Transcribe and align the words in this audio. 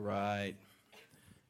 All 0.00 0.06
right. 0.06 0.54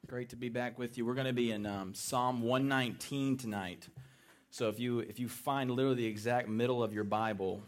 Great 0.08 0.30
to 0.30 0.36
be 0.36 0.48
back 0.48 0.76
with 0.76 0.98
you. 0.98 1.06
We're 1.06 1.14
going 1.14 1.28
to 1.28 1.32
be 1.32 1.52
in 1.52 1.66
um, 1.66 1.94
Psalm 1.94 2.42
119 2.42 3.36
tonight. 3.36 3.86
So 4.50 4.68
if 4.68 4.80
you 4.80 4.98
if 4.98 5.20
you 5.20 5.28
find 5.28 5.70
literally 5.70 5.98
the 5.98 6.06
exact 6.06 6.48
middle 6.48 6.82
of 6.82 6.92
your 6.92 7.04
Bible 7.04 7.62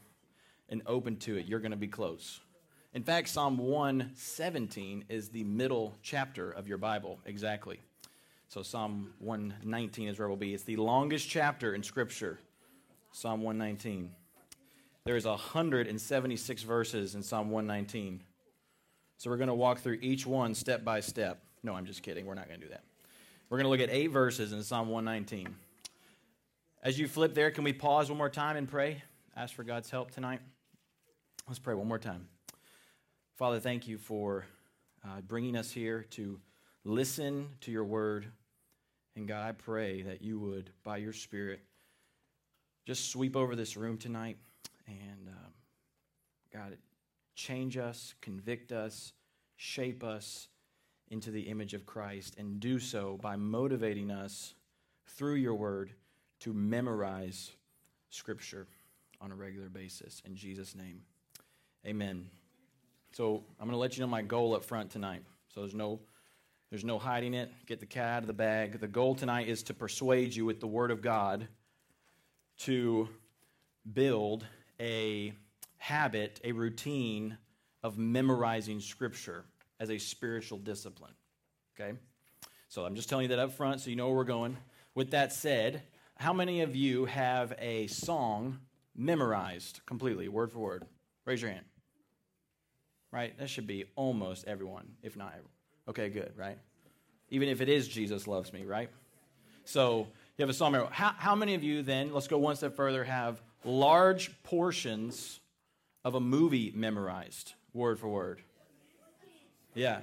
and 0.68 0.82
open 0.86 1.18
to 1.18 1.36
it, 1.36 1.46
you're 1.46 1.60
going 1.60 1.70
to 1.70 1.76
be 1.76 1.86
close. 1.86 2.40
In 2.94 3.04
fact, 3.04 3.28
Psalm 3.28 3.58
117 3.58 5.04
is 5.08 5.28
the 5.28 5.44
middle 5.44 5.94
chapter 6.02 6.50
of 6.50 6.66
your 6.66 6.78
Bible, 6.78 7.20
exactly. 7.26 7.78
So 8.48 8.64
Psalm 8.64 9.14
119 9.20 10.08
is 10.08 10.18
where 10.18 10.26
we'll 10.26 10.36
be. 10.36 10.52
It's 10.52 10.64
the 10.64 10.78
longest 10.78 11.28
chapter 11.28 11.76
in 11.76 11.84
Scripture, 11.84 12.40
Psalm 13.12 13.42
119. 13.42 14.10
There's 15.04 15.26
176 15.26 16.62
verses 16.64 17.14
in 17.14 17.22
Psalm 17.22 17.50
119. 17.50 18.22
So 19.22 19.30
we're 19.30 19.36
going 19.36 19.46
to 19.46 19.54
walk 19.54 19.78
through 19.78 20.00
each 20.02 20.26
one 20.26 20.52
step 20.52 20.82
by 20.82 20.98
step. 20.98 21.44
No, 21.62 21.74
I'm 21.74 21.86
just 21.86 22.02
kidding. 22.02 22.26
We're 22.26 22.34
not 22.34 22.48
going 22.48 22.58
to 22.58 22.66
do 22.66 22.72
that. 22.72 22.82
We're 23.48 23.58
going 23.58 23.66
to 23.66 23.70
look 23.70 23.78
at 23.78 23.88
eight 23.88 24.08
verses 24.08 24.52
in 24.52 24.60
Psalm 24.64 24.88
119. 24.88 25.54
As 26.82 26.98
you 26.98 27.06
flip 27.06 27.32
there, 27.32 27.52
can 27.52 27.62
we 27.62 27.72
pause 27.72 28.08
one 28.08 28.18
more 28.18 28.28
time 28.28 28.56
and 28.56 28.68
pray? 28.68 29.00
Ask 29.36 29.54
for 29.54 29.62
God's 29.62 29.88
help 29.90 30.10
tonight. 30.10 30.40
Let's 31.46 31.60
pray 31.60 31.72
one 31.74 31.86
more 31.86 32.00
time. 32.00 32.26
Father, 33.36 33.60
thank 33.60 33.86
you 33.86 33.96
for 33.96 34.44
uh, 35.04 35.20
bringing 35.20 35.54
us 35.54 35.70
here 35.70 36.04
to 36.10 36.40
listen 36.82 37.46
to 37.60 37.70
your 37.70 37.84
word. 37.84 38.26
And 39.14 39.28
God, 39.28 39.48
I 39.48 39.52
pray 39.52 40.02
that 40.02 40.22
you 40.22 40.40
would, 40.40 40.70
by 40.82 40.96
your 40.96 41.12
Spirit, 41.12 41.60
just 42.86 43.12
sweep 43.12 43.36
over 43.36 43.54
this 43.54 43.76
room 43.76 43.98
tonight 43.98 44.38
and, 44.88 45.28
um, 45.28 45.52
God, 46.52 46.76
change 47.34 47.76
us, 47.76 48.14
convict 48.20 48.72
us, 48.72 49.12
shape 49.56 50.04
us 50.04 50.48
into 51.08 51.30
the 51.30 51.42
image 51.42 51.74
of 51.74 51.86
Christ, 51.86 52.36
and 52.38 52.58
do 52.58 52.78
so 52.78 53.18
by 53.20 53.36
motivating 53.36 54.10
us 54.10 54.54
through 55.06 55.34
your 55.34 55.54
word 55.54 55.92
to 56.40 56.52
memorize 56.52 57.52
Scripture 58.10 58.66
on 59.20 59.30
a 59.30 59.34
regular 59.34 59.68
basis. 59.68 60.22
In 60.24 60.34
Jesus' 60.34 60.74
name, 60.74 61.02
amen. 61.86 62.28
So 63.12 63.44
I'm 63.60 63.66
going 63.66 63.72
to 63.72 63.78
let 63.78 63.96
you 63.96 64.02
know 64.02 64.08
my 64.08 64.22
goal 64.22 64.54
up 64.54 64.64
front 64.64 64.90
tonight. 64.90 65.22
So 65.54 65.60
there's 65.60 65.74
no 65.74 66.00
there's 66.70 66.84
no 66.84 66.98
hiding 66.98 67.34
it. 67.34 67.52
Get 67.66 67.80
the 67.80 67.86
cat 67.86 68.08
out 68.08 68.22
of 68.22 68.26
the 68.26 68.32
bag. 68.32 68.80
The 68.80 68.88
goal 68.88 69.14
tonight 69.14 69.46
is 69.46 69.62
to 69.64 69.74
persuade 69.74 70.34
you 70.34 70.46
with 70.46 70.58
the 70.58 70.66
Word 70.66 70.90
of 70.90 71.02
God 71.02 71.46
to 72.60 73.10
build 73.92 74.46
a 74.80 75.34
habit, 75.82 76.40
a 76.44 76.52
routine 76.52 77.36
of 77.82 77.98
memorizing 77.98 78.78
Scripture 78.78 79.44
as 79.80 79.90
a 79.90 79.98
spiritual 79.98 80.56
discipline. 80.56 81.12
Okay? 81.74 81.98
So 82.68 82.84
I'm 82.84 82.94
just 82.94 83.08
telling 83.08 83.24
you 83.24 83.28
that 83.30 83.40
up 83.40 83.52
front 83.52 83.80
so 83.80 83.90
you 83.90 83.96
know 83.96 84.06
where 84.06 84.18
we're 84.18 84.24
going. 84.24 84.56
With 84.94 85.10
that 85.10 85.32
said, 85.32 85.82
how 86.14 86.32
many 86.32 86.60
of 86.60 86.76
you 86.76 87.06
have 87.06 87.52
a 87.58 87.88
song 87.88 88.60
memorized 88.94 89.80
completely, 89.84 90.28
word 90.28 90.52
for 90.52 90.60
word? 90.60 90.84
Raise 91.24 91.42
your 91.42 91.50
hand. 91.50 91.64
Right? 93.10 93.36
That 93.38 93.50
should 93.50 93.66
be 93.66 93.86
almost 93.96 94.46
everyone, 94.46 94.86
if 95.02 95.16
not 95.16 95.30
everyone. 95.30 95.50
Okay, 95.88 96.10
good, 96.10 96.32
right? 96.36 96.58
Even 97.30 97.48
if 97.48 97.60
it 97.60 97.68
is 97.68 97.88
Jesus 97.88 98.28
loves 98.28 98.52
me, 98.52 98.64
right? 98.64 98.88
So 99.64 100.06
you 100.36 100.42
have 100.42 100.48
a 100.48 100.54
song. 100.54 100.74
How, 100.92 101.12
how 101.18 101.34
many 101.34 101.54
of 101.54 101.64
you 101.64 101.82
then, 101.82 102.12
let's 102.12 102.28
go 102.28 102.38
one 102.38 102.54
step 102.54 102.76
further, 102.76 103.02
have 103.02 103.42
large 103.64 104.30
portions 104.44 105.40
of 106.04 106.14
a 106.14 106.20
movie 106.20 106.72
memorized, 106.74 107.54
word 107.72 107.98
for 107.98 108.08
word? 108.08 108.42
Yeah. 109.74 110.00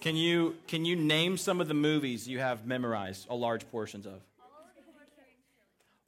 Can 0.00 0.16
you 0.16 0.56
can 0.66 0.84
you 0.84 0.96
name 0.96 1.36
some 1.36 1.60
of 1.60 1.68
the 1.68 1.74
movies 1.74 2.26
you 2.26 2.40
have 2.40 2.66
memorized, 2.66 3.26
a 3.30 3.34
large 3.34 3.70
portions 3.70 4.06
of? 4.06 4.20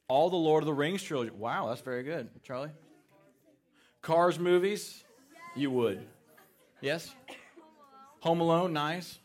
All 0.09 0.31
the 0.31 0.37
Lord 0.37 0.63
of 0.63 0.67
the 0.67 0.75
Rings 0.75 1.03
trilogy. 1.03 1.31
Wow, 1.31 1.69
that's 1.69 1.81
very 1.81 2.03
good, 2.03 2.29
Charlie. 2.43 2.71
Cars 4.03 4.39
movies, 4.39 5.03
you 5.55 5.71
would. 5.71 6.05
Yes. 6.81 7.15
Home 8.21 8.41
Alone, 8.41 8.73
nice. 8.73 9.19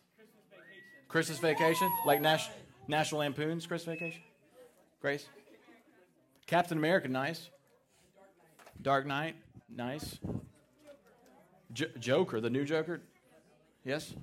Christmas 1.07 1.39
Vacation, 1.39 1.89
like 2.05 2.21
Nash, 2.21 2.47
National 2.87 3.21
Lampoon's 3.21 3.65
Christmas 3.65 3.97
Vacation. 3.97 4.21
Grace. 5.01 5.25
Captain 6.45 6.77
America, 6.77 7.07
nice. 7.07 7.49
Dark 8.81 9.05
Knight, 9.05 9.35
nice. 9.69 10.19
J- 11.73 11.91
Joker, 11.99 12.39
the 12.41 12.49
new 12.49 12.65
Joker. 12.65 13.01
Yes. 13.83 14.13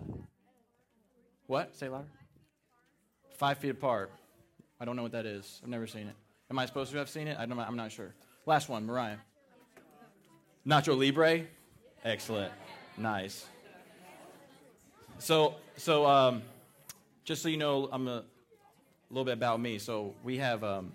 What? 1.47 1.77
Say 1.77 1.89
louder. 1.89 2.07
Five 3.37 3.59
feet 3.59 3.71
apart. 3.71 4.11
I 4.81 4.85
don't 4.85 4.97
know 4.97 5.03
what 5.03 5.13
that 5.13 5.27
is. 5.27 5.61
I've 5.63 5.69
never 5.69 5.87
seen 5.87 6.07
it. 6.09 6.15
Am 6.51 6.59
I 6.59 6.67
supposed 6.67 6.91
to 6.93 6.99
have 6.99 7.09
seen 7.09 7.29
it? 7.29 7.37
I 7.39 7.47
don't, 7.47 7.59
I'm 7.59 7.77
not 7.77 7.93
sure. 7.93 8.15
Last 8.47 8.69
one, 8.69 8.87
Mariah. 8.87 9.17
Nacho 10.67 10.97
Libre. 10.97 11.43
Excellent. 12.05 12.53
Nice. 12.97 13.47
So, 15.19 15.55
so 15.77 16.07
um, 16.07 16.43
just 17.25 17.43
so 17.43 17.49
you 17.49 17.57
know, 17.57 17.89
I'm 17.91 18.07
a, 18.09 18.11
a, 18.11 18.25
little 19.11 19.25
bit 19.25 19.35
about 19.35 19.61
me. 19.61 19.79
So 19.79 20.15
we 20.23 20.39
have, 20.39 20.63
um, 20.63 20.93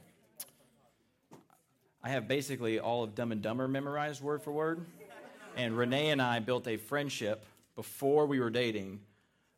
I 2.04 2.10
have 2.10 2.28
basically 2.28 2.80
all 2.80 3.04
of 3.04 3.14
Dumb 3.14 3.32
and 3.32 3.42
Dumber 3.42 3.68
memorized 3.68 4.22
word 4.22 4.42
for 4.42 4.52
word. 4.52 4.86
And 5.56 5.78
Renee 5.78 6.10
and 6.10 6.22
I 6.22 6.40
built 6.40 6.68
a 6.68 6.78
friendship 6.78 7.46
before 7.76 8.26
we 8.26 8.40
were 8.40 8.50
dating 8.50 9.02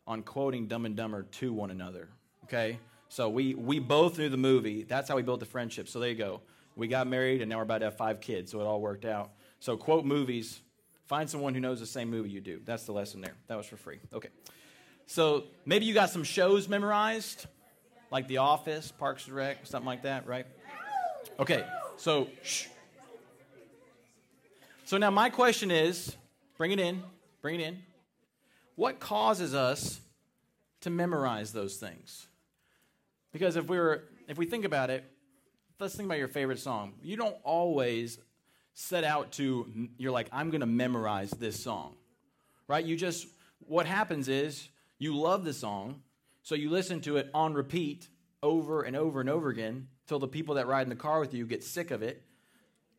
on 0.06 0.24
quoting 0.24 0.68
Dumb 0.68 0.86
and 0.86 0.96
Dumber 0.96 1.24
to 1.24 1.54
one 1.54 1.72
another. 1.72 2.10
Okay? 2.46 2.80
So 3.08 3.30
we, 3.30 3.54
we 3.54 3.80
both 3.80 4.18
knew 4.18 4.28
the 4.28 4.38
movie. 4.38 4.84
That's 4.84 5.08
how 5.08 5.16
we 5.16 5.22
built 5.22 5.40
the 5.40 5.46
friendship. 5.46 5.88
So 5.88 6.00
there 6.00 6.10
you 6.10 6.16
go. 6.16 6.42
We 6.76 6.88
got 6.88 7.06
married, 7.08 7.42
and 7.42 7.50
now 7.50 7.58
we're 7.58 7.64
about 7.64 7.80
to 7.80 7.86
have 7.86 7.98
five 7.98 8.20
kids, 8.20 8.52
so 8.52 8.60
it 8.60 8.64
all 8.64 8.82
worked 8.82 9.06
out. 9.06 9.32
So 9.60 9.78
quote 9.78 10.06
movies. 10.06 10.60
Find 11.06 11.30
someone 11.30 11.54
who 11.54 11.60
knows 11.60 11.80
the 11.80 11.86
same 11.86 12.10
movie 12.10 12.30
you 12.30 12.42
do. 12.42 12.62
That's 12.66 12.86
the 12.86 12.92
lesson 12.92 13.22
there. 13.22 13.36
That 13.48 13.58
was 13.58 13.68
for 13.68 13.78
free. 13.78 14.00
Okay. 14.14 14.30
So 15.06 15.44
maybe 15.66 15.86
you 15.86 15.94
got 15.94 16.10
some 16.10 16.24
shows 16.24 16.68
memorized, 16.68 17.46
like 18.10 18.28
The 18.28 18.38
Office, 18.38 18.92
Parks 18.92 19.28
and 19.28 19.36
Rec, 19.36 19.66
something 19.66 19.86
like 19.86 20.04
that, 20.04 20.26
right? 20.26 20.48
Okay. 21.40 21.66
So, 21.98 22.28
shh. 22.42 22.68
So 24.86 24.98
now 24.98 25.10
my 25.10 25.30
question 25.30 25.72
is 25.72 26.16
bring 26.58 26.72
it 26.72 26.80
in, 26.80 27.02
bring 27.42 27.60
it 27.60 27.64
in. 27.64 27.80
What 28.76 29.00
causes 29.00 29.54
us 29.54 30.02
to 30.82 30.90
memorize 30.90 31.54
those 31.54 31.78
things? 31.78 32.28
Because 33.32 33.56
if 33.56 33.68
we 33.68 33.78
were, 33.78 34.04
if 34.28 34.38
we 34.38 34.46
think 34.46 34.66
about 34.66 34.90
it, 34.90 35.04
let's 35.80 35.96
think 35.96 36.08
about 36.08 36.20
your 36.20 36.28
favorite 36.28 36.60
song. 36.60 36.94
You 37.02 37.18
don't 37.18 37.38
always 37.44 38.20
set 38.74 39.04
out 39.04 39.32
to, 39.34 39.90
you're 39.98 40.12
like, 40.12 40.28
I'm 40.32 40.50
going 40.50 40.62
to 40.62 40.68
memorize 40.68 41.32
this 41.32 41.62
song, 41.62 41.96
right? 42.68 42.84
You 42.84 42.96
just, 42.96 43.28
what 43.60 43.86
happens 43.86 44.28
is 44.28 44.68
you 44.98 45.16
love 45.16 45.46
the 45.46 45.54
song, 45.54 46.02
so 46.42 46.56
you 46.56 46.70
listen 46.70 47.02
to 47.02 47.18
it 47.18 47.30
on 47.34 47.54
repeat 47.54 48.08
over 48.42 48.82
and 48.82 48.96
over 48.96 49.22
and 49.22 49.30
over 49.30 49.50
again 49.50 49.88
till 50.08 50.20
the 50.20 50.28
people 50.28 50.56
that 50.56 50.68
ride 50.68 50.84
in 50.84 50.90
the 50.90 50.96
car 50.96 51.20
with 51.20 51.34
you 51.34 51.46
get 51.46 51.64
sick 51.64 51.92
of 51.92 52.02
it, 52.02 52.24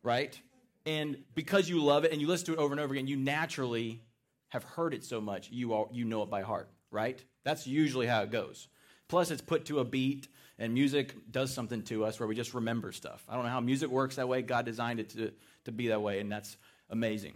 right? 0.03 0.39
And 0.85 1.17
because 1.33 1.67
you 1.67 1.83
love 1.83 2.05
it 2.05 2.11
and 2.11 2.21
you 2.21 2.27
listen 2.27 2.47
to 2.47 2.53
it 2.53 2.59
over 2.59 2.73
and 2.73 2.79
over 2.79 2.93
again, 2.93 3.07
you 3.07 3.17
naturally 3.17 4.01
have 4.49 4.63
heard 4.63 4.93
it 4.93 5.03
so 5.03 5.19
much, 5.19 5.49
you, 5.51 5.73
all, 5.73 5.89
you 5.91 6.05
know 6.05 6.23
it 6.23 6.29
by 6.29 6.41
heart, 6.41 6.69
right? 6.91 7.23
That's 7.43 7.67
usually 7.67 8.07
how 8.07 8.21
it 8.21 8.31
goes. 8.31 8.67
Plus, 9.07 9.31
it's 9.31 9.41
put 9.41 9.65
to 9.65 9.79
a 9.79 9.83
beat, 9.83 10.27
and 10.57 10.73
music 10.73 11.13
does 11.31 11.53
something 11.53 11.83
to 11.83 12.05
us 12.05 12.19
where 12.19 12.27
we 12.27 12.35
just 12.35 12.53
remember 12.53 12.91
stuff. 12.91 13.23
I 13.27 13.35
don't 13.35 13.43
know 13.43 13.51
how 13.51 13.59
music 13.59 13.89
works 13.89 14.15
that 14.15 14.27
way. 14.27 14.41
God 14.41 14.65
designed 14.65 14.99
it 14.99 15.09
to, 15.09 15.31
to 15.65 15.71
be 15.71 15.89
that 15.89 16.01
way, 16.01 16.19
and 16.19 16.31
that's 16.31 16.57
amazing. 16.89 17.35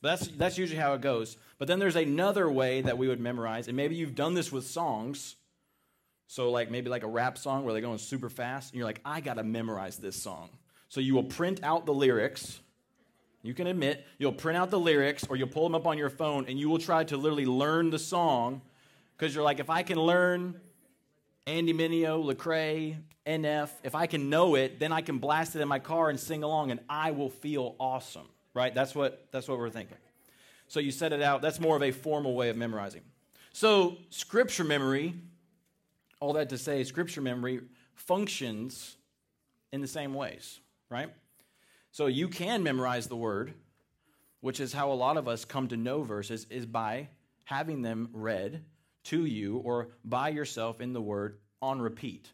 But 0.00 0.18
that's, 0.18 0.28
that's 0.36 0.58
usually 0.58 0.78
how 0.78 0.94
it 0.94 1.00
goes. 1.00 1.36
But 1.58 1.66
then 1.66 1.78
there's 1.78 1.96
another 1.96 2.50
way 2.50 2.82
that 2.82 2.98
we 2.98 3.08
would 3.08 3.20
memorize, 3.20 3.66
and 3.68 3.76
maybe 3.76 3.96
you've 3.96 4.14
done 4.14 4.34
this 4.34 4.52
with 4.52 4.66
songs. 4.66 5.36
So, 6.28 6.50
like 6.50 6.70
maybe 6.70 6.88
like 6.88 7.02
a 7.02 7.08
rap 7.08 7.36
song 7.36 7.64
where 7.64 7.72
they're 7.72 7.82
going 7.82 7.98
super 7.98 8.28
fast, 8.28 8.72
and 8.72 8.78
you're 8.78 8.86
like, 8.86 9.00
I 9.04 9.20
got 9.20 9.34
to 9.34 9.42
memorize 9.42 9.96
this 9.96 10.14
song. 10.22 10.50
So, 10.88 11.00
you 11.00 11.14
will 11.14 11.24
print 11.24 11.60
out 11.64 11.86
the 11.86 11.92
lyrics. 11.92 12.60
You 13.42 13.54
can 13.54 13.66
admit, 13.66 14.06
you'll 14.18 14.32
print 14.32 14.56
out 14.56 14.70
the 14.70 14.78
lyrics 14.78 15.24
or 15.28 15.36
you'll 15.36 15.48
pull 15.48 15.64
them 15.64 15.74
up 15.74 15.86
on 15.86 15.98
your 15.98 16.10
phone, 16.10 16.46
and 16.46 16.58
you 16.58 16.68
will 16.68 16.78
try 16.78 17.02
to 17.04 17.16
literally 17.16 17.46
learn 17.46 17.90
the 17.90 17.98
song 17.98 18.62
because 19.16 19.34
you're 19.34 19.44
like, 19.44 19.58
if 19.58 19.70
I 19.70 19.82
can 19.82 19.98
learn 19.98 20.60
Andy 21.46 21.72
Mineo, 21.72 22.22
Lecrae, 22.22 22.96
NF, 23.26 23.70
if 23.82 23.94
I 23.94 24.06
can 24.06 24.30
know 24.30 24.54
it, 24.54 24.78
then 24.78 24.92
I 24.92 25.00
can 25.00 25.18
blast 25.18 25.56
it 25.56 25.60
in 25.60 25.68
my 25.68 25.78
car 25.78 26.10
and 26.10 26.20
sing 26.20 26.44
along, 26.44 26.70
and 26.70 26.80
I 26.88 27.10
will 27.10 27.30
feel 27.30 27.74
awesome 27.80 28.28
right? 28.58 28.74
That's 28.74 28.94
what, 28.94 29.28
that's 29.30 29.48
what 29.48 29.58
we're 29.58 29.70
thinking. 29.70 29.96
So 30.66 30.80
you 30.80 30.90
set 30.90 31.12
it 31.12 31.22
out. 31.22 31.40
That's 31.42 31.60
more 31.60 31.76
of 31.76 31.82
a 31.82 31.92
formal 31.92 32.34
way 32.34 32.50
of 32.50 32.56
memorizing. 32.56 33.02
So, 33.52 33.96
scripture 34.10 34.64
memory, 34.64 35.14
all 36.20 36.32
that 36.34 36.48
to 36.50 36.58
say, 36.58 36.84
scripture 36.84 37.20
memory 37.20 37.60
functions 37.94 38.96
in 39.72 39.80
the 39.80 39.86
same 39.86 40.14
ways, 40.14 40.60
right? 40.90 41.10
So 41.90 42.06
you 42.06 42.28
can 42.28 42.62
memorize 42.62 43.06
the 43.06 43.16
word, 43.16 43.54
which 44.40 44.60
is 44.60 44.72
how 44.72 44.92
a 44.92 44.94
lot 44.94 45.16
of 45.16 45.28
us 45.28 45.44
come 45.44 45.68
to 45.68 45.76
know 45.76 46.02
verses, 46.02 46.46
is 46.50 46.66
by 46.66 47.08
having 47.44 47.82
them 47.82 48.10
read 48.12 48.62
to 49.04 49.24
you 49.24 49.56
or 49.58 49.88
by 50.04 50.28
yourself 50.28 50.80
in 50.80 50.92
the 50.92 51.00
Word 51.00 51.38
on 51.62 51.80
repeat. 51.80 52.30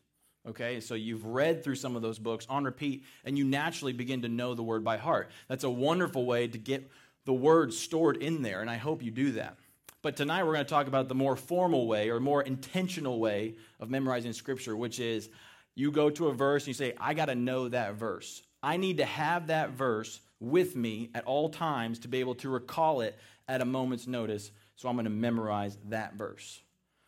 Okay, 0.47 0.81
so 0.81 0.95
you've 0.95 1.25
read 1.25 1.65
through 1.65 1.77
some 1.77 1.97
of 1.97 2.03
those 2.03 2.19
books 2.19 2.47
on 2.51 2.65
repeat, 2.65 3.05
and 3.25 3.39
you 3.39 3.45
naturally 3.45 3.93
begin 3.93 4.23
to 4.23 4.29
know 4.29 4.55
the 4.55 4.63
Word 4.63 4.85
by 4.85 4.97
heart. 4.97 5.31
That's 5.49 5.65
a 5.65 5.71
wonderful 5.71 6.27
way 6.27 6.49
to 6.49 6.59
get 6.59 6.91
the 7.25 7.33
Word 7.33 7.73
stored 7.73 8.17
in 8.19 8.43
there, 8.43 8.61
and 8.61 8.69
I 8.69 8.77
hope 8.77 9.03
you 9.03 9.11
do 9.11 9.33
that. 9.33 9.57
But 10.05 10.17
tonight 10.17 10.45
we're 10.45 10.53
going 10.53 10.67
to 10.67 10.71
talk 10.71 10.87
about 10.87 11.09
the 11.09 11.15
more 11.15 11.35
formal 11.35 11.87
way 11.87 12.11
or 12.11 12.21
more 12.21 12.43
intentional 12.43 13.19
way 13.19 13.55
of 13.81 13.89
memorizing 13.89 14.35
Scripture, 14.35 14.77
which 14.77 15.01
is 15.01 15.31
you 15.75 15.91
go 15.91 16.11
to 16.11 16.27
a 16.29 16.35
verse 16.35 16.65
and 16.65 16.69
you 16.69 16.75
say, 16.75 16.93
I 17.01 17.15
got 17.15 17.27
to 17.27 17.35
know 17.35 17.69
that 17.69 17.95
verse. 17.95 18.43
I 18.62 18.77
need 18.77 18.99
to 18.99 19.06
have 19.06 19.47
that 19.47 19.71
verse 19.71 20.21
with 20.41 20.77
me 20.77 21.09
at 21.15 21.25
all 21.25 21.49
times 21.49 22.01
to 22.01 22.09
be 22.09 22.21
able 22.21 22.35
to 22.35 22.51
recall 22.51 23.01
it 23.01 23.19
at 23.49 23.62
a 23.62 23.65
moment's 23.65 24.06
notice. 24.06 24.51
So 24.77 24.91
I'm 24.91 24.97
going 24.97 25.05
to 25.05 25.11
memorize 25.11 25.79
that 25.89 26.17
verse. 26.17 26.61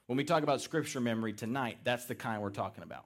When 0.07 0.17
we 0.17 0.25
talk 0.25 0.43
about 0.43 0.63
scripture 0.63 1.01
memory 1.01 1.35
tonight, 1.35 1.77
that's 1.85 2.07
the 2.07 2.15
kind 2.15 2.41
we're 2.41 2.49
talking 2.49 2.83
about. 2.83 3.05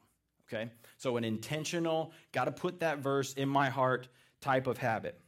Okay? 0.48 0.70
So 0.98 1.16
an 1.16 1.24
intentional, 1.24 2.12
got 2.30 2.44
to 2.44 2.52
put 2.52 2.78
that 2.78 2.98
verse 2.98 3.32
in 3.32 3.48
my 3.48 3.70
heart 3.70 4.06
type 4.40 4.68
of 4.68 4.78
habit. 4.78 5.20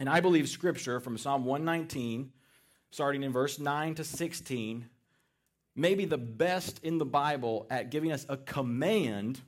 And 0.00 0.08
I 0.08 0.18
believe 0.18 0.48
scripture 0.48 0.98
from 0.98 1.16
Psalm 1.16 1.44
119, 1.44 2.32
starting 2.94 3.24
in 3.24 3.32
verse 3.32 3.58
9 3.58 3.96
to 3.96 4.04
16, 4.04 4.88
maybe 5.74 6.04
the 6.04 6.16
best 6.16 6.78
in 6.84 6.96
the 6.98 7.04
Bible 7.04 7.66
at 7.68 7.90
giving 7.90 8.12
us 8.12 8.24
a 8.28 8.36
command, 8.36 9.40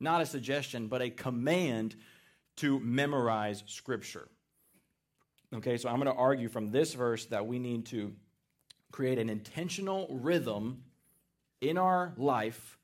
not 0.00 0.22
a 0.22 0.26
suggestion, 0.26 0.88
but 0.88 1.02
a 1.02 1.10
command 1.10 1.94
to 2.56 2.80
memorize 2.80 3.62
scripture. 3.66 4.28
Okay, 5.54 5.76
so 5.76 5.90
I'm 5.90 5.96
going 5.96 6.06
to 6.06 6.18
argue 6.18 6.48
from 6.48 6.70
this 6.70 6.94
verse 6.94 7.26
that 7.26 7.46
we 7.46 7.58
need 7.58 7.84
to 7.86 8.14
create 8.92 9.18
an 9.18 9.28
intentional 9.28 10.08
rhythm 10.10 10.82
in 11.60 11.76
our 11.76 12.14
life 12.16 12.78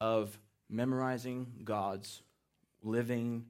of 0.00 0.38
memorizing 0.70 1.46
God's 1.62 2.22
living, 2.82 3.44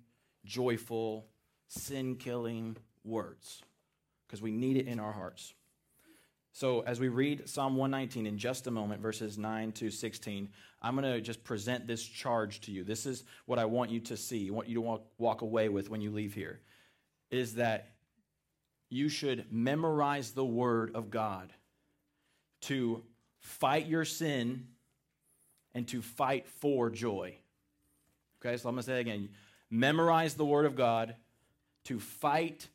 joyful, 0.44 1.28
sin 1.68 2.16
killing 2.16 2.76
words 3.04 3.62
because 4.26 4.42
we 4.42 4.50
need 4.50 4.76
it 4.76 4.88
in 4.88 4.98
our 4.98 5.12
hearts. 5.12 5.54
So, 6.54 6.80
as 6.80 7.00
we 7.00 7.08
read 7.08 7.48
Psalm 7.48 7.76
119 7.76 8.26
in 8.26 8.36
just 8.36 8.66
a 8.66 8.70
moment, 8.70 9.00
verses 9.00 9.38
9 9.38 9.72
to 9.72 9.90
16, 9.90 10.50
I'm 10.82 10.94
going 10.94 11.10
to 11.10 11.20
just 11.22 11.42
present 11.44 11.86
this 11.86 12.04
charge 12.04 12.60
to 12.62 12.72
you. 12.72 12.84
This 12.84 13.06
is 13.06 13.24
what 13.46 13.58
I 13.58 13.64
want 13.64 13.90
you 13.90 14.00
to 14.00 14.18
see, 14.18 14.50
want 14.50 14.68
you 14.68 14.74
to 14.74 14.80
walk, 14.82 15.02
walk 15.16 15.40
away 15.40 15.70
with 15.70 15.88
when 15.88 16.02
you 16.02 16.10
leave 16.10 16.34
here, 16.34 16.60
is 17.30 17.54
that 17.54 17.92
you 18.90 19.08
should 19.08 19.46
memorize 19.50 20.32
the 20.32 20.44
Word 20.44 20.94
of 20.94 21.10
God 21.10 21.50
to 22.62 23.02
fight 23.40 23.86
your 23.86 24.04
sin 24.04 24.66
and 25.74 25.88
to 25.88 26.02
fight 26.02 26.46
for 26.46 26.90
joy. 26.90 27.34
Okay, 28.44 28.58
so 28.58 28.68
I'm 28.68 28.74
going 28.74 28.82
to 28.82 28.86
say 28.86 29.00
again. 29.00 29.30
Memorize 29.70 30.34
the 30.34 30.44
Word 30.44 30.66
of 30.66 30.76
God 30.76 31.14
to 31.84 31.98
fight 31.98 32.68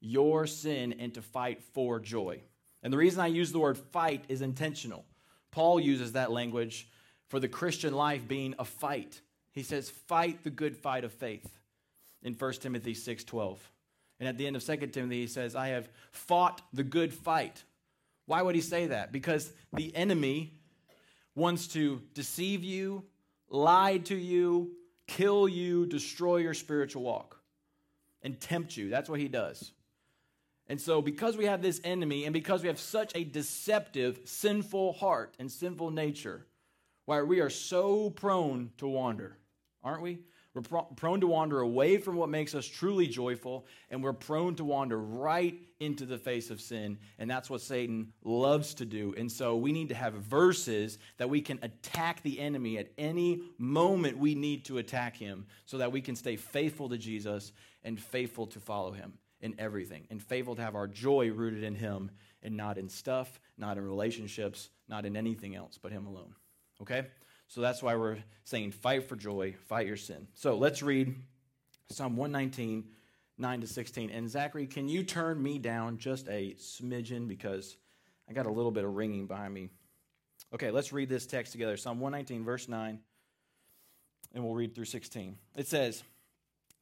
your 0.00 0.46
sin 0.46 0.94
and 1.00 1.12
to 1.14 1.22
fight 1.22 1.60
for 1.60 1.98
joy. 1.98 2.40
And 2.84 2.92
the 2.92 2.98
reason 2.98 3.20
I 3.20 3.26
use 3.26 3.50
the 3.50 3.58
word 3.58 3.78
fight 3.78 4.24
is 4.28 4.42
intentional. 4.42 5.04
Paul 5.50 5.80
uses 5.80 6.12
that 6.12 6.30
language 6.30 6.88
for 7.28 7.40
the 7.40 7.48
Christian 7.48 7.94
life 7.94 8.28
being 8.28 8.54
a 8.58 8.64
fight. 8.64 9.20
He 9.52 9.62
says, 9.62 9.88
fight 9.88 10.44
the 10.44 10.50
good 10.50 10.76
fight 10.76 11.02
of 11.02 11.12
faith 11.12 11.58
in 12.22 12.34
1 12.34 12.52
Timothy 12.54 12.94
6:12. 12.94 13.58
And 14.20 14.28
at 14.28 14.36
the 14.36 14.46
end 14.46 14.54
of 14.54 14.62
2 14.62 14.76
Timothy, 14.88 15.22
he 15.22 15.26
says, 15.26 15.56
I 15.56 15.68
have 15.68 15.88
fought 16.12 16.60
the 16.72 16.84
good 16.84 17.12
fight. 17.12 17.64
Why 18.26 18.42
would 18.42 18.54
he 18.54 18.60
say 18.60 18.86
that? 18.86 19.12
Because 19.12 19.52
the 19.72 19.94
enemy 19.96 20.54
wants 21.34 21.68
to 21.68 22.00
deceive 22.14 22.62
you, 22.62 23.04
lie 23.48 23.98
to 23.98 24.14
you, 24.14 24.72
kill 25.06 25.48
you, 25.48 25.86
destroy 25.86 26.36
your 26.36 26.54
spiritual 26.54 27.02
walk, 27.02 27.40
and 28.22 28.40
tempt 28.40 28.76
you. 28.76 28.88
That's 28.88 29.08
what 29.08 29.20
he 29.20 29.28
does. 29.28 29.72
And 30.68 30.80
so, 30.80 31.02
because 31.02 31.36
we 31.36 31.44
have 31.44 31.60
this 31.60 31.80
enemy 31.84 32.24
and 32.24 32.32
because 32.32 32.62
we 32.62 32.68
have 32.68 32.78
such 32.78 33.12
a 33.14 33.24
deceptive, 33.24 34.20
sinful 34.24 34.94
heart 34.94 35.34
and 35.38 35.50
sinful 35.50 35.90
nature, 35.90 36.46
why 37.04 37.20
we 37.22 37.40
are 37.40 37.50
so 37.50 38.10
prone 38.10 38.70
to 38.78 38.88
wander, 38.88 39.36
aren't 39.82 40.02
we? 40.02 40.20
We're 40.54 40.62
prone 40.62 41.20
to 41.20 41.26
wander 41.26 41.60
away 41.60 41.98
from 41.98 42.14
what 42.14 42.28
makes 42.28 42.54
us 42.54 42.64
truly 42.64 43.08
joyful, 43.08 43.66
and 43.90 44.02
we're 44.02 44.12
prone 44.12 44.54
to 44.54 44.64
wander 44.64 44.96
right 44.96 45.58
into 45.80 46.06
the 46.06 46.16
face 46.16 46.48
of 46.48 46.60
sin. 46.60 46.96
And 47.18 47.28
that's 47.28 47.50
what 47.50 47.60
Satan 47.60 48.12
loves 48.22 48.72
to 48.74 48.84
do. 48.84 49.14
And 49.18 49.30
so 49.30 49.56
we 49.56 49.72
need 49.72 49.88
to 49.88 49.96
have 49.96 50.14
verses 50.14 50.98
that 51.16 51.28
we 51.28 51.40
can 51.40 51.58
attack 51.62 52.22
the 52.22 52.38
enemy 52.38 52.78
at 52.78 52.92
any 52.96 53.42
moment 53.58 54.16
we 54.16 54.36
need 54.36 54.64
to 54.66 54.78
attack 54.78 55.16
him 55.16 55.44
so 55.66 55.78
that 55.78 55.90
we 55.90 56.00
can 56.00 56.14
stay 56.14 56.36
faithful 56.36 56.88
to 56.88 56.98
Jesus 56.98 57.50
and 57.82 58.00
faithful 58.00 58.46
to 58.46 58.60
follow 58.60 58.92
him 58.92 59.14
in 59.44 59.54
everything, 59.58 60.06
and 60.10 60.20
faithful 60.22 60.56
to 60.56 60.62
have 60.62 60.74
our 60.74 60.88
joy 60.88 61.30
rooted 61.30 61.62
in 61.62 61.74
him 61.74 62.10
and 62.42 62.56
not 62.56 62.78
in 62.78 62.88
stuff, 62.88 63.38
not 63.56 63.76
in 63.76 63.84
relationships, 63.86 64.70
not 64.88 65.04
in 65.04 65.16
anything 65.16 65.54
else 65.54 65.78
but 65.80 65.92
him 65.92 66.06
alone. 66.06 66.34
Okay? 66.80 67.06
So 67.46 67.60
that's 67.60 67.82
why 67.82 67.94
we're 67.94 68.18
saying 68.44 68.72
fight 68.72 69.08
for 69.08 69.16
joy, 69.16 69.54
fight 69.68 69.86
your 69.86 69.96
sin. 69.96 70.26
So 70.34 70.56
let's 70.56 70.82
read 70.82 71.14
Psalm 71.90 72.16
119, 72.16 72.84
9 73.36 73.60
to 73.60 73.66
16. 73.66 74.10
And 74.10 74.28
Zachary, 74.30 74.66
can 74.66 74.88
you 74.88 75.02
turn 75.02 75.40
me 75.40 75.58
down 75.58 75.98
just 75.98 76.26
a 76.28 76.56
smidgen 76.58 77.28
because 77.28 77.76
I 78.28 78.32
got 78.32 78.46
a 78.46 78.50
little 78.50 78.70
bit 78.70 78.84
of 78.84 78.94
ringing 78.94 79.26
behind 79.26 79.52
me. 79.52 79.68
Okay, 80.54 80.70
let's 80.70 80.92
read 80.92 81.08
this 81.08 81.26
text 81.26 81.52
together. 81.52 81.76
Psalm 81.76 82.00
119, 82.00 82.44
verse 82.44 82.68
9, 82.68 82.98
and 84.34 84.44
we'll 84.44 84.54
read 84.54 84.74
through 84.74 84.86
16. 84.86 85.36
It 85.56 85.66
says, 85.66 86.02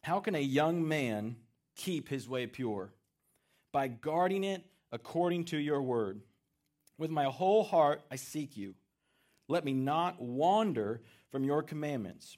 How 0.02 0.20
can 0.20 0.34
a 0.34 0.40
young 0.40 0.86
man 0.86 1.36
keep 1.76 2.08
his 2.08 2.28
way 2.28 2.46
pure? 2.46 2.92
By 3.72 3.88
guarding 3.88 4.44
it 4.44 4.64
according 4.90 5.46
to 5.46 5.56
your 5.56 5.82
word. 5.82 6.20
With 6.98 7.10
my 7.10 7.24
whole 7.24 7.64
heart 7.64 8.02
I 8.10 8.16
seek 8.16 8.56
you. 8.56 8.74
Let 9.48 9.64
me 9.64 9.72
not 9.72 10.20
wander 10.20 11.02
from 11.30 11.44
your 11.44 11.62
commandments. 11.62 12.36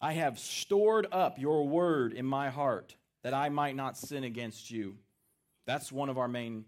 I 0.00 0.12
have 0.12 0.38
stored 0.38 1.06
up 1.10 1.38
your 1.38 1.66
word 1.66 2.12
in 2.12 2.26
my 2.26 2.50
heart 2.50 2.94
that 3.22 3.34
I 3.34 3.48
might 3.48 3.74
not 3.74 3.96
sin 3.96 4.22
against 4.22 4.70
you. 4.70 4.96
That's 5.66 5.90
one 5.90 6.10
of 6.10 6.18
our 6.18 6.28
main 6.28 6.66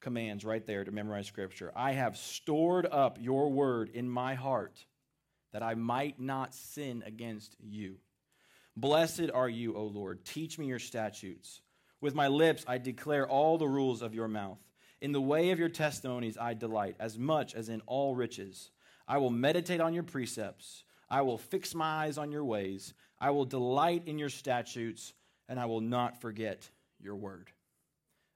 commands 0.00 0.44
right 0.44 0.66
there 0.66 0.84
to 0.84 0.90
memorize 0.90 1.26
scripture. 1.26 1.72
I 1.74 1.92
have 1.92 2.16
stored 2.16 2.86
up 2.86 3.18
your 3.20 3.50
word 3.50 3.88
in 3.88 4.08
my 4.08 4.34
heart 4.34 4.84
that 5.52 5.62
I 5.62 5.74
might 5.74 6.20
not 6.20 6.54
sin 6.54 7.02
against 7.06 7.56
you. 7.60 7.96
Blessed 8.76 9.30
are 9.32 9.48
you, 9.48 9.74
O 9.74 9.84
Lord. 9.84 10.24
Teach 10.24 10.58
me 10.58 10.66
your 10.66 10.78
statutes. 10.78 11.62
With 12.00 12.14
my 12.14 12.28
lips 12.28 12.64
I 12.68 12.78
declare 12.78 13.26
all 13.26 13.56
the 13.56 13.68
rules 13.68 14.02
of 14.02 14.14
your 14.14 14.28
mouth. 14.28 14.58
In 15.00 15.12
the 15.12 15.20
way 15.20 15.50
of 15.50 15.58
your 15.58 15.68
testimonies 15.68 16.36
I 16.38 16.54
delight, 16.54 16.96
as 16.98 17.18
much 17.18 17.54
as 17.54 17.68
in 17.68 17.80
all 17.86 18.14
riches. 18.14 18.70
I 19.08 19.18
will 19.18 19.30
meditate 19.30 19.80
on 19.80 19.94
your 19.94 20.02
precepts. 20.02 20.84
I 21.08 21.22
will 21.22 21.38
fix 21.38 21.74
my 21.74 22.04
eyes 22.04 22.18
on 22.18 22.32
your 22.32 22.44
ways. 22.44 22.92
I 23.18 23.30
will 23.30 23.44
delight 23.44 24.02
in 24.06 24.18
your 24.18 24.28
statutes, 24.28 25.14
and 25.48 25.58
I 25.58 25.66
will 25.66 25.80
not 25.80 26.20
forget 26.20 26.68
your 27.00 27.16
word. 27.16 27.50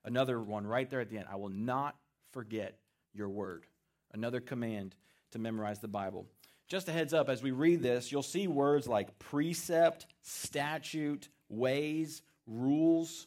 Another 0.04 0.40
one 0.40 0.66
right 0.66 0.88
there 0.88 1.00
at 1.00 1.10
the 1.10 1.18
end. 1.18 1.26
I 1.30 1.36
will 1.36 1.50
not 1.50 1.96
forget 2.32 2.78
your 3.12 3.28
word. 3.28 3.66
Another 4.12 4.40
command 4.40 4.94
to 5.32 5.38
memorize 5.38 5.80
the 5.80 5.88
Bible. 5.88 6.26
Just 6.70 6.88
a 6.88 6.92
heads 6.92 7.12
up, 7.12 7.28
as 7.28 7.42
we 7.42 7.50
read 7.50 7.82
this, 7.82 8.12
you'll 8.12 8.22
see 8.22 8.46
words 8.46 8.86
like 8.86 9.18
precept, 9.18 10.06
statute, 10.22 11.28
ways, 11.48 12.22
rules. 12.46 13.26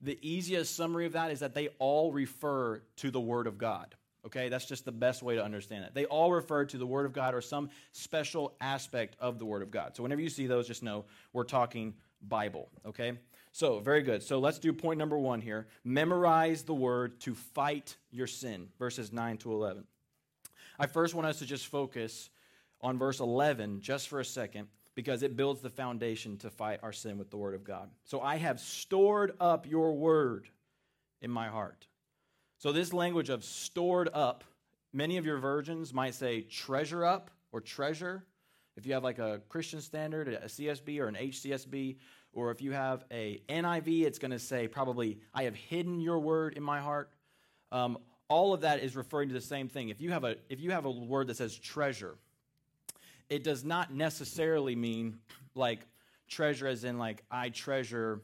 The 0.00 0.18
easiest 0.20 0.74
summary 0.74 1.06
of 1.06 1.12
that 1.12 1.30
is 1.30 1.38
that 1.38 1.54
they 1.54 1.68
all 1.78 2.10
refer 2.10 2.82
to 2.96 3.12
the 3.12 3.20
Word 3.20 3.46
of 3.46 3.58
God. 3.58 3.94
Okay, 4.26 4.48
that's 4.48 4.66
just 4.66 4.84
the 4.84 4.90
best 4.90 5.22
way 5.22 5.36
to 5.36 5.44
understand 5.44 5.84
it. 5.84 5.94
They 5.94 6.06
all 6.06 6.32
refer 6.32 6.64
to 6.64 6.76
the 6.76 6.86
Word 6.86 7.06
of 7.06 7.12
God 7.12 7.32
or 7.32 7.40
some 7.40 7.70
special 7.92 8.56
aspect 8.60 9.14
of 9.20 9.38
the 9.38 9.44
Word 9.44 9.62
of 9.62 9.70
God. 9.70 9.94
So 9.94 10.02
whenever 10.02 10.20
you 10.20 10.28
see 10.28 10.48
those, 10.48 10.66
just 10.66 10.82
know 10.82 11.04
we're 11.32 11.44
talking 11.44 11.94
Bible. 12.22 12.70
Okay, 12.84 13.12
so 13.52 13.78
very 13.78 14.02
good. 14.02 14.20
So 14.20 14.40
let's 14.40 14.58
do 14.58 14.72
point 14.72 14.98
number 14.98 15.16
one 15.16 15.40
here 15.40 15.68
memorize 15.84 16.64
the 16.64 16.74
Word 16.74 17.20
to 17.20 17.36
fight 17.36 17.96
your 18.10 18.26
sin, 18.26 18.66
verses 18.80 19.12
9 19.12 19.36
to 19.38 19.52
11. 19.52 19.84
I 20.76 20.88
first 20.88 21.14
want 21.14 21.28
us 21.28 21.38
to 21.38 21.46
just 21.46 21.68
focus 21.68 22.30
on 22.84 22.98
verse 22.98 23.18
11 23.18 23.80
just 23.80 24.08
for 24.08 24.20
a 24.20 24.24
second 24.24 24.68
because 24.94 25.22
it 25.22 25.36
builds 25.36 25.60
the 25.60 25.70
foundation 25.70 26.36
to 26.36 26.50
fight 26.50 26.78
our 26.82 26.92
sin 26.92 27.18
with 27.18 27.30
the 27.30 27.36
Word 27.36 27.54
of 27.54 27.64
God. 27.64 27.88
So 28.04 28.20
I 28.20 28.36
have 28.36 28.60
stored 28.60 29.32
up 29.40 29.66
your 29.66 29.94
Word 29.94 30.48
in 31.20 31.30
my 31.30 31.48
heart. 31.48 31.86
So, 32.58 32.70
this 32.70 32.92
language 32.92 33.30
of 33.30 33.44
stored 33.44 34.08
up, 34.14 34.44
many 34.92 35.16
of 35.16 35.26
your 35.26 35.38
versions 35.38 35.92
might 35.92 36.14
say 36.14 36.42
treasure 36.42 37.04
up 37.04 37.30
or 37.50 37.60
treasure. 37.60 38.24
If 38.76 38.86
you 38.86 38.92
have 38.94 39.02
like 39.02 39.18
a 39.18 39.40
Christian 39.48 39.80
standard, 39.80 40.28
a 40.28 40.46
CSB 40.46 41.00
or 41.00 41.08
an 41.08 41.14
HCSB, 41.14 41.96
or 42.32 42.50
if 42.50 42.60
you 42.60 42.72
have 42.72 43.04
a 43.10 43.40
NIV, 43.48 44.04
it's 44.04 44.18
going 44.18 44.30
to 44.30 44.38
say 44.38 44.68
probably, 44.68 45.18
I 45.32 45.44
have 45.44 45.54
hidden 45.54 46.00
your 46.00 46.18
word 46.18 46.54
in 46.54 46.62
my 46.62 46.80
heart. 46.80 47.10
Um, 47.70 47.98
all 48.28 48.52
of 48.52 48.62
that 48.62 48.82
is 48.82 48.96
referring 48.96 49.28
to 49.28 49.34
the 49.34 49.40
same 49.40 49.68
thing. 49.68 49.90
If 49.90 50.00
you 50.00 50.10
have 50.10 50.24
a 50.24 50.36
if 50.48 50.60
you 50.60 50.70
have 50.70 50.84
a 50.84 50.90
word 50.90 51.26
that 51.28 51.36
says 51.36 51.56
treasure, 51.56 52.16
it 53.28 53.44
does 53.44 53.64
not 53.64 53.92
necessarily 53.92 54.76
mean 54.76 55.18
like 55.54 55.80
treasure 56.28 56.66
as 56.66 56.84
in 56.84 56.98
like 56.98 57.22
I 57.30 57.48
treasure 57.48 58.20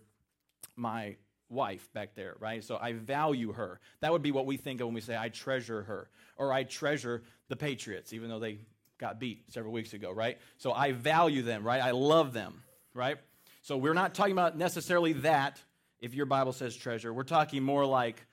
my 0.77 1.17
wife 1.49 1.93
back 1.93 2.15
there, 2.15 2.37
right? 2.39 2.63
So 2.63 2.79
I 2.81 2.93
value 2.93 3.53
her. 3.53 3.81
That 4.01 4.13
would 4.13 4.23
be 4.23 4.31
what 4.31 4.47
we 4.47 4.57
think 4.57 4.81
of 4.81 4.87
when 4.87 4.95
we 4.95 5.01
say 5.01 5.17
I 5.17 5.29
treasure 5.29 5.83
her 5.83 6.09
or 6.37 6.53
I 6.53 6.65
treasure 6.65 7.23
the 7.49 7.57
Patriots 7.57 8.13
even 8.13 8.29
though 8.29 8.39
they 8.39 8.59
got 8.99 9.19
beat 9.19 9.51
several 9.51 9.73
weeks 9.73 9.93
ago, 9.95 10.13
right? 10.13 10.39
So 10.59 10.73
I 10.73 10.93
value 10.93 11.43
them, 11.43 11.65
right? 11.65 11.83
I 11.83 11.91
love 11.91 12.33
them, 12.33 12.63
right? 12.95 13.19
So 13.63 13.77
we're 13.77 13.95
not 13.95 14.15
talking 14.15 14.33
about 14.33 14.57
necessarily 14.57 15.15
that 15.15 15.61
if 16.01 16.15
your 16.15 16.27
Bible 16.27 16.53
says 16.53 16.77
treasure. 16.77 17.13
We're 17.13 17.25
talking 17.25 17.63
more 17.63 17.85
like 17.85 18.25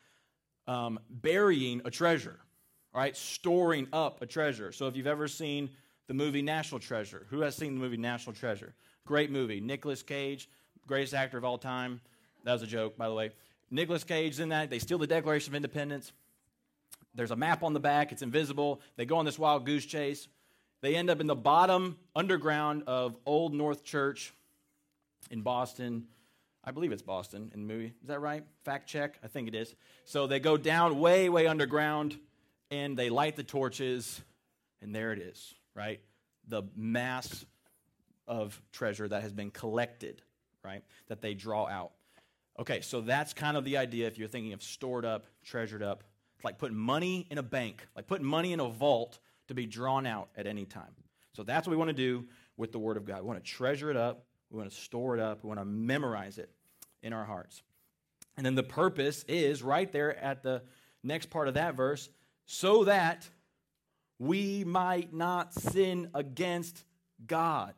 um, 0.67 0.99
burying 1.09 1.81
a 1.85 1.91
treasure, 1.91 2.37
right? 2.93 3.15
Storing 3.15 3.87
up 3.91 4.21
a 4.21 4.25
treasure. 4.25 4.71
So 4.71 4.87
if 4.87 4.95
you've 4.95 5.07
ever 5.07 5.27
seen 5.27 5.69
the 6.07 6.13
movie 6.13 6.41
National 6.41 6.79
Treasure, 6.79 7.25
who 7.29 7.41
has 7.41 7.55
seen 7.55 7.75
the 7.75 7.79
movie 7.79 7.97
National 7.97 8.33
Treasure? 8.33 8.73
Great 9.05 9.31
movie. 9.31 9.59
Nicolas 9.59 10.03
Cage, 10.03 10.49
greatest 10.85 11.13
actor 11.13 11.37
of 11.37 11.45
all 11.45 11.57
time. 11.57 12.01
That 12.43 12.53
was 12.53 12.61
a 12.61 12.67
joke, 12.67 12.97
by 12.97 13.07
the 13.07 13.13
way. 13.13 13.31
Nicolas 13.69 14.03
Cage 14.03 14.39
in 14.39 14.49
that. 14.49 14.69
They 14.69 14.79
steal 14.79 14.97
the 14.97 15.07
Declaration 15.07 15.51
of 15.51 15.55
Independence. 15.55 16.11
There's 17.13 17.31
a 17.31 17.35
map 17.35 17.63
on 17.63 17.73
the 17.73 17.79
back, 17.79 18.11
it's 18.11 18.21
invisible. 18.21 18.81
They 18.95 19.05
go 19.05 19.17
on 19.17 19.25
this 19.25 19.39
wild 19.39 19.65
goose 19.65 19.85
chase. 19.85 20.27
They 20.81 20.95
end 20.95 21.09
up 21.09 21.19
in 21.19 21.27
the 21.27 21.35
bottom 21.35 21.97
underground 22.15 22.83
of 22.85 23.17
Old 23.25 23.53
North 23.53 23.83
Church 23.83 24.33
in 25.31 25.41
Boston. 25.41 26.05
I 26.63 26.71
believe 26.71 26.91
it's 26.91 27.01
Boston 27.01 27.51
in 27.53 27.67
the 27.67 27.73
movie. 27.73 27.93
Is 28.01 28.07
that 28.07 28.19
right? 28.19 28.43
Fact 28.63 28.87
check. 28.87 29.17
I 29.23 29.27
think 29.27 29.47
it 29.47 29.55
is. 29.55 29.73
So 30.05 30.27
they 30.27 30.39
go 30.39 30.57
down 30.57 30.99
way, 30.99 31.27
way 31.29 31.47
underground 31.47 32.17
and 32.69 32.97
they 32.97 33.09
light 33.09 33.35
the 33.35 33.43
torches, 33.43 34.21
and 34.81 34.93
there 34.93 35.13
it 35.13 35.19
is, 35.19 35.53
right? 35.77 36.01
The 36.47 36.63
mass 36.75 37.45
of 38.27 38.59
treasure 38.71 39.07
that 39.07 39.21
has 39.21 39.31
been 39.31 39.51
collected, 39.51 40.21
right? 40.63 40.83
That 41.07 41.21
they 41.21 41.35
draw 41.35 41.67
out. 41.67 41.91
Okay, 42.59 42.81
so 42.81 43.01
that's 43.01 43.33
kind 43.33 43.55
of 43.55 43.63
the 43.63 43.77
idea 43.77 44.07
if 44.07 44.17
you're 44.17 44.27
thinking 44.27 44.53
of 44.53 44.63
stored 44.63 45.05
up, 45.05 45.27
treasured 45.45 45.83
up. 45.83 46.03
It's 46.35 46.43
like 46.43 46.57
putting 46.57 46.77
money 46.77 47.27
in 47.29 47.37
a 47.37 47.43
bank, 47.43 47.87
like 47.95 48.07
putting 48.07 48.25
money 48.25 48.51
in 48.51 48.59
a 48.59 48.67
vault 48.67 49.19
to 49.47 49.53
be 49.53 49.65
drawn 49.65 50.05
out 50.05 50.29
at 50.35 50.47
any 50.47 50.65
time. 50.65 50.91
So 51.33 51.43
that's 51.43 51.67
what 51.67 51.71
we 51.71 51.77
want 51.77 51.89
to 51.89 51.93
do 51.93 52.25
with 52.57 52.71
the 52.71 52.79
Word 52.79 52.97
of 52.97 53.05
God. 53.05 53.21
We 53.21 53.27
want 53.27 53.43
to 53.43 53.49
treasure 53.49 53.91
it 53.91 53.97
up, 53.97 54.25
we 54.49 54.57
want 54.57 54.71
to 54.71 54.75
store 54.75 55.15
it 55.15 55.21
up, 55.21 55.43
we 55.43 55.47
want 55.47 55.59
to 55.59 55.65
memorize 55.65 56.39
it 56.39 56.49
in 57.03 57.13
our 57.13 57.23
hearts. 57.23 57.61
And 58.35 58.45
then 58.45 58.55
the 58.55 58.63
purpose 58.63 59.23
is 59.27 59.61
right 59.61 59.91
there 59.91 60.17
at 60.17 60.41
the 60.41 60.63
next 61.03 61.29
part 61.29 61.47
of 61.47 61.53
that 61.53 61.75
verse 61.75 62.09
so 62.47 62.85
that 62.85 63.29
we 64.19 64.63
might 64.63 65.13
not 65.13 65.53
sin 65.53 66.09
against 66.13 66.83
God. 67.25 67.73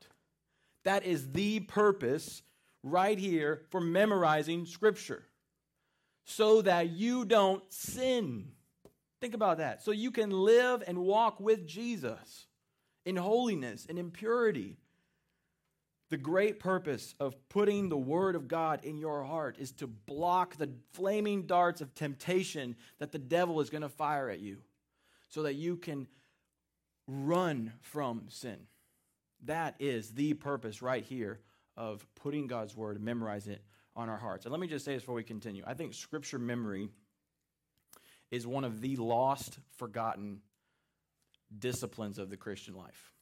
That 0.85 1.05
is 1.05 1.31
the 1.31 1.61
purpose 1.61 2.41
right 2.83 3.17
here 3.17 3.63
for 3.69 3.81
memorizing 3.81 4.65
Scripture. 4.65 5.25
So 6.25 6.61
that 6.61 6.89
you 6.89 7.25
don't 7.25 7.63
sin. 7.73 8.51
Think 9.19 9.33
about 9.33 9.57
that. 9.57 9.81
So 9.81 9.91
you 9.91 10.11
can 10.11 10.29
live 10.29 10.83
and 10.87 10.99
walk 10.99 11.39
with 11.39 11.67
Jesus 11.67 12.45
in 13.05 13.15
holiness 13.15 13.85
and 13.89 13.97
in 13.97 14.11
purity 14.11 14.77
the 16.09 16.17
great 16.17 16.59
purpose 16.59 17.13
of 17.19 17.35
putting 17.49 17.87
the 17.87 17.97
Word 17.97 18.35
of 18.35 18.47
God 18.47 18.83
in 18.83 18.97
your 18.97 19.23
heart 19.23 19.57
is 19.59 19.71
to 19.73 19.87
block 19.87 20.57
the 20.57 20.69
flaming 20.93 21.43
darts 21.43 21.81
of 21.81 21.93
temptation 21.93 22.75
that 22.97 23.11
the 23.11 23.19
devil 23.19 23.61
is 23.61 23.69
going 23.69 23.83
to 23.83 23.89
fire 23.89 24.29
at 24.29 24.39
you 24.39 24.57
so 25.29 25.43
that 25.43 25.53
you 25.53 25.77
can 25.77 26.07
run 27.09 27.73
from 27.81 28.23
sin. 28.27 28.57
That 29.45 29.75
is 29.79 30.11
the 30.11 30.33
purpose 30.33 30.81
right 30.81 31.03
here 31.03 31.39
of 31.75 32.05
putting 32.15 32.47
God's 32.47 32.75
Word, 32.75 33.01
memorize 33.01 33.47
it 33.47 33.63
on 33.95 34.09
our 34.09 34.17
hearts. 34.17 34.45
And 34.45 34.51
let 34.51 34.61
me 34.61 34.67
just 34.67 34.85
say 34.85 34.93
this 34.93 35.01
before 35.01 35.15
we 35.15 35.23
continue. 35.23 35.63
I 35.65 35.73
think 35.73 35.93
Scripture 35.93 36.39
memory 36.39 36.89
is 38.31 38.45
one 38.45 38.63
of 38.63 38.81
the 38.81 38.95
lost, 38.97 39.57
forgotten 39.77 40.41
disciplines 41.57 42.19
of 42.19 42.29
the 42.29 42.37
Christian 42.37 42.75
life. 42.75 43.13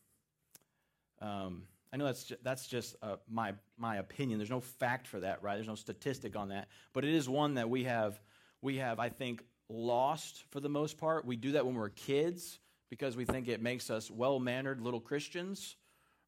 Um, 1.21 1.63
I 1.93 1.97
know 1.97 2.05
that's 2.05 2.25
just, 2.25 2.43
that's 2.43 2.67
just 2.67 2.95
uh, 3.01 3.15
my 3.29 3.53
my 3.77 3.97
opinion. 3.97 4.37
There's 4.39 4.49
no 4.49 4.59
fact 4.59 5.07
for 5.07 5.21
that, 5.21 5.41
right? 5.41 5.55
There's 5.55 5.67
no 5.67 5.75
statistic 5.75 6.35
on 6.35 6.49
that, 6.49 6.67
but 6.93 7.05
it 7.05 7.13
is 7.13 7.29
one 7.29 7.53
that 7.53 7.69
we 7.69 7.85
have 7.85 8.19
we 8.61 8.77
have 8.77 8.99
I 8.99 9.09
think 9.09 9.43
lost 9.69 10.43
for 10.49 10.59
the 10.59 10.69
most 10.69 10.97
part. 10.97 11.25
We 11.25 11.37
do 11.37 11.53
that 11.53 11.65
when 11.65 11.75
we're 11.75 11.89
kids 11.89 12.59
because 12.89 13.17
we 13.17 13.25
think 13.25 13.47
it 13.47 13.61
makes 13.61 13.89
us 13.89 14.09
well-mannered 14.09 14.81
little 14.81 14.99
Christians, 14.99 15.75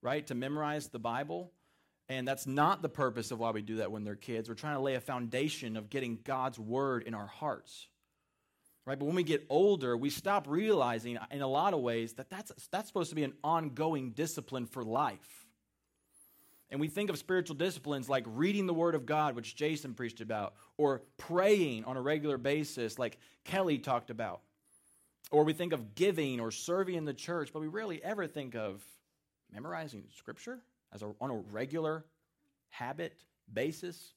right? 0.02 0.26
To 0.28 0.36
memorize 0.36 0.88
the 0.88 1.00
Bible. 1.00 1.52
And 2.10 2.28
that's 2.28 2.48
not 2.48 2.82
the 2.82 2.90
purpose 2.90 3.32
of 3.32 3.40
why 3.40 3.52
we 3.52 3.62
do 3.62 3.78
that 3.78 3.92
when 3.92 4.04
they're 4.04 4.16
kids. 4.16 4.50
We're 4.50 4.56
trying 4.56 4.76
to 4.76 4.82
lay 4.82 4.96
a 4.96 5.02
foundation 5.02 5.78
of 5.78 5.90
getting 5.90 6.18
God's 6.24 6.58
word 6.58 7.04
in 7.04 7.14
our 7.14 7.28
hearts. 7.28 7.88
Right? 8.86 8.98
But 8.98 9.06
when 9.06 9.16
we 9.16 9.24
get 9.24 9.46
older, 9.50 9.96
we 9.96 10.10
stop 10.10 10.48
realizing 10.48 11.20
in 11.30 11.42
a 11.42 11.48
lot 11.48 11.76
of 11.76 11.82
ways 11.82 12.14
that 12.14 12.32
that's, 12.32 12.52
that's 12.72 12.88
supposed 12.88 13.12
to 13.12 13.16
be 13.16 13.24
an 13.24 13.34
ongoing 13.44 14.12
discipline 14.12 14.66
for 14.66 14.84
life. 14.84 15.46
And 16.72 16.80
we 16.80 16.88
think 16.88 17.10
of 17.10 17.18
spiritual 17.18 17.56
disciplines 17.56 18.10
like 18.10 18.24
reading 18.28 18.66
the 18.66 18.74
Word 18.74 18.96
of 18.96 19.06
God, 19.06 19.36
which 19.36 19.56
Jason 19.56 19.94
preached 19.94 20.22
about, 20.22 20.56
or 20.78 21.04
praying 21.18 21.86
on 21.86 21.98
a 21.98 22.02
regular 22.02 22.38
basis, 22.38 22.98
like 22.98 23.18
Kelly 23.44 23.78
talked 23.78 24.10
about. 24.10 24.42
Or 25.32 25.44
we 25.44 25.54
think 25.54 25.74
of 25.74 25.96
giving 25.96 26.40
or 26.40 26.52
serving 26.52 26.96
in 26.96 27.06
the 27.06 27.14
church, 27.14 27.52
but 27.54 27.60
we 27.60 27.68
rarely 27.68 28.04
ever 28.04 28.28
think 28.28 28.56
of 28.56 28.84
memorizing 29.52 30.04
Scripture 30.18 30.60
as 30.94 31.04
a, 31.04 31.12
on 31.22 31.30
a 31.30 31.38
regular 31.52 32.06
habit 32.70 33.14
basis. 33.52 34.14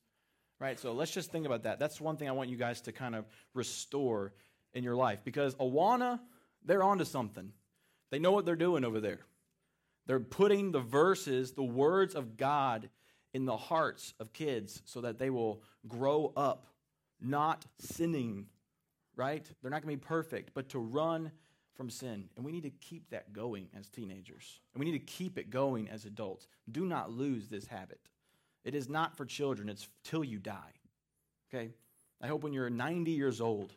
Right? 0.59 0.79
So 0.79 0.93
let's 0.93 1.11
just 1.11 1.33
think 1.33 1.45
about 1.45 1.65
that. 1.65 1.79
That's 1.79 2.01
one 2.01 2.17
thing 2.17 2.29
I 2.29 2.33
want 2.33 2.49
you 2.49 2.57
guys 2.57 2.81
to 2.83 2.93
kind 2.93 3.15
of 3.15 3.27
restore 3.53 4.33
in 4.75 4.85
your 4.85 4.97
life 4.97 5.21
because 5.25 5.55
Awana, 5.57 6.21
they're 6.65 6.83
onto 6.83 7.05
something. 7.05 7.53
They 8.11 8.19
know 8.19 8.33
what 8.33 8.45
they're 8.45 8.57
doing 8.57 8.85
over 8.85 9.01
there. 9.01 9.21
They're 10.07 10.21
putting 10.21 10.73
the 10.73 10.81
verses, 10.81 11.53
the 11.53 11.63
words 11.63 12.15
of 12.15 12.37
God, 12.37 12.89
in 13.35 13.47
the 13.47 13.57
hearts 13.57 14.15
of 14.21 14.33
kids 14.33 14.83
so 14.85 15.01
that 15.01 15.19
they 15.19 15.31
will 15.31 15.63
grow 15.89 16.33
up 16.37 16.67
not 17.21 17.65
sinning, 17.79 18.47
right? 19.17 19.49
They're 19.61 19.71
not 19.71 19.83
going 19.83 19.95
to 19.95 20.01
be 20.01 20.07
perfect, 20.07 20.53
but 20.55 20.69
to 20.71 20.79
run 20.79 21.31
from 21.75 21.91
sin. 21.91 22.29
And 22.37 22.45
we 22.45 22.53
need 22.53 22.65
to 22.65 22.71
keep 22.71 23.11
that 23.11 23.33
going 23.33 23.69
as 23.79 23.89
teenagers. 23.89 24.61
And 24.75 24.81
we 24.81 24.91
need 24.91 24.99
to 24.99 25.05
keep 25.05 25.39
it 25.39 25.51
going 25.51 25.89
as 25.89 26.05
adults. 26.05 26.47
Do 26.71 26.85
not 26.85 27.11
lose 27.11 27.49
this 27.49 27.67
habit. 27.67 28.01
It 28.65 28.75
is 28.75 28.89
not 28.89 29.17
for 29.17 29.25
children, 29.25 29.69
it's 29.69 29.89
till 30.05 30.23
you 30.23 30.39
die. 30.39 30.73
Okay? 31.53 31.71
I 32.21 32.29
hope 32.29 32.45
when 32.45 32.53
you're 32.53 32.71
90 32.71 33.11
years 33.11 33.41
old 33.41 33.73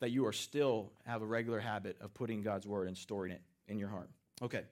that 0.00 0.10
you 0.10 0.26
are 0.26 0.32
still 0.32 0.92
have 1.04 1.22
a 1.22 1.26
regular 1.26 1.60
habit 1.60 1.96
of 2.00 2.14
putting 2.14 2.42
God's 2.42 2.66
word 2.66 2.88
and 2.88 2.96
storing 2.96 3.32
it 3.32 3.42
in 3.68 3.78
your 3.78 3.88
heart. 3.88 4.08
Okay. 4.42 4.62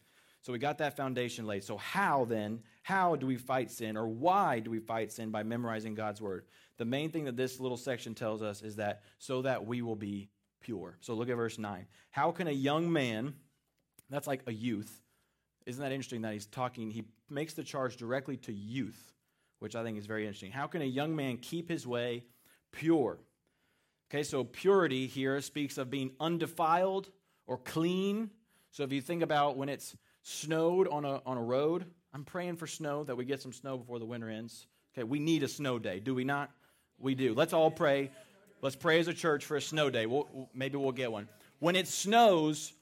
So 0.43 0.53
we 0.53 0.59
got 0.59 0.79
that 0.79 0.97
foundation 0.97 1.47
laid. 1.47 1.65
So, 1.65 1.77
how 1.77 2.25
then, 2.25 2.61
how 2.83 3.17
do 3.17 3.27
we 3.27 3.37
fight 3.37 3.71
sin, 3.71 3.97
or 3.97 4.07
why 4.07 4.61
do 4.61 4.71
we 4.71 4.79
fight 4.79 5.13
sin 5.13 5.31
by 5.31 5.43
memorizing 5.43 5.95
God's 5.95 6.21
word? 6.21 6.45
The 6.77 6.85
main 6.85 7.11
thing 7.11 7.25
that 7.25 7.37
this 7.37 7.59
little 7.59 7.77
section 7.77 8.15
tells 8.15 8.43
us 8.43 8.63
is 8.63 8.77
that 8.77 9.03
so 9.19 9.43
that 9.43 9.67
we 9.67 9.83
will 9.83 9.97
be 9.97 10.31
pure. 10.61 10.97
So, 11.01 11.15
look 11.15 11.29
at 11.29 11.37
verse 11.37 11.59
9. 11.59 11.87
How 12.11 12.31
can 12.31 12.47
a 12.47 12.53
young 12.53 12.93
man, 12.93 13.35
that's 14.09 14.27
like 14.27 14.43
a 14.47 14.53
youth, 14.53 15.03
isn't 15.67 15.83
that 15.83 15.93
interesting 15.93 16.23
that 16.23 16.33
he's 16.33 16.47
talking, 16.47 16.91
he 16.91 17.05
makes 17.29 17.55
the 17.55 17.65
charge 17.65 17.97
directly 17.97 18.37
to 18.39 18.53
youth, 18.53 19.13
which 19.59 19.77
I 19.77 19.83
think 19.83 19.99
is 19.99 20.07
very 20.07 20.23
interesting. 20.23 20.53
How 20.53 20.67
can 20.67 20.83
a 20.83 20.87
young 20.87 21.15
man 21.15 21.37
keep 21.37 21.69
his 21.69 21.87
way 21.87 22.25
pure? 22.73 23.19
Okay, 24.11 24.23
so 24.23 24.45
purity 24.45 25.07
here 25.07 25.41
speaks 25.43 25.77
of 25.77 25.91
being 25.91 26.13
undefiled 26.19 27.11
or 27.47 27.59
clean. 27.59 28.31
So 28.71 28.83
if 28.83 28.93
you 28.93 29.03
think 29.03 29.23
about 29.23 29.59
when 29.59 29.69
it's 29.69 29.95
snowed 30.29 30.89
on 30.89 31.05
a, 31.05 31.23
on 31.25 31.39
a 31.39 31.43
road. 31.43 31.87
I'm 32.13 32.25
praying 32.25 32.57
for 32.57 32.67
snow, 32.67 33.05
that 33.05 33.17
we 33.17 33.25
get 33.25 33.41
some 33.41 33.53
snow 33.53 33.79
before 33.79 33.99
the 33.99 34.05
winter 34.05 34.29
ends. 34.29 34.67
Okay, 34.95 35.05
we 35.05 35.19
need 35.19 35.43
a 35.43 35.49
snow 35.49 35.79
day, 35.79 36.01
do 36.01 36.15
we 36.15 36.25
not? 36.25 36.51
We 36.99 37.15
do. 37.15 37.35
Let's 37.35 37.53
all 37.53 37.71
pray. 37.71 38.11
Let's 38.61 38.77
pray 38.77 38.99
as 38.99 39.09
a 39.09 39.15
church 39.15 39.45
for 39.45 39.57
a 39.57 39.61
snow 39.61 39.89
day. 39.89 40.07
We'll, 40.07 40.51
maybe 40.55 40.77
we'll 40.77 40.93
get 40.93 41.11
one. 41.11 41.29
When 41.61 41.77
it 41.77 41.89
snows 41.89 42.73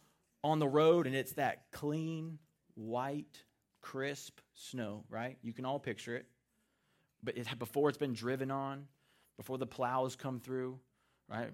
on 0.43 0.59
the 0.59 0.67
road 0.67 1.07
and 1.07 1.15
it's 1.15 1.33
that 1.33 1.71
clean, 1.71 2.39
white, 2.75 3.43
crisp 3.81 4.41
snow, 4.55 5.05
right? 5.09 5.39
You 5.43 5.53
can 5.53 5.65
all 5.65 5.79
picture 5.79 6.17
it. 6.17 6.27
But 7.23 7.37
it, 7.37 7.47
before 7.59 7.89
it's 7.89 7.99
been 7.99 8.15
driven 8.15 8.51
on, 8.51 8.87
before 9.37 9.59
the 9.59 9.67
plows 9.67 10.17
come 10.17 10.41
through, 10.41 10.79
right? 11.29 11.51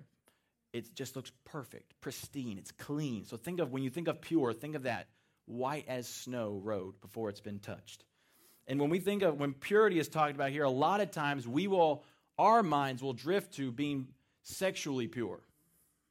It 0.73 0.95
just 0.95 1.17
looks 1.17 1.33
perfect, 1.45 2.01
pristine, 2.01 2.59
it's 2.59 2.73
clean. 2.73 3.25
So 3.25 3.37
think 3.37 3.61
of 3.61 3.73
when 3.73 3.83
you 3.83 3.91
think 3.91 4.09
of 4.09 4.21
pure, 4.21 4.53
think 4.53 4.75
of 4.75 4.85
that 4.85 5.09
white 5.53 5.85
as 5.89 6.09
snow 6.09 6.61
road 6.63 7.01
before 7.01 7.29
it's 7.29 7.41
been 7.41 7.59
touched. 7.59 8.05
And 8.67 8.81
when 8.81 8.91
we 8.91 9.01
think 9.01 9.23
of 9.23 9.39
when 9.39 9.53
purity 9.53 9.99
is 9.99 10.09
talked 10.09 10.35
about 10.35 10.51
here, 10.51 10.65
a 10.65 10.71
lot 10.71 11.01
of 11.01 11.11
times 11.11 11.47
we 11.47 11.67
will, 11.67 12.05
our 12.39 12.63
minds 12.63 13.03
will 13.03 13.13
drift 13.13 13.55
to 13.55 13.71
being 13.71 14.09
sexually 14.43 15.09
pure, 15.09 15.41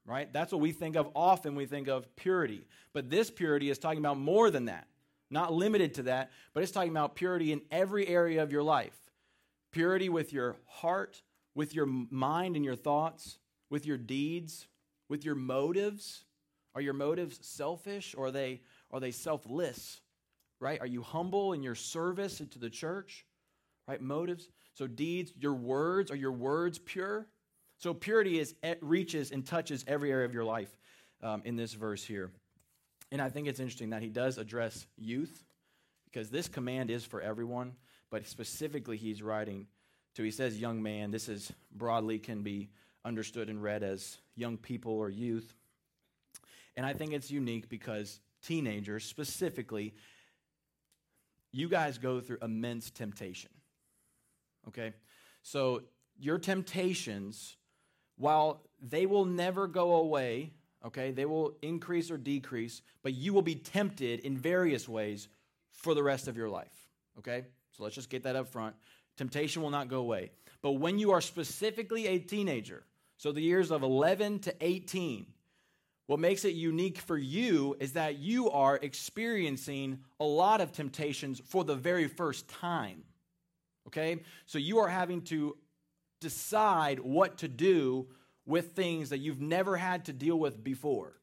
right? 0.06 0.32
That's 0.32 0.52
what 0.52 0.62
we 0.62 0.72
think 0.72 0.96
of 0.96 1.10
often. 1.16 1.56
We 1.56 1.66
think 1.66 1.88
of 1.88 2.16
purity. 2.16 2.68
But 2.94 3.10
this 3.10 3.32
purity 3.32 3.70
is 3.70 3.78
talking 3.78 4.00
about 4.00 4.18
more 4.18 4.52
than 4.52 4.66
that, 4.66 4.88
not 5.30 5.54
limited 5.54 5.96
to 5.96 6.04
that, 6.04 6.32
but 6.54 6.64
it's 6.64 6.72
talking 6.72 6.92
about 6.92 7.16
purity 7.16 7.52
in 7.52 7.62
every 7.72 8.08
area 8.08 8.44
of 8.44 8.52
your 8.52 8.64
life 8.64 8.98
purity 9.72 10.10
with 10.10 10.34
your 10.34 10.58
heart, 10.68 11.22
with 11.56 11.74
your 11.74 11.86
mind 11.86 12.58
and 12.58 12.66
your 12.66 12.76
thoughts, 12.76 13.38
with 13.70 13.86
your 13.86 13.98
deeds, 13.98 14.68
with 15.08 15.24
your 15.24 15.36
motives. 15.36 16.26
Are 16.76 16.82
your 16.82 16.94
motives 16.94 17.40
selfish 17.42 18.16
or 18.18 18.28
are 18.28 18.32
they, 18.32 18.62
are 18.92 19.00
they 19.00 19.12
selfless? 19.12 20.02
Right? 20.60 20.80
Are 20.80 20.88
you 20.88 21.02
humble 21.02 21.54
in 21.54 21.64
your 21.64 21.76
service 21.76 22.38
to 22.38 22.60
the 22.60 22.70
church? 22.70 23.26
Right? 23.88 24.02
Motives. 24.02 24.48
So 24.74 24.88
deeds, 24.88 25.34
your 25.38 25.54
words, 25.54 26.12
are 26.12 26.16
your 26.16 26.32
words 26.32 26.80
pure? 26.80 27.28
So 27.78 27.94
purity 27.94 28.40
is 28.40 28.54
reaches 28.82 29.32
and 29.32 29.46
touches 29.46 29.84
every 29.88 30.12
area 30.12 30.26
of 30.26 30.34
your 30.34 30.44
life 30.44 30.70
um, 31.24 31.42
in 31.46 31.56
this 31.56 31.74
verse 31.74 32.04
here. 32.04 32.32
And 33.12 33.22
I 33.22 33.30
think 33.30 33.48
it's 33.48 33.60
interesting 33.60 33.90
that 33.90 34.02
he 34.02 34.10
does 34.10 34.38
address 34.38 34.86
youth 34.98 35.44
because 36.06 36.30
this 36.30 36.48
command 36.48 36.92
is 36.92 37.04
for 37.06 37.22
everyone, 37.22 37.74
but 38.10 38.28
specifically 38.28 38.98
he's 38.98 39.22
writing 39.22 39.68
to, 40.16 40.24
he 40.24 40.32
says, 40.32 40.60
young 40.60 40.82
man. 40.82 41.12
This 41.12 41.30
is 41.30 41.52
broadly 41.74 42.20
can 42.20 42.44
be 42.44 42.70
understood 43.04 43.50
and 43.50 43.62
read 43.64 43.84
as 43.84 44.18
young 44.36 44.58
people 44.58 44.94
or 44.94 45.10
youth. 45.10 45.54
And 46.76 46.86
I 46.86 46.94
think 46.94 47.14
it's 47.14 47.32
unique 47.32 47.70
because 47.70 48.20
teenagers 48.42 49.06
specifically, 49.06 49.94
you 51.52 51.68
guys 51.68 51.98
go 51.98 52.20
through 52.20 52.38
immense 52.42 52.90
temptation. 52.90 53.52
Okay? 54.68 54.94
So 55.44 55.82
your 56.20 56.38
temptations, 56.38 57.58
while 58.18 58.62
they 58.82 59.06
will 59.06 59.26
never 59.26 59.68
go 59.68 59.96
away, 59.96 60.54
okay, 60.86 61.12
they 61.12 61.26
will 61.26 61.54
increase 61.62 62.10
or 62.12 62.18
decrease, 62.18 62.82
but 63.04 63.14
you 63.14 63.34
will 63.34 63.42
be 63.42 63.56
tempted 63.56 64.22
in 64.22 64.38
various 64.38 64.88
ways 64.88 65.28
for 65.72 65.94
the 65.94 66.04
rest 66.04 66.28
of 66.28 66.38
your 66.38 66.50
life. 66.50 66.88
Okay? 67.18 67.46
So 67.72 67.84
let's 67.84 67.96
just 67.96 68.10
get 68.10 68.24
that 68.24 68.36
up 68.36 68.48
front. 68.48 68.76
Temptation 69.18 69.62
will 69.62 69.70
not 69.70 69.88
go 69.88 70.00
away. 70.00 70.32
But 70.62 70.74
when 70.74 71.00
you 71.00 71.12
are 71.12 71.22
specifically 71.22 72.08
a 72.08 72.20
teenager, 72.20 72.84
so 73.18 73.32
the 73.32 73.42
years 73.42 73.72
of 73.72 73.84
11 73.84 74.40
to 74.40 74.56
18, 74.62 75.26
what 76.08 76.20
makes 76.20 76.46
it 76.46 76.56
unique 76.56 76.98
for 76.98 77.18
you 77.18 77.76
is 77.80 77.94
that 77.94 78.18
you 78.18 78.50
are 78.52 78.78
experiencing 78.82 80.00
a 80.20 80.26
lot 80.26 80.60
of 80.62 80.72
temptations 80.72 81.42
for 81.46 81.64
the 81.64 81.76
very 81.76 82.08
first 82.08 82.48
time. 82.48 83.04
Okay? 83.88 84.22
So 84.46 84.58
you 84.58 84.80
are 84.80 84.88
having 84.88 85.22
to 85.24 85.56
decide 86.20 87.00
what 87.00 87.38
to 87.40 87.48
do 87.48 88.08
with 88.46 88.72
things 88.72 89.10
that 89.10 89.20
you've 89.20 89.42
never 89.42 89.78
had 89.78 90.06
to 90.06 90.14
deal 90.14 90.38
with 90.38 90.64
before. 90.64 91.14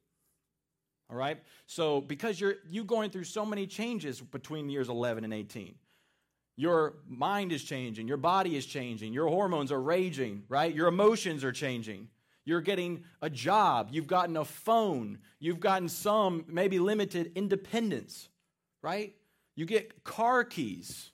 All 1.10 1.16
right? 1.16 1.38
So 1.66 2.00
because 2.00 2.40
you're 2.40 2.56
you 2.68 2.84
going 2.84 3.10
through 3.10 3.24
so 3.24 3.44
many 3.44 3.66
changes 3.66 4.20
between 4.20 4.68
years 4.68 4.88
11 4.88 5.24
and 5.24 5.32
18. 5.32 5.74
Your 6.56 6.94
mind 7.06 7.52
is 7.52 7.62
changing, 7.62 8.08
your 8.08 8.16
body 8.16 8.56
is 8.56 8.66
changing, 8.66 9.12
your 9.12 9.28
hormones 9.28 9.70
are 9.70 9.80
raging, 9.80 10.42
right? 10.48 10.74
Your 10.74 10.88
emotions 10.88 11.44
are 11.44 11.52
changing. 11.52 12.08
You're 12.48 12.62
getting 12.62 13.04
a 13.20 13.28
job, 13.28 13.90
you've 13.92 14.06
gotten 14.06 14.34
a 14.38 14.44
phone, 14.44 15.18
you've 15.38 15.60
gotten 15.60 15.86
some 15.86 16.46
maybe 16.48 16.78
limited 16.78 17.32
independence, 17.34 18.30
right? 18.82 19.14
You 19.54 19.66
get 19.66 20.02
car 20.02 20.44
keys, 20.44 21.10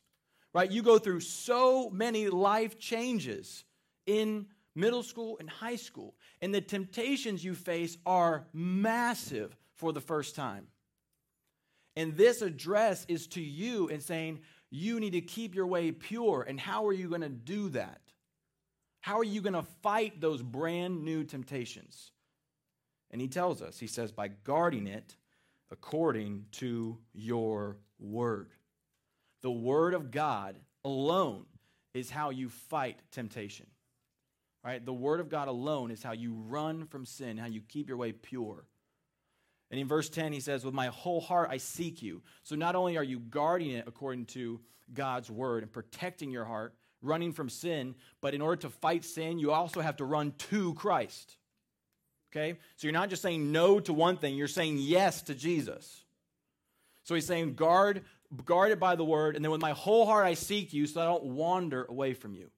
right? 0.53 0.71
You 0.71 0.81
go 0.81 0.97
through 0.97 1.19
so 1.21 1.91
many 1.91 2.29
life 2.29 2.79
changes 2.79 3.65
in 4.07 4.47
middle 4.77 5.03
school 5.03 5.37
and 5.41 5.51
high 5.51 5.75
school, 5.75 6.15
and 6.41 6.55
the 6.55 6.61
temptations 6.61 7.43
you 7.43 7.57
face 7.57 7.99
are 8.07 8.47
massive 8.53 9.57
for 9.75 9.93
the 9.93 10.01
first 10.01 10.37
time. 10.37 10.69
And 11.97 12.17
this 12.17 12.43
address 12.43 13.07
is 13.09 13.27
to 13.29 13.41
you 13.41 13.89
and 13.89 14.01
saying, 14.01 14.39
you 14.71 15.01
need 15.01 15.15
to 15.15 15.21
keep 15.21 15.57
your 15.57 15.67
way 15.67 15.91
pure. 15.91 16.45
And 16.47 16.61
how 16.61 16.87
are 16.87 16.93
you 16.93 17.09
going 17.09 17.23
to 17.23 17.29
do 17.29 17.71
that? 17.71 18.03
How 19.05 19.19
are 19.19 19.25
you 19.25 19.43
going 19.43 19.53
to 19.53 19.67
fight 19.83 20.19
those 20.19 20.41
brand 20.41 21.05
new 21.05 21.25
temptations? 21.25 22.11
And 23.11 23.21
he 23.21 23.29
tells 23.29 23.61
us, 23.61 23.79
he 23.79 23.87
says, 23.87 24.13
by 24.13 24.29
guarding 24.29 24.87
it 24.87 25.15
according 25.71 26.47
to 26.53 26.97
your 27.13 27.77
word. 27.99 28.49
The 29.43 29.51
word 29.51 29.93
of 29.93 30.11
God 30.11 30.57
alone 30.87 31.45
is 31.93 32.09
how 32.09 32.31
you 32.31 32.49
fight 32.49 32.99
temptation. 33.13 33.67
Right? 34.65 34.83
The 34.83 34.95
word 34.95 35.21
of 35.21 35.29
God 35.29 35.49
alone 35.49 35.91
is 35.91 36.03
how 36.03 36.13
you 36.13 36.33
run 36.33 36.87
from 36.87 37.05
sin, 37.05 37.37
how 37.37 37.45
you 37.45 37.61
keep 37.61 37.89
your 37.89 37.99
way 37.99 38.13
pure. 38.13 38.65
And 39.71 39.79
in 39.79 39.87
verse 39.87 40.09
10, 40.09 40.33
he 40.33 40.41
says, 40.41 40.65
With 40.65 40.73
my 40.73 40.87
whole 40.87 41.21
heart 41.21 41.51
I 41.53 41.59
seek 41.59 42.01
you. 42.01 42.23
So 42.43 42.57
not 42.57 42.75
only 42.75 42.97
are 42.97 43.05
you 43.05 43.19
guarding 43.19 43.73
it 43.73 43.85
according 43.87 44.25
to 44.29 44.63
God's 44.95 45.31
word 45.31 45.63
and 45.63 45.71
protecting 45.71 46.31
your 46.31 46.47
heart, 46.47 46.75
running 47.05 47.33
from 47.33 47.49
sin, 47.49 47.95
but 48.21 48.35
in 48.35 48.41
order 48.41 48.57
to 48.63 48.71
fight 48.71 49.05
sin, 49.05 49.39
you 49.39 49.53
also 49.53 49.81
have 49.81 49.97
to 49.99 50.05
run 50.05 50.33
to 50.51 50.75
Christ. 50.75 51.37
Okay? 52.33 52.59
So 52.77 52.87
you're 52.87 52.93
not 52.93 53.11
just 53.11 53.23
saying 53.23 53.53
no 53.53 53.79
to 53.81 53.93
one 53.93 54.17
thing, 54.17 54.35
you're 54.35 54.49
saying 54.49 54.79
yes 54.79 55.23
to 55.23 55.35
Jesus. 55.35 56.05
So 57.05 57.15
he's 57.15 57.27
saying, 57.27 57.55
guard, 57.55 58.03
guard 58.45 58.73
it 58.73 58.81
by 58.81 58.97
the 58.97 59.05
word, 59.05 59.37
and 59.37 59.45
then 59.45 59.53
with 59.53 59.61
my 59.61 59.73
whole 59.73 60.07
heart 60.07 60.27
I 60.27 60.35
seek 60.35 60.73
you 60.73 60.87
so 60.87 61.01
I 61.01 61.05
don't 61.05 61.25
wander 61.25 61.85
away 61.85 62.15
from 62.15 62.35
you. 62.35 62.51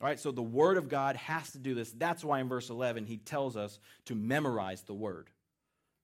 All 0.00 0.08
right, 0.08 0.18
so 0.18 0.32
the 0.32 0.42
word 0.42 0.78
of 0.78 0.88
God 0.88 1.16
has 1.16 1.50
to 1.52 1.58
do 1.58 1.74
this. 1.74 1.92
That's 1.92 2.24
why 2.24 2.40
in 2.40 2.48
verse 2.48 2.70
11 2.70 3.04
he 3.04 3.18
tells 3.18 3.56
us 3.56 3.78
to 4.06 4.14
memorize 4.14 4.82
the 4.82 4.94
word. 4.94 5.28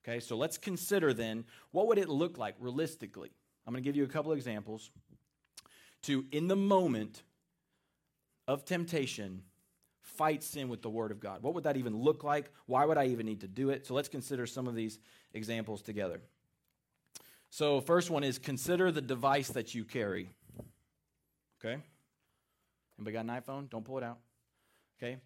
Okay, 0.07 0.21
so 0.21 0.37
let's 0.37 0.59
consider 0.59 1.15
then 1.15 1.45
what 1.73 1.89
would 1.89 1.99
it 1.99 2.09
look 2.09 2.37
like 2.39 2.55
realistically? 2.61 3.31
I'm 3.67 3.73
going 3.73 3.83
to 3.83 3.89
give 3.89 3.97
you 3.97 4.05
a 4.05 4.09
couple 4.09 4.33
examples 4.33 4.91
to, 6.03 6.25
in 6.31 6.47
the 6.47 6.57
moment 6.57 7.23
of 8.49 8.65
temptation, 8.65 9.43
fight 10.01 10.43
sin 10.43 10.69
with 10.69 10.83
the 10.83 10.91
Word 10.91 11.11
of 11.11 11.21
God. 11.21 11.43
What 11.43 11.55
would 11.55 11.65
that 11.65 11.77
even 11.77 11.97
look 11.97 12.25
like? 12.25 12.51
Why 12.67 12.85
would 12.85 12.99
I 12.99 13.07
even 13.07 13.27
need 13.27 13.41
to 13.41 13.49
do 13.49 13.71
it? 13.71 13.87
So 13.87 13.95
let's 13.95 14.09
consider 14.09 14.47
some 14.47 14.67
of 14.67 14.75
these 14.75 14.99
examples 15.35 15.83
together. 15.83 16.21
So, 17.51 17.81
first 17.81 18.11
one 18.11 18.25
is 18.25 18.39
consider 18.39 18.91
the 18.91 19.01
device 19.01 19.49
that 19.49 19.75
you 19.75 19.85
carry. 19.85 20.31
Okay? 21.59 21.81
Anybody 22.99 23.13
got 23.13 23.25
an 23.25 23.43
iPhone? 23.43 23.71
Don't 23.71 23.85
pull 23.85 23.99
it 23.99 24.05
out. 24.05 24.19
Okay? 24.99 25.19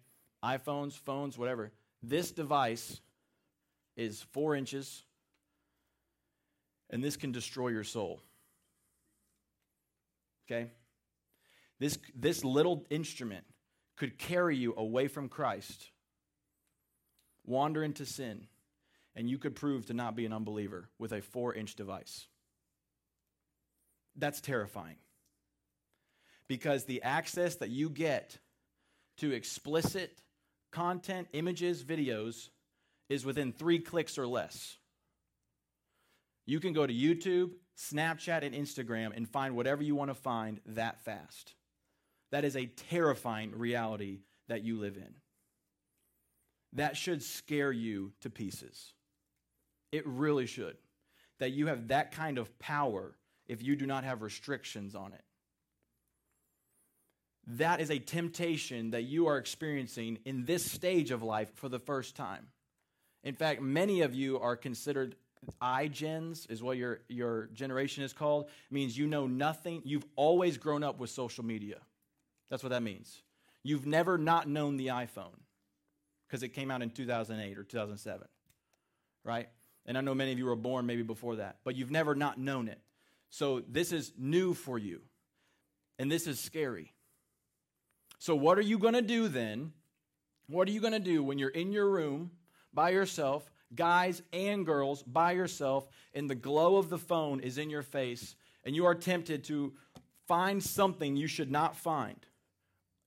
iPhones, 0.43 0.93
phones, 0.93 1.37
whatever. 1.37 1.71
This 2.01 2.31
device 2.31 2.99
is 3.95 4.21
four 4.31 4.55
inches, 4.55 5.03
and 6.89 7.03
this 7.03 7.15
can 7.15 7.31
destroy 7.31 7.69
your 7.69 7.83
soul. 7.83 8.21
Okay? 10.45 10.71
This, 11.81 11.97
this 12.15 12.45
little 12.45 12.85
instrument 12.91 13.43
could 13.97 14.19
carry 14.19 14.55
you 14.55 14.75
away 14.77 15.07
from 15.07 15.29
Christ, 15.29 15.89
wander 17.43 17.83
into 17.83 18.05
sin, 18.05 18.45
and 19.15 19.27
you 19.27 19.39
could 19.39 19.55
prove 19.55 19.87
to 19.87 19.95
not 19.95 20.15
be 20.15 20.27
an 20.27 20.31
unbeliever 20.31 20.89
with 20.99 21.11
a 21.11 21.23
four 21.23 21.55
inch 21.55 21.75
device. 21.75 22.27
That's 24.15 24.41
terrifying. 24.41 24.97
Because 26.47 26.85
the 26.85 27.01
access 27.01 27.55
that 27.55 27.71
you 27.71 27.89
get 27.89 28.37
to 29.17 29.31
explicit 29.31 30.21
content, 30.71 31.29
images, 31.33 31.83
videos, 31.83 32.49
is 33.09 33.25
within 33.25 33.51
three 33.51 33.79
clicks 33.79 34.19
or 34.19 34.27
less. 34.27 34.77
You 36.45 36.59
can 36.59 36.73
go 36.73 36.85
to 36.85 36.93
YouTube, 36.93 37.53
Snapchat, 37.75 38.43
and 38.43 38.53
Instagram 38.53 39.17
and 39.17 39.27
find 39.27 39.55
whatever 39.55 39.81
you 39.81 39.95
want 39.95 40.11
to 40.11 40.15
find 40.15 40.59
that 40.67 41.03
fast. 41.03 41.55
That 42.31 42.45
is 42.45 42.55
a 42.55 42.65
terrifying 42.65 43.57
reality 43.57 44.19
that 44.47 44.63
you 44.63 44.79
live 44.79 44.97
in. 44.97 45.13
That 46.73 46.95
should 46.95 47.21
scare 47.21 47.71
you 47.71 48.13
to 48.21 48.29
pieces. 48.29 48.93
It 49.91 50.07
really 50.07 50.45
should. 50.45 50.77
That 51.39 51.51
you 51.51 51.67
have 51.67 51.89
that 51.89 52.11
kind 52.11 52.37
of 52.37 52.57
power 52.59 53.15
if 53.47 53.61
you 53.61 53.75
do 53.75 53.85
not 53.85 54.03
have 54.03 54.21
restrictions 54.21 54.95
on 54.95 55.11
it. 55.13 55.23
That 57.47 57.81
is 57.81 57.89
a 57.89 57.99
temptation 57.99 58.91
that 58.91 59.03
you 59.03 59.27
are 59.27 59.37
experiencing 59.37 60.19
in 60.25 60.45
this 60.45 60.63
stage 60.63 61.11
of 61.11 61.23
life 61.23 61.51
for 61.55 61.67
the 61.67 61.79
first 61.79 62.15
time. 62.15 62.47
In 63.23 63.35
fact, 63.35 63.61
many 63.61 64.01
of 64.01 64.13
you 64.13 64.39
are 64.39 64.55
considered 64.55 65.15
iGens, 65.61 66.49
is 66.51 66.61
what 66.61 66.77
your, 66.77 67.01
your 67.09 67.49
generation 67.53 68.03
is 68.03 68.13
called. 68.13 68.45
It 68.45 68.73
means 68.73 68.97
you 68.97 69.07
know 69.07 69.25
nothing. 69.27 69.81
You've 69.83 70.05
always 70.15 70.57
grown 70.57 70.83
up 70.83 70.99
with 70.99 71.09
social 71.09 71.43
media. 71.43 71.79
That's 72.51 72.61
what 72.61 72.69
that 72.69 72.83
means. 72.83 73.23
You've 73.63 73.87
never 73.87 74.19
not 74.19 74.47
known 74.47 74.77
the 74.77 74.87
iPhone 74.87 75.39
because 76.27 76.43
it 76.43 76.49
came 76.49 76.69
out 76.69 76.83
in 76.83 76.91
2008 76.91 77.57
or 77.57 77.63
2007, 77.63 78.27
right? 79.23 79.49
And 79.85 79.97
I 79.97 80.01
know 80.01 80.13
many 80.13 80.33
of 80.33 80.37
you 80.37 80.45
were 80.45 80.55
born 80.55 80.85
maybe 80.85 81.01
before 81.01 81.37
that, 81.37 81.57
but 81.63 81.75
you've 81.75 81.89
never 81.89 82.13
not 82.13 82.37
known 82.37 82.67
it. 82.67 82.79
So 83.29 83.61
this 83.61 83.91
is 83.91 84.11
new 84.17 84.53
for 84.53 84.77
you, 84.77 85.01
and 85.97 86.11
this 86.11 86.27
is 86.27 86.39
scary. 86.39 86.93
So, 88.19 88.35
what 88.35 88.57
are 88.57 88.63
you 88.63 88.77
going 88.77 88.93
to 88.93 89.01
do 89.01 89.29
then? 89.29 89.71
What 90.47 90.67
are 90.67 90.71
you 90.71 90.81
going 90.81 90.93
to 90.93 90.99
do 90.99 91.23
when 91.23 91.39
you're 91.39 91.49
in 91.49 91.71
your 91.71 91.89
room 91.89 92.31
by 92.73 92.89
yourself, 92.89 93.49
guys 93.73 94.21
and 94.33 94.65
girls 94.65 95.01
by 95.03 95.31
yourself, 95.31 95.87
and 96.13 96.29
the 96.29 96.35
glow 96.35 96.75
of 96.75 96.89
the 96.89 96.97
phone 96.97 97.39
is 97.39 97.57
in 97.57 97.69
your 97.69 97.81
face, 97.81 98.35
and 98.65 98.75
you 98.75 98.85
are 98.85 98.93
tempted 98.93 99.45
to 99.45 99.73
find 100.27 100.61
something 100.61 101.15
you 101.15 101.27
should 101.27 101.51
not 101.51 101.75
find, 101.75 102.25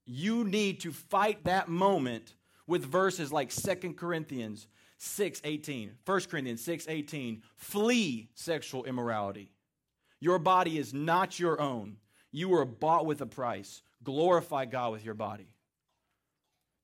you 0.06 0.44
need 0.44 0.80
to 0.80 0.92
fight 0.92 1.44
that 1.44 1.68
moment 1.68 2.34
with 2.66 2.84
verses 2.84 3.32
like 3.32 3.50
2 3.50 3.96
Corinthians 3.96 4.66
6:18, 4.98 5.98
1 6.04 6.28
Corinthians 6.28 6.62
6:18, 6.62 7.42
flee 7.56 8.30
sexual 8.34 8.84
immorality. 8.84 9.50
Your 10.20 10.38
body 10.38 10.78
is 10.78 10.94
not 10.94 11.38
your 11.38 11.60
own. 11.60 11.98
You 12.30 12.48
were 12.48 12.64
bought 12.64 13.06
with 13.06 13.20
a 13.20 13.26
price. 13.26 13.82
Glorify 14.02 14.64
God 14.64 14.92
with 14.92 15.04
your 15.04 15.14
body. 15.14 15.48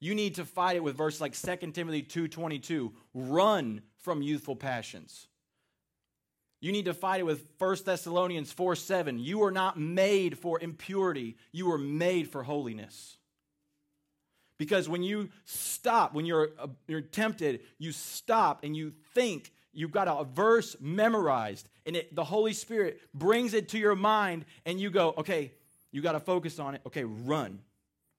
You 0.01 0.15
need 0.15 0.35
to 0.37 0.45
fight 0.45 0.77
it 0.77 0.83
with 0.85 0.97
verses 0.97 1.21
like 1.21 1.35
2 1.35 1.75
Timothy 1.75 2.03
2:22, 2.03 2.95
run 3.15 3.83
from 3.97 4.23
youthful 4.23 4.57
passions. 4.57 5.29
You 6.61 6.73
need 6.73 6.85
to 6.85 6.95
fight 6.95 7.21
it 7.21 7.25
with 7.25 7.47
1 7.59 7.77
Thessalonians 7.85 8.53
4 8.53 8.77
7. 8.77 9.19
You 9.19 9.43
are 9.45 9.51
not 9.51 9.79
made 9.79 10.39
for 10.39 10.61
impurity, 10.61 11.37
you 11.53 11.67
were 11.67 11.79
made 11.79 12.29
for 12.29 12.43
holiness. 12.43 13.17
Because 14.59 14.91
when 14.91 15.03
you 15.03 15.31
stop, 15.47 16.13
when 16.13 16.27
you're, 16.27 16.51
uh, 16.59 16.67
you're 16.87 17.01
tempted, 17.01 17.61
you 17.79 17.93
stop 17.93 18.63
and 18.63 18.77
you 18.77 18.93
think, 19.15 19.53
you've 19.73 19.91
got 19.91 20.07
a 20.07 20.25
verse 20.25 20.77
memorized, 20.81 21.67
and 21.87 21.97
it, 21.97 22.15
the 22.15 22.25
Holy 22.25 22.53
Spirit 22.53 23.01
brings 23.15 23.55
it 23.55 23.71
to 23.71 23.79
your 23.79 23.97
mind, 23.97 24.45
and 24.67 24.79
you 24.79 24.91
go, 24.91 25.15
okay, 25.17 25.53
you 25.93 26.03
got 26.03 26.13
to 26.13 26.21
focus 26.21 26.59
on 26.59 26.75
it. 26.75 26.83
Okay, 26.87 27.05
run. 27.05 27.61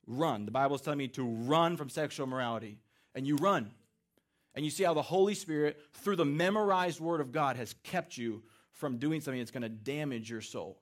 Run. 0.07 0.45
The 0.45 0.51
Bible's 0.51 0.81
telling 0.81 0.97
me 0.97 1.07
to 1.09 1.23
run 1.23 1.77
from 1.77 1.89
sexual 1.89 2.25
morality. 2.25 2.79
And 3.13 3.27
you 3.27 3.35
run. 3.35 3.71
And 4.55 4.65
you 4.65 4.71
see 4.71 4.83
how 4.83 4.93
the 4.93 5.01
Holy 5.01 5.33
Spirit, 5.33 5.79
through 5.93 6.17
the 6.17 6.25
memorized 6.25 6.99
Word 6.99 7.21
of 7.21 7.31
God, 7.31 7.55
has 7.55 7.73
kept 7.83 8.17
you 8.17 8.43
from 8.71 8.97
doing 8.97 9.21
something 9.21 9.39
that's 9.39 9.51
going 9.51 9.63
to 9.63 9.69
damage 9.69 10.29
your 10.29 10.41
soul. 10.41 10.81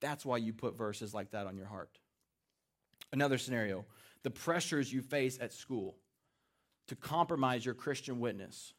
That's 0.00 0.24
why 0.24 0.38
you 0.38 0.52
put 0.52 0.76
verses 0.76 1.12
like 1.12 1.32
that 1.32 1.46
on 1.46 1.56
your 1.56 1.66
heart. 1.66 1.98
Another 3.12 3.38
scenario 3.38 3.84
the 4.22 4.30
pressures 4.30 4.92
you 4.92 5.02
face 5.02 5.38
at 5.40 5.52
school 5.52 5.96
to 6.88 6.96
compromise 6.96 7.64
your 7.64 7.74
Christian 7.74 8.18
witness. 8.18 8.72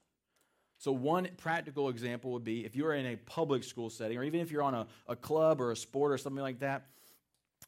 So, 0.78 0.92
one 0.92 1.28
practical 1.38 1.90
example 1.90 2.32
would 2.34 2.44
be 2.44 2.66
if 2.66 2.76
you're 2.76 2.94
in 2.94 3.06
a 3.06 3.16
public 3.16 3.64
school 3.64 3.90
setting, 3.90 4.18
or 4.18 4.24
even 4.24 4.42
if 4.42 4.52
you're 4.52 4.62
on 4.62 4.74
a, 4.74 4.88
a 5.08 5.16
club 5.16 5.62
or 5.62 5.72
a 5.72 5.76
sport 5.76 6.12
or 6.12 6.18
something 6.18 6.44
like 6.44 6.60
that, 6.60 6.88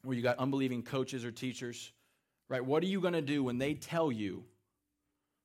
where 0.04 0.16
you 0.16 0.22
got 0.22 0.38
unbelieving 0.38 0.84
coaches 0.84 1.26
or 1.26 1.32
teachers, 1.32 1.92
right? 2.50 2.64
What 2.64 2.84
are 2.84 2.88
you 2.88 3.02
going 3.02 3.14
to 3.14 3.22
do 3.22 3.44
when 3.44 3.58
they 3.58 3.74
tell 3.74 4.12
you, 4.12 4.44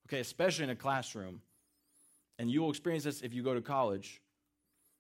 okay, 0.09 0.21
especially 0.21 0.65
in 0.65 0.71
a 0.71 0.77
classroom, 0.77 1.41
and 2.39 2.51
you 2.51 2.63
will 2.63 2.71
experience 2.71 3.05
this 3.05 3.23
if 3.23 3.33
you 3.33 3.43
go 3.43 3.55
to 3.55 3.61
college, 3.61 4.21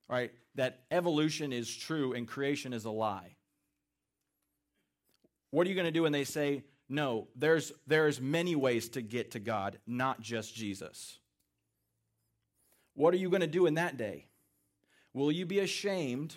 right? 0.08 0.32
That 0.54 0.84
evolution 0.90 1.52
is 1.52 1.74
true 1.74 2.12
and 2.12 2.28
creation 2.28 2.72
is 2.72 2.84
a 2.84 2.90
lie. 2.90 3.36
What 5.50 5.66
are 5.66 5.70
you 5.70 5.76
going 5.76 5.86
to 5.86 5.92
do 5.92 6.02
when 6.02 6.12
they 6.12 6.24
say, 6.24 6.64
no, 6.88 7.28
there's, 7.36 7.72
there's 7.86 8.20
many 8.20 8.56
ways 8.56 8.88
to 8.90 9.02
get 9.02 9.32
to 9.32 9.40
God, 9.40 9.78
not 9.86 10.20
just 10.20 10.54
Jesus? 10.54 11.18
What 12.94 13.14
are 13.14 13.18
you 13.18 13.30
going 13.30 13.40
to 13.40 13.46
do 13.46 13.66
in 13.66 13.74
that 13.74 13.96
day? 13.96 14.26
Will 15.12 15.30
you 15.30 15.46
be 15.46 15.60
ashamed 15.60 16.36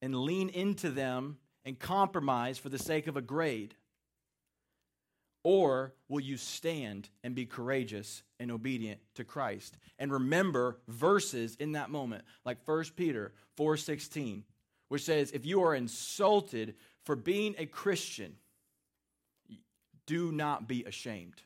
and 0.00 0.14
lean 0.14 0.48
into 0.48 0.90
them 0.90 1.38
and 1.64 1.78
compromise 1.78 2.58
for 2.58 2.68
the 2.68 2.78
sake 2.78 3.06
of 3.06 3.16
a 3.16 3.22
grade? 3.22 3.74
Or 5.44 5.94
will 6.08 6.20
you 6.20 6.36
stand 6.36 7.08
and 7.24 7.34
be 7.34 7.46
courageous 7.46 8.22
and 8.38 8.50
obedient 8.50 9.00
to 9.14 9.24
Christ 9.24 9.76
and 9.98 10.12
remember 10.12 10.78
verses 10.88 11.56
in 11.56 11.72
that 11.72 11.90
moment 11.90 12.24
like 12.44 12.58
1 12.64 12.84
Peter 12.96 13.32
4:16 13.56 14.44
which 14.88 15.02
says 15.02 15.32
if 15.32 15.46
you 15.46 15.62
are 15.62 15.74
insulted 15.74 16.74
for 17.04 17.16
being 17.16 17.54
a 17.58 17.66
Christian 17.66 18.36
do 20.06 20.30
not 20.30 20.68
be 20.68 20.84
ashamed 20.84 21.42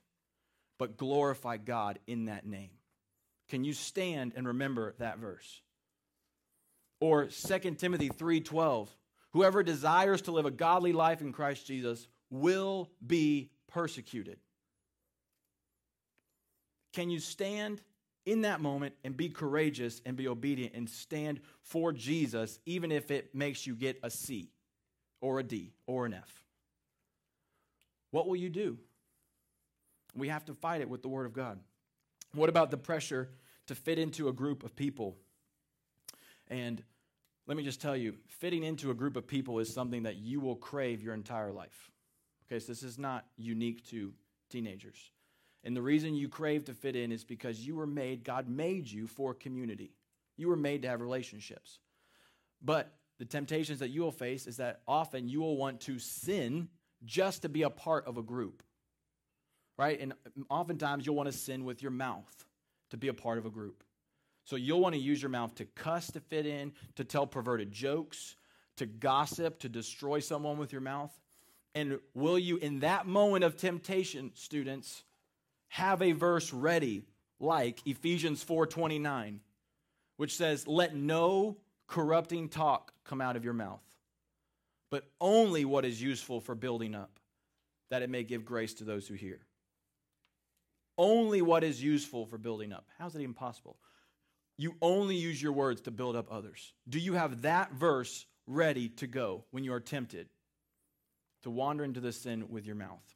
but 0.79 0.97
glorify 0.97 1.57
God 1.57 1.99
in 2.07 2.27
that 2.27 2.47
name. 2.47 2.71
Can 3.49 3.65
you 3.65 3.73
stand 3.73 4.33
and 4.37 4.47
remember 4.47 4.95
that 4.99 5.19
verse? 5.19 5.63
Or 7.01 7.27
2 7.27 7.79
Timothy 7.79 8.09
3:12 8.09 8.89
Whoever 9.33 9.63
desires 9.63 10.23
to 10.23 10.33
live 10.33 10.47
a 10.47 10.51
godly 10.51 10.93
life 10.93 11.21
in 11.21 11.33
Christ 11.33 11.67
Jesus 11.67 12.09
will 12.31 12.91
be 13.07 13.51
persecuted. 13.77 14.39
Can 16.95 17.11
you 17.11 17.21
stand 17.21 17.83
in 18.25 18.41
that 18.41 18.63
moment 18.63 18.95
and 19.05 19.15
be 19.15 19.29
courageous 19.29 20.01
and 20.07 20.17
be 20.17 20.29
obedient 20.29 20.73
and 20.75 20.89
stand 20.89 21.41
for 21.61 21.93
Jesus, 21.93 22.59
even 22.65 22.91
if 22.91 23.11
it 23.11 23.35
makes 23.35 23.67
you 23.67 23.75
get 23.75 24.01
a 24.03 24.09
C 24.09 24.49
or 25.21 25.41
a 25.41 25.43
D 25.43 25.75
or 25.87 26.07
an 26.07 26.15
F? 26.15 26.43
What 28.13 28.27
will 28.27 28.37
you 28.37 28.49
do? 28.49 28.79
We 30.15 30.29
have 30.29 30.47
to 30.47 30.55
fight 30.55 30.81
it 30.81 30.89
with 30.89 31.03
the 31.03 31.09
Word 31.09 31.27
of 31.27 31.35
God. 31.35 31.61
What 32.33 32.49
about 32.49 32.71
the 32.71 32.79
pressure 32.79 33.29
to 33.67 33.75
fit 33.75 33.99
into 33.99 34.29
a 34.29 34.33
group 34.33 34.65
of 34.65 34.75
people? 34.75 35.19
And 36.49 36.83
let 37.47 37.59
me 37.59 37.63
just 37.63 37.83
tell 37.83 37.95
you, 37.95 38.15
fitting 38.27 38.63
into 38.63 38.91
a 38.91 38.95
group 38.95 39.17
of 39.19 39.27
people 39.27 39.59
is 39.59 39.71
something 39.71 40.05
that 40.05 40.17
you 40.17 40.41
will 40.41 40.57
crave 40.57 41.03
your 41.03 41.13
entire 41.13 41.53
life. 41.53 41.91
Okay, 42.47 42.61
so 42.61 42.73
this 42.73 42.83
is 42.83 42.99
not 42.99 43.27
unique 43.37 43.85
to 43.89 44.13
teenagers. 44.51 45.11
And 45.65 45.77
the 45.77 45.83
reason 45.83 46.15
you 46.15 46.29
crave 46.29 46.65
to 46.67 46.75
fit 46.75 46.95
in 46.95 47.11
is 47.11 47.25
because 47.25 47.67
you 47.67 47.75
were 47.75 47.87
made, 47.87 48.23
God 48.23 48.49
made 48.49 48.89
you 48.89 49.07
for 49.09 49.35
community. 49.35 49.93
You 50.37 50.49
were 50.49 50.57
made 50.57 50.83
to 50.83 50.89
have 50.89 51.01
relationships. 51.01 51.81
But 52.63 52.93
the 53.19 53.25
temptations 53.25 53.81
that 53.81 53.89
you 53.89 54.03
will 54.03 54.13
face 54.13 54.47
is 54.47 54.59
that 54.59 54.83
often 54.87 55.29
you 55.29 55.41
will 55.41 55.57
want 55.57 55.81
to 55.83 55.99
sin 55.99 56.69
just 57.05 57.43
to 57.43 57.49
be 57.49 57.63
a 57.63 57.71
part 57.71 58.07
of 58.07 58.17
a 58.17 58.23
group. 58.23 58.63
Right? 59.77 60.01
And 60.01 60.15
oftentimes 60.49 61.05
you'll 61.05 61.17
want 61.17 61.31
to 61.31 61.37
sin 61.37 61.65
with 61.65 61.83
your 61.83 61.91
mouth 61.91 62.45
to 62.91 62.97
be 62.97 63.09
a 63.09 63.15
part 63.15 63.39
of 63.39 63.47
a 63.47 63.51
group. 63.51 63.83
So 64.45 64.55
you'll 64.55 64.81
want 64.81 64.95
to 64.95 65.01
use 65.01 65.21
your 65.21 65.31
mouth 65.31 65.55
to 65.57 65.65
cuss 65.65 66.13
to 66.13 66.21
fit 66.21 66.47
in, 66.47 66.73
to 66.95 67.05
tell 67.05 67.27
perverted 67.27 67.73
jokes, 67.73 68.37
to 68.77 68.87
gossip, 68.87 69.59
to 69.61 69.69
destroy 69.69 70.21
someone 70.21 70.59
with 70.59 70.71
your 70.71 70.81
mouth. 70.81 71.13
And 71.77 72.01
will 72.15 72.39
you, 72.39 72.57
in 72.57 72.81
that 72.81 73.07
moment 73.07 73.45
of 73.45 73.59
temptation, 73.59 74.31
students, 74.35 75.05
have 75.69 76.01
a 76.01 76.13
verse 76.13 76.51
ready 76.51 77.05
like 77.39 77.87
Ephesians 77.87 78.43
4:29, 78.43 79.43
which 80.17 80.35
says, 80.35 80.67
"Let 80.67 80.97
no 80.97 81.59
corrupting 81.87 82.49
talk 82.49 82.95
come 83.05 83.21
out 83.21 83.37
of 83.37 83.45
your 83.45 83.53
mouth, 83.53 83.85
but 84.89 85.13
only 85.21 85.67
what 85.67 85.85
is 85.85 86.01
useful 86.01 86.41
for 86.41 86.55
building 86.55 86.95
up, 86.95 87.21
that 87.91 88.01
it 88.01 88.09
may 88.09 88.25
give 88.25 88.47
grace 88.47 88.73
to 88.75 88.85
those 88.85 89.07
who 89.07 89.15
hear." 89.15 89.47
Only 90.97 91.43
what 91.43 91.63
is 91.63 91.83
useful 91.83 92.25
for 92.25 92.39
building 92.39 92.73
up. 92.73 92.89
How's 92.97 93.13
that 93.13 93.21
even 93.21 93.35
possible? 93.35 93.79
you 94.59 94.75
only 94.81 95.15
use 95.15 95.43
your 95.43 95.53
words 95.53 95.83
to 95.83 95.91
build 95.91 96.17
up 96.17 96.33
others? 96.33 96.73
Do 96.89 96.99
you 96.99 97.13
have 97.13 97.43
that 97.43 97.73
verse 97.73 98.25
ready 98.47 98.89
to 98.89 99.07
go 99.07 99.45
when 99.51 99.65
you 99.65 99.75
are 99.75 99.81
tempted 99.81 100.31
to 101.43 101.51
wander 101.51 101.85
into 101.85 102.01
the 102.01 102.13
sin 102.13 102.49
with 102.49 102.67
your 102.67 102.77
mouth? 102.77 103.15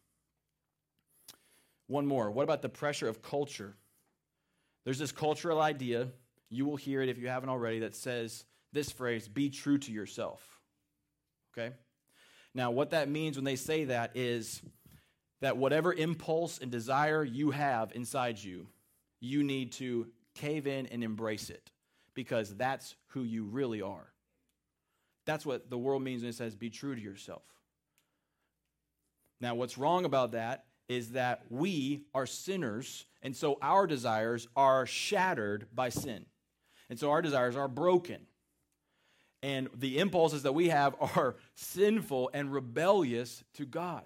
One 1.86 2.06
more. 2.06 2.30
What 2.30 2.44
about 2.44 2.62
the 2.62 2.68
pressure 2.68 3.08
of 3.08 3.22
culture? 3.22 3.74
There's 4.84 4.98
this 4.98 5.12
cultural 5.12 5.60
idea, 5.60 6.08
you 6.48 6.64
will 6.64 6.76
hear 6.76 7.02
it 7.02 7.08
if 7.08 7.18
you 7.18 7.28
haven't 7.28 7.48
already, 7.48 7.80
that 7.80 7.94
says 7.94 8.44
this 8.72 8.90
phrase 8.90 9.28
be 9.28 9.50
true 9.50 9.78
to 9.78 9.92
yourself. 9.92 10.60
Okay? 11.52 11.74
Now, 12.54 12.70
what 12.70 12.90
that 12.90 13.08
means 13.08 13.36
when 13.36 13.44
they 13.44 13.56
say 13.56 13.84
that 13.84 14.12
is 14.16 14.62
that 15.40 15.56
whatever 15.56 15.92
impulse 15.92 16.58
and 16.58 16.70
desire 16.70 17.24
you 17.24 17.50
have 17.50 17.92
inside 17.94 18.38
you, 18.38 18.66
you 19.20 19.42
need 19.42 19.72
to 19.72 20.08
cave 20.34 20.66
in 20.66 20.86
and 20.86 21.02
embrace 21.04 21.50
it 21.50 21.70
because 22.14 22.54
that's 22.54 22.96
who 23.08 23.22
you 23.22 23.44
really 23.44 23.82
are. 23.82 24.12
That's 25.26 25.46
what 25.46 25.70
the 25.70 25.78
world 25.78 26.02
means 26.02 26.22
when 26.22 26.30
it 26.30 26.34
says 26.34 26.54
be 26.54 26.70
true 26.70 26.94
to 26.94 27.00
yourself. 27.00 27.42
Now, 29.40 29.54
what's 29.54 29.78
wrong 29.78 30.04
about 30.04 30.32
that 30.32 30.64
is 30.88 31.12
that 31.12 31.42
we 31.48 32.04
are 32.14 32.26
sinners, 32.26 33.06
and 33.22 33.36
so 33.36 33.58
our 33.62 33.86
desires 33.86 34.48
are 34.56 34.86
shattered 34.86 35.66
by 35.72 35.88
sin. 35.88 36.26
And 36.88 36.98
so 36.98 37.10
our 37.10 37.22
desires 37.22 37.56
are 37.56 37.68
broken. 37.68 38.26
And 39.42 39.68
the 39.74 39.98
impulses 39.98 40.42
that 40.42 40.52
we 40.52 40.68
have 40.68 40.94
are 41.16 41.36
sinful 41.54 42.30
and 42.34 42.52
rebellious 42.52 43.44
to 43.54 43.64
God. 43.64 44.04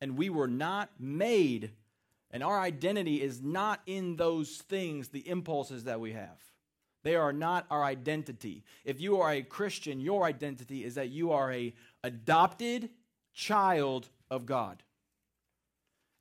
And 0.00 0.18
we 0.18 0.28
were 0.28 0.48
not 0.48 0.90
made 0.98 1.70
and 2.34 2.42
our 2.42 2.60
identity 2.60 3.22
is 3.22 3.40
not 3.40 3.80
in 3.86 4.16
those 4.16 4.56
things, 4.56 5.08
the 5.08 5.26
impulses 5.28 5.84
that 5.84 6.00
we 6.00 6.14
have. 6.14 6.36
They 7.04 7.14
are 7.14 7.32
not 7.32 7.64
our 7.70 7.84
identity. 7.84 8.64
If 8.84 9.00
you 9.00 9.20
are 9.20 9.30
a 9.30 9.42
Christian, 9.42 10.00
your 10.00 10.24
identity 10.24 10.82
is 10.82 10.96
that 10.96 11.10
you 11.10 11.30
are 11.30 11.52
a 11.52 11.72
adopted 12.02 12.90
child 13.34 14.08
of 14.30 14.46
God. 14.46 14.82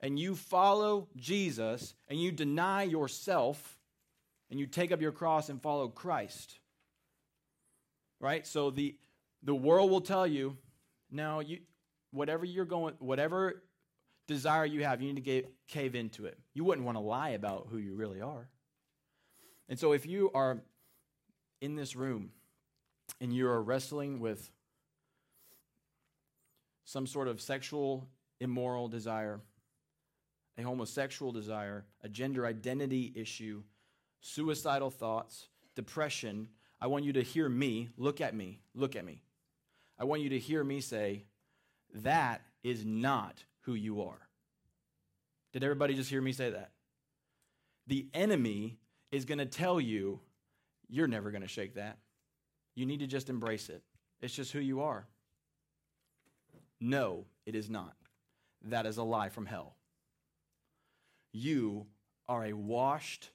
and 0.04 0.20
you 0.20 0.36
follow 0.36 1.08
Jesus 1.16 1.96
and 2.10 2.22
you 2.22 2.32
deny 2.32 2.84
yourself 2.84 3.80
and 4.52 4.60
you 4.60 4.68
take 4.68 4.92
up 4.92 5.02
your 5.02 5.14
cross 5.14 5.48
and 5.50 5.62
follow 5.62 5.88
Christ. 5.88 6.60
Right? 8.20 8.46
So 8.46 8.70
the 8.70 8.96
the 9.42 9.56
world 9.56 9.90
will 9.90 10.02
tell 10.02 10.28
you, 10.28 10.58
now 11.10 11.40
you 11.40 11.60
whatever 12.12 12.46
you're 12.46 12.66
going 12.66 12.96
whatever 13.00 13.64
desire 14.28 14.66
you 14.66 14.84
have, 14.84 15.02
you 15.02 15.08
need 15.08 15.16
to 15.16 15.22
get, 15.22 15.52
cave 15.68 15.96
into 15.96 16.26
it. 16.26 16.38
You 16.54 16.64
wouldn't 16.64 16.86
want 16.86 16.98
to 16.98 17.02
lie 17.02 17.30
about 17.30 17.68
who 17.72 17.78
you 17.78 17.96
really 17.96 18.22
are. 18.22 18.48
And 19.68 19.78
so 19.80 19.94
if 19.94 20.06
you 20.06 20.32
are 20.34 20.62
in 21.62 21.76
this 21.76 21.96
room 21.96 22.32
and 23.20 23.34
you 23.34 23.48
are 23.48 23.62
wrestling 23.62 24.20
with 24.20 24.50
some 26.86 27.08
sort 27.08 27.28
of 27.28 27.42
sexual 27.42 28.08
immoral 28.40 28.88
desire, 28.88 29.40
a 30.58 30.62
homosexual 30.62 31.32
desire, 31.32 31.86
a 32.04 32.10
gender 32.10 32.46
identity 32.46 33.12
issue, 33.16 33.64
suicidal 34.22 34.90
thoughts, 34.90 35.48
depression, 35.76 36.48
I 36.80 36.88
want 36.88 37.06
you 37.06 37.14
to 37.14 37.22
hear 37.22 37.48
me, 37.48 37.90
look 37.98 38.20
at 38.22 38.36
me, 38.36 38.60
look 38.76 38.96
at 38.96 39.06
me. 39.06 39.24
I 39.98 40.04
want 40.04 40.22
you 40.22 40.30
to 40.30 40.40
hear 40.40 40.64
me 40.64 40.82
say, 40.82 41.24
that 41.96 42.42
is 42.64 42.84
not 42.84 43.44
who 43.62 43.74
you 43.74 44.02
are. 44.02 44.28
Did 45.54 45.64
everybody 45.64 45.94
just 45.94 46.10
hear 46.10 46.22
me 46.22 46.34
say 46.34 46.50
that? 46.50 46.72
The 47.88 48.08
enemy 48.14 48.80
is 49.12 49.26
going 49.26 49.38
to 49.38 49.46
tell 49.46 49.80
you, 49.80 50.20
you're 50.90 51.08
never 51.08 51.32
going 51.32 51.42
to 51.42 51.48
shake 51.48 51.76
that. 51.76 52.00
You 52.76 52.86
need 52.86 53.00
to 53.00 53.08
just 53.08 53.30
embrace 53.30 53.70
it. 53.70 53.84
It's 54.22 54.34
just 54.34 54.52
who 54.52 54.60
you 54.60 54.82
are. 54.82 55.08
No, 56.86 57.28
it 57.46 57.56
is 57.56 57.70
not. 57.70 57.96
That 58.62 58.86
is 58.86 58.98
a 58.98 59.04
lie 59.04 59.30
from 59.30 59.46
hell. 59.46 59.78
You 61.32 61.88
are 62.28 62.44
a 62.44 62.52
washed, 62.52 63.30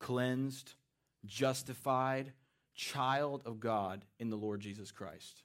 cleansed, 0.00 0.72
justified 1.26 2.32
child 2.74 3.42
of 3.44 3.60
God 3.60 4.06
in 4.18 4.30
the 4.30 4.38
Lord 4.38 4.60
Jesus 4.60 4.90
Christ. 4.90 5.42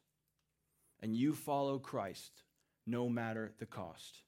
And 1.01 1.13
you 1.13 1.33
follow 1.33 1.79
Christ 1.79 2.43
no 2.87 3.09
matter 3.09 3.51
the 3.57 3.65
cost. 3.65 4.23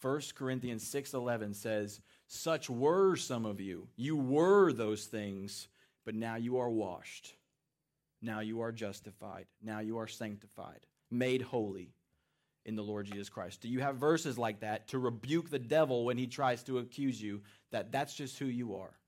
1 0.00 0.34
Corinthians 0.34 0.82
6:11 0.82 1.52
says, 1.52 2.00
"Such 2.26 2.70
were 2.70 3.16
some 3.16 3.44
of 3.44 3.60
you. 3.60 3.90
You 3.96 4.16
were 4.16 4.72
those 4.72 5.06
things, 5.06 5.68
but 6.06 6.14
now 6.14 6.36
you 6.36 6.56
are 6.56 6.70
washed. 6.70 7.36
Now 8.22 8.40
you 8.40 8.62
are 8.62 8.72
justified. 8.72 9.46
Now 9.60 9.80
you 9.80 9.98
are 9.98 10.08
sanctified, 10.08 10.86
made 11.10 11.42
holy 11.42 11.92
in 12.64 12.76
the 12.76 12.82
Lord 12.82 13.06
Jesus 13.06 13.28
Christ." 13.28 13.60
Do 13.60 13.68
you 13.68 13.80
have 13.80 13.96
verses 13.96 14.38
like 14.38 14.60
that 14.60 14.88
to 14.88 14.98
rebuke 14.98 15.50
the 15.50 15.58
devil 15.58 16.04
when 16.04 16.18
he 16.18 16.26
tries 16.26 16.62
to 16.64 16.78
accuse 16.78 17.20
you 17.20 17.42
that 17.70 17.92
that's 17.92 18.14
just 18.14 18.38
who 18.38 18.46
you 18.46 18.76
are? 18.76 18.98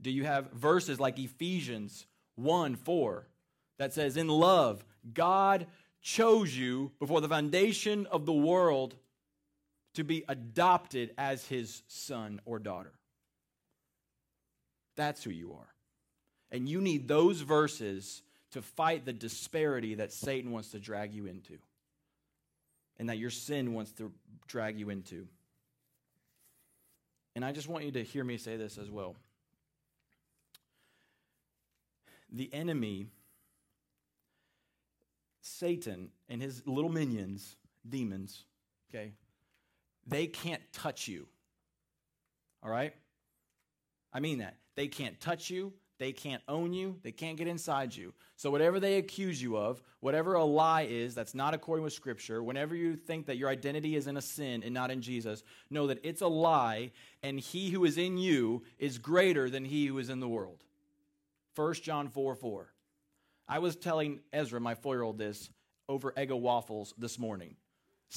Do 0.00 0.10
you 0.10 0.24
have 0.24 0.52
verses 0.52 0.98
like 0.98 1.18
Ephesians 1.18 2.06
1 2.36 2.76
4 2.76 3.26
that 3.78 3.92
says, 3.92 4.16
In 4.16 4.28
love, 4.28 4.84
God 5.12 5.66
chose 6.00 6.56
you 6.56 6.92
before 6.98 7.20
the 7.20 7.28
foundation 7.28 8.06
of 8.06 8.26
the 8.26 8.32
world 8.32 8.96
to 9.94 10.04
be 10.04 10.24
adopted 10.28 11.12
as 11.18 11.46
his 11.46 11.82
son 11.88 12.40
or 12.44 12.58
daughter. 12.58 12.92
That's 14.96 15.24
who 15.24 15.30
you 15.30 15.52
are. 15.52 15.74
And 16.50 16.68
you 16.68 16.80
need 16.80 17.08
those 17.08 17.40
verses 17.40 18.22
to 18.52 18.62
fight 18.62 19.04
the 19.04 19.12
disparity 19.12 19.94
that 19.96 20.12
Satan 20.12 20.50
wants 20.50 20.70
to 20.70 20.78
drag 20.78 21.14
you 21.14 21.26
into 21.26 21.58
and 22.98 23.08
that 23.08 23.18
your 23.18 23.30
sin 23.30 23.72
wants 23.72 23.92
to 23.92 24.12
drag 24.46 24.78
you 24.78 24.90
into. 24.90 25.26
And 27.34 27.44
I 27.44 27.52
just 27.52 27.68
want 27.68 27.84
you 27.84 27.92
to 27.92 28.02
hear 28.02 28.24
me 28.24 28.36
say 28.36 28.56
this 28.56 28.76
as 28.76 28.90
well. 28.90 29.16
The 32.32 32.52
enemy 32.52 33.06
Satan 35.42 36.10
and 36.28 36.40
his 36.40 36.66
little 36.66 36.90
minions, 36.90 37.56
demons, 37.88 38.44
okay, 38.90 39.12
they 40.06 40.26
can't 40.26 40.62
touch 40.72 41.08
you. 41.08 41.26
All 42.62 42.70
right? 42.70 42.94
I 44.12 44.20
mean 44.20 44.38
that. 44.38 44.56
They 44.74 44.88
can't 44.88 45.20
touch 45.20 45.50
you. 45.50 45.72
They 46.00 46.12
can't 46.12 46.42
own 46.48 46.72
you. 46.72 46.96
They 47.02 47.12
can't 47.12 47.36
get 47.36 47.46
inside 47.46 47.94
you. 47.94 48.14
So, 48.36 48.50
whatever 48.50 48.80
they 48.80 48.96
accuse 48.96 49.40
you 49.40 49.58
of, 49.58 49.82
whatever 50.00 50.32
a 50.32 50.42
lie 50.42 50.86
is 50.88 51.14
that's 51.14 51.34
not 51.34 51.52
according 51.52 51.84
with 51.84 51.92
Scripture, 51.92 52.42
whenever 52.42 52.74
you 52.74 52.96
think 52.96 53.26
that 53.26 53.36
your 53.36 53.50
identity 53.50 53.96
is 53.96 54.06
in 54.06 54.16
a 54.16 54.22
sin 54.22 54.62
and 54.64 54.72
not 54.72 54.90
in 54.90 55.02
Jesus, 55.02 55.44
know 55.68 55.88
that 55.88 56.00
it's 56.02 56.22
a 56.22 56.26
lie, 56.26 56.92
and 57.22 57.38
he 57.38 57.68
who 57.68 57.84
is 57.84 57.98
in 57.98 58.16
you 58.16 58.62
is 58.78 58.96
greater 58.96 59.50
than 59.50 59.66
he 59.66 59.84
who 59.86 59.98
is 59.98 60.08
in 60.08 60.20
the 60.20 60.28
world. 60.28 60.64
1 61.54 61.74
John 61.74 62.08
4 62.08 62.34
4. 62.34 62.72
I 63.46 63.58
was 63.58 63.76
telling 63.76 64.20
Ezra, 64.32 64.58
my 64.58 64.74
four 64.74 64.94
year 64.94 65.02
old, 65.02 65.18
this 65.18 65.50
over 65.86 66.12
Eggo 66.12 66.40
waffles 66.40 66.94
this 66.96 67.18
morning. 67.18 67.56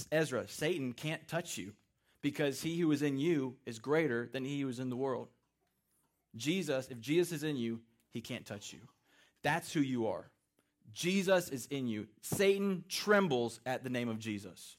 Ezra, 0.10 0.48
Satan 0.48 0.94
can't 0.94 1.28
touch 1.28 1.58
you 1.58 1.74
because 2.22 2.62
he 2.62 2.80
who 2.80 2.90
is 2.94 3.02
in 3.02 3.18
you 3.18 3.58
is 3.66 3.78
greater 3.78 4.30
than 4.32 4.46
he 4.46 4.62
who 4.62 4.70
is 4.70 4.80
in 4.80 4.90
the 4.90 4.96
world. 4.96 5.28
Jesus, 6.36 6.88
if 6.90 7.00
Jesus 7.00 7.32
is 7.32 7.44
in 7.44 7.56
you, 7.56 7.82
he 8.10 8.22
can't 8.22 8.46
touch 8.46 8.74
you. 8.74 8.80
That's 9.44 9.72
who 9.72 9.82
you 9.82 10.08
are. 10.08 10.30
Jesus 10.94 11.50
is 11.50 11.66
in 11.68 11.88
you. 11.88 12.08
Satan 12.22 12.84
trembles 12.88 13.60
at 13.66 13.84
the 13.84 13.90
name 13.90 14.10
of 14.10 14.20
Jesus. 14.20 14.78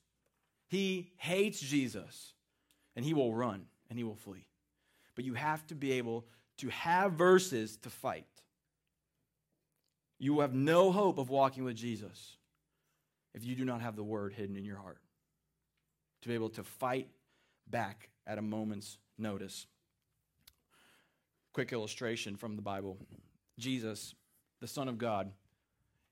He 0.68 1.12
hates 1.16 1.60
Jesus 1.60 2.32
and 2.96 3.04
he 3.04 3.14
will 3.14 3.34
run 3.34 3.66
and 3.90 3.98
he 3.98 4.04
will 4.04 4.14
flee. 4.14 4.46
But 5.14 5.24
you 5.24 5.34
have 5.34 5.66
to 5.68 5.74
be 5.74 5.92
able 5.92 6.24
to 6.58 6.68
have 6.68 7.12
verses 7.12 7.76
to 7.78 7.90
fight. 7.90 8.26
You 10.18 10.40
have 10.40 10.54
no 10.54 10.92
hope 10.92 11.18
of 11.18 11.28
walking 11.28 11.64
with 11.64 11.76
Jesus 11.76 12.36
if 13.34 13.44
you 13.44 13.56
do 13.56 13.64
not 13.64 13.80
have 13.80 13.96
the 13.96 14.04
word 14.04 14.32
hidden 14.32 14.56
in 14.56 14.64
your 14.64 14.78
heart 14.78 14.98
to 16.22 16.28
be 16.28 16.34
able 16.34 16.48
to 16.50 16.62
fight 16.62 17.08
back 17.68 18.08
at 18.26 18.38
a 18.38 18.42
moment's 18.42 18.98
notice. 19.18 19.66
Quick 21.54 21.72
illustration 21.72 22.36
from 22.36 22.56
the 22.56 22.62
Bible 22.62 22.98
Jesus, 23.58 24.14
the 24.60 24.66
Son 24.66 24.88
of 24.88 24.98
God, 24.98 25.30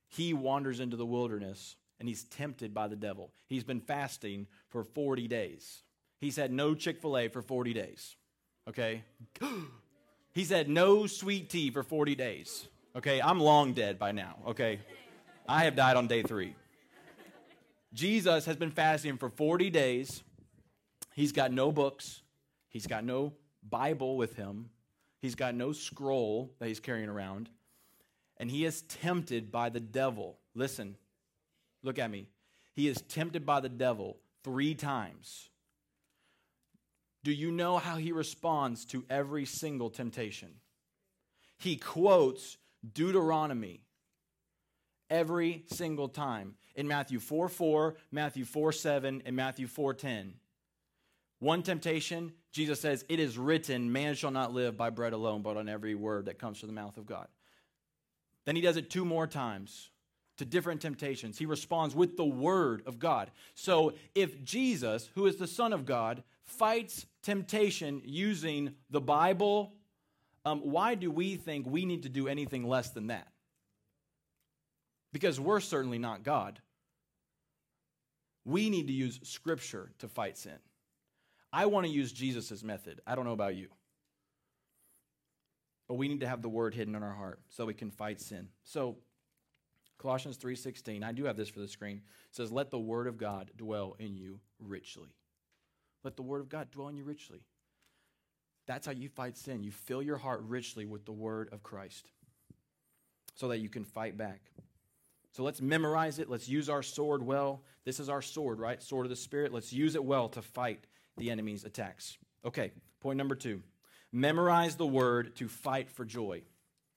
he 0.08 0.32
wanders 0.32 0.80
into 0.80 0.96
the 0.96 1.04
wilderness 1.04 1.76
and 1.98 2.08
he's 2.08 2.24
tempted 2.24 2.72
by 2.72 2.88
the 2.88 2.96
devil. 2.96 3.32
He's 3.46 3.64
been 3.64 3.80
fasting 3.80 4.46
for 4.68 4.84
40 4.84 5.28
days. 5.28 5.82
He's 6.20 6.36
had 6.36 6.52
no 6.52 6.74
Chick 6.74 7.00
fil 7.00 7.18
A 7.18 7.28
for 7.28 7.42
40 7.42 7.74
days. 7.74 8.16
Okay? 8.68 9.04
He's 10.34 10.50
had 10.50 10.68
no 10.68 11.06
sweet 11.06 11.50
tea 11.50 11.70
for 11.70 11.82
40 11.82 12.14
days. 12.14 12.66
Okay, 12.96 13.20
I'm 13.20 13.38
long 13.38 13.72
dead 13.72 13.98
by 13.98 14.12
now. 14.12 14.36
Okay, 14.48 14.80
I 15.48 15.64
have 15.64 15.76
died 15.76 15.96
on 15.96 16.06
day 16.06 16.22
three. 16.22 16.54
Jesus 17.92 18.46
has 18.46 18.56
been 18.56 18.70
fasting 18.70 19.18
for 19.18 19.28
40 19.28 19.68
days. 19.70 20.22
He's 21.14 21.32
got 21.32 21.52
no 21.52 21.70
books, 21.70 22.22
he's 22.68 22.86
got 22.86 23.04
no 23.04 23.34
Bible 23.68 24.16
with 24.16 24.36
him, 24.36 24.70
he's 25.22 25.34
got 25.34 25.54
no 25.54 25.72
scroll 25.72 26.52
that 26.58 26.68
he's 26.68 26.80
carrying 26.80 27.08
around, 27.08 27.48
and 28.36 28.50
he 28.50 28.66
is 28.66 28.82
tempted 28.82 29.50
by 29.50 29.70
the 29.70 29.80
devil. 29.80 30.38
Listen, 30.54 30.96
look 31.82 31.98
at 31.98 32.10
me. 32.10 32.26
He 32.74 32.88
is 32.88 33.00
tempted 33.08 33.46
by 33.46 33.60
the 33.60 33.68
devil 33.68 34.18
three 34.44 34.74
times. 34.74 35.48
Do 37.24 37.32
you 37.32 37.52
know 37.52 37.78
how 37.78 37.96
he 37.96 38.12
responds 38.12 38.84
to 38.86 39.04
every 39.08 39.44
single 39.46 39.90
temptation? 39.90 40.48
He 41.58 41.76
quotes 41.76 42.58
Deuteronomy 42.92 43.82
every 45.08 45.64
single 45.68 46.08
time 46.08 46.56
in 46.74 46.88
Matthew 46.88 47.20
4 47.20 47.48
4, 47.48 47.94
Matthew 48.10 48.44
4 48.44 48.72
7, 48.72 49.22
and 49.24 49.36
Matthew 49.36 49.68
4 49.68 49.94
10. 49.94 50.34
One 51.42 51.64
temptation, 51.64 52.34
Jesus 52.52 52.80
says, 52.80 53.04
It 53.08 53.18
is 53.18 53.36
written, 53.36 53.90
man 53.90 54.14
shall 54.14 54.30
not 54.30 54.52
live 54.52 54.76
by 54.76 54.90
bread 54.90 55.12
alone, 55.12 55.42
but 55.42 55.56
on 55.56 55.68
every 55.68 55.96
word 55.96 56.26
that 56.26 56.38
comes 56.38 56.60
from 56.60 56.68
the 56.68 56.72
mouth 56.72 56.96
of 56.96 57.04
God. 57.04 57.26
Then 58.44 58.54
he 58.54 58.62
does 58.62 58.76
it 58.76 58.90
two 58.90 59.04
more 59.04 59.26
times 59.26 59.90
to 60.36 60.44
different 60.44 60.80
temptations. 60.80 61.36
He 61.36 61.46
responds 61.46 61.96
with 61.96 62.16
the 62.16 62.24
word 62.24 62.84
of 62.86 63.00
God. 63.00 63.32
So 63.56 63.94
if 64.14 64.44
Jesus, 64.44 65.10
who 65.16 65.26
is 65.26 65.34
the 65.34 65.48
Son 65.48 65.72
of 65.72 65.84
God, 65.84 66.22
fights 66.44 67.06
temptation 67.24 68.02
using 68.04 68.76
the 68.88 69.00
Bible, 69.00 69.72
um, 70.44 70.60
why 70.60 70.94
do 70.94 71.10
we 71.10 71.34
think 71.34 71.66
we 71.66 71.84
need 71.84 72.04
to 72.04 72.08
do 72.08 72.28
anything 72.28 72.68
less 72.68 72.90
than 72.90 73.08
that? 73.08 73.26
Because 75.12 75.40
we're 75.40 75.58
certainly 75.58 75.98
not 75.98 76.22
God. 76.22 76.60
We 78.44 78.70
need 78.70 78.86
to 78.86 78.92
use 78.92 79.18
Scripture 79.24 79.90
to 79.98 80.06
fight 80.06 80.38
sin. 80.38 80.60
I 81.52 81.66
want 81.66 81.86
to 81.86 81.92
use 81.92 82.12
Jesus' 82.12 82.62
method. 82.62 83.00
I 83.06 83.14
don't 83.14 83.24
know 83.24 83.32
about 83.32 83.54
you. 83.54 83.68
But 85.88 85.94
we 85.94 86.08
need 86.08 86.20
to 86.20 86.28
have 86.28 86.42
the 86.42 86.48
word 86.48 86.74
hidden 86.74 86.94
in 86.94 87.02
our 87.02 87.12
heart 87.12 87.40
so 87.48 87.66
we 87.66 87.74
can 87.74 87.90
fight 87.90 88.20
sin. 88.20 88.48
So 88.64 88.96
Colossians 89.98 90.36
3:16, 90.36 91.04
I 91.04 91.12
do 91.12 91.24
have 91.24 91.36
this 91.36 91.48
for 91.48 91.60
the 91.60 91.68
screen. 91.68 92.02
says 92.30 92.50
let 92.50 92.70
the 92.70 92.78
word 92.78 93.06
of 93.06 93.18
God 93.18 93.50
dwell 93.56 93.94
in 93.98 94.16
you 94.16 94.40
richly. 94.58 95.14
Let 96.02 96.16
the 96.16 96.22
word 96.22 96.40
of 96.40 96.48
God 96.48 96.70
dwell 96.70 96.88
in 96.88 96.96
you 96.96 97.04
richly. 97.04 97.44
That's 98.66 98.86
how 98.86 98.92
you 98.92 99.08
fight 99.08 99.36
sin. 99.36 99.62
You 99.62 99.70
fill 99.70 100.02
your 100.02 100.16
heart 100.16 100.40
richly 100.44 100.86
with 100.86 101.04
the 101.04 101.12
word 101.12 101.50
of 101.52 101.62
Christ 101.62 102.10
so 103.34 103.48
that 103.48 103.58
you 103.58 103.68
can 103.68 103.84
fight 103.84 104.16
back. 104.16 104.40
So 105.32 105.42
let's 105.42 105.60
memorize 105.60 106.18
it. 106.18 106.28
Let's 106.28 106.48
use 106.48 106.68
our 106.68 106.82
sword 106.82 107.22
well. 107.22 107.64
This 107.84 108.00
is 108.00 108.08
our 108.08 108.22
sword, 108.22 108.60
right? 108.60 108.82
Sword 108.82 109.06
of 109.06 109.10
the 109.10 109.16
Spirit. 109.16 109.52
Let's 109.52 109.72
use 109.72 109.94
it 109.94 110.04
well 110.04 110.28
to 110.30 110.42
fight 110.42 110.86
the 111.16 111.30
enemy's 111.30 111.64
attacks. 111.64 112.16
Okay, 112.44 112.72
point 113.00 113.18
number 113.18 113.34
two 113.34 113.62
memorize 114.12 114.76
the 114.76 114.86
word 114.86 115.34
to 115.36 115.48
fight 115.48 115.90
for 115.90 116.04
joy. 116.04 116.42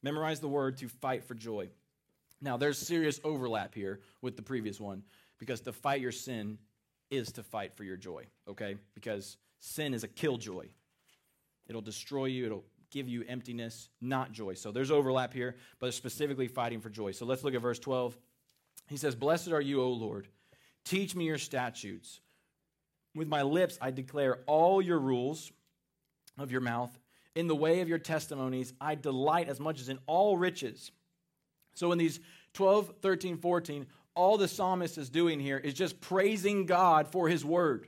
Memorize 0.04 0.39
the 0.39 0.47
word 0.47 0.78
to 0.78 0.89
fight 0.89 1.23
for 1.23 1.34
joy. 1.34 1.69
Now, 2.41 2.58
there's 2.58 2.78
serious 2.78 3.19
overlap 3.23 3.73
here 3.73 4.01
with 4.21 4.36
the 4.36 4.41
previous 4.41 4.80
one 4.80 5.04
because 5.39 5.62
to 5.62 5.71
fight 5.71 6.01
your 6.01 6.12
sin 6.12 6.58
is 7.10 7.32
to 7.34 7.43
fight 7.43 7.75
for 7.75 7.84
your 7.84 7.97
joy, 7.97 8.25
okay? 8.47 8.75
Because 8.93 9.38
sin 9.60 9.93
is 9.93 10.04
a 10.04 10.08
killjoy. 10.08 10.67
It'll 11.67 11.82
destroy 11.82 12.25
you, 12.25 12.45
it'll 12.45 12.65
give 12.91 13.08
you 13.08 13.23
emptiness, 13.28 13.89
not 14.01 14.32
joy. 14.32 14.54
So 14.54 14.71
there's 14.71 14.91
overlap 14.91 15.34
here, 15.34 15.56
but 15.80 15.93
specifically 15.93 16.47
fighting 16.47 16.82
for 16.82 16.89
joy. 16.89 17.12
So 17.12 17.25
let's 17.25 17.43
look 17.43 17.56
at 17.56 17.62
verse 17.62 17.80
12. 17.80 18.17
He 18.88 18.97
says, 18.97 19.15
Blessed 19.15 19.51
are 19.51 19.62
you, 19.62 19.82
O 19.82 19.89
Lord. 19.89 20.28
Teach 20.84 21.15
me 21.15 21.25
your 21.25 21.38
statutes. 21.38 22.19
With 23.15 23.28
my 23.28 23.41
lips 23.41 23.78
I 23.82 23.91
declare 23.91 24.39
all 24.45 24.82
your 24.82 24.99
rules 24.99 25.51
of 26.38 26.51
your 26.51 26.62
mouth. 26.62 26.95
In 27.34 27.47
the 27.47 27.56
way 27.56 27.82
of 27.82 27.89
your 27.89 27.97
testimonies 27.97 28.73
I 28.80 28.95
delight 28.95 29.49
as 29.49 29.60
much 29.60 29.82
as 29.82 29.89
in 29.89 29.99
all 30.06 30.38
riches. 30.38 30.91
So 31.73 31.91
in 31.91 31.97
these 31.97 32.19
12, 32.54 32.93
13, 33.01 33.38
14, 33.38 33.88
all 34.13 34.38
the 34.38 34.47
psalmist 34.47 34.97
is 34.97 35.10
doing 35.10 35.39
here 35.39 35.58
is 35.58 35.73
just 35.73 35.99
praising 35.99 36.65
God 36.65 37.08
for 37.08 37.28
his 37.28 37.43
word. 37.43 37.88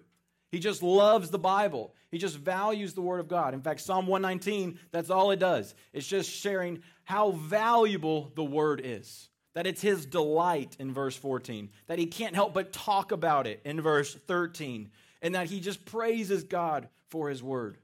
He 0.52 0.60
just 0.60 0.82
loves 0.82 1.30
the 1.30 1.40
Bible. 1.40 1.94
He 2.10 2.18
just 2.18 2.38
values 2.38 2.94
the 2.94 3.02
Word 3.02 3.20
of 3.20 3.28
God. 3.28 3.54
In 3.54 3.62
fact, 3.62 3.82
Psalm 3.82 4.08
119, 4.08 4.80
that's 4.92 5.10
all 5.10 5.32
it 5.32 5.40
does. 5.40 5.76
It's 5.92 6.08
just 6.08 6.30
sharing 6.30 6.82
how 7.04 7.32
valuable 7.32 8.32
the 8.36 8.46
Word 8.46 8.82
is. 8.84 9.30
That 9.56 9.68
it's 9.68 9.82
His 9.82 10.06
delight 10.06 10.78
in 10.80 10.94
verse 10.94 11.18
14. 11.18 11.70
That 11.88 12.00
He 12.00 12.06
can't 12.06 12.36
help 12.36 12.54
but 12.54 12.72
talk 12.72 13.12
about 13.12 13.46
it 13.46 13.62
in 13.66 13.82
verse 13.82 14.16
13. 14.28 14.90
And 15.22 15.36
that 15.36 15.48
He 15.48 15.60
just 15.60 15.86
praises 15.86 16.44
God 16.44 16.90
for 17.10 17.30
His 17.30 17.42
Word. 17.42 17.78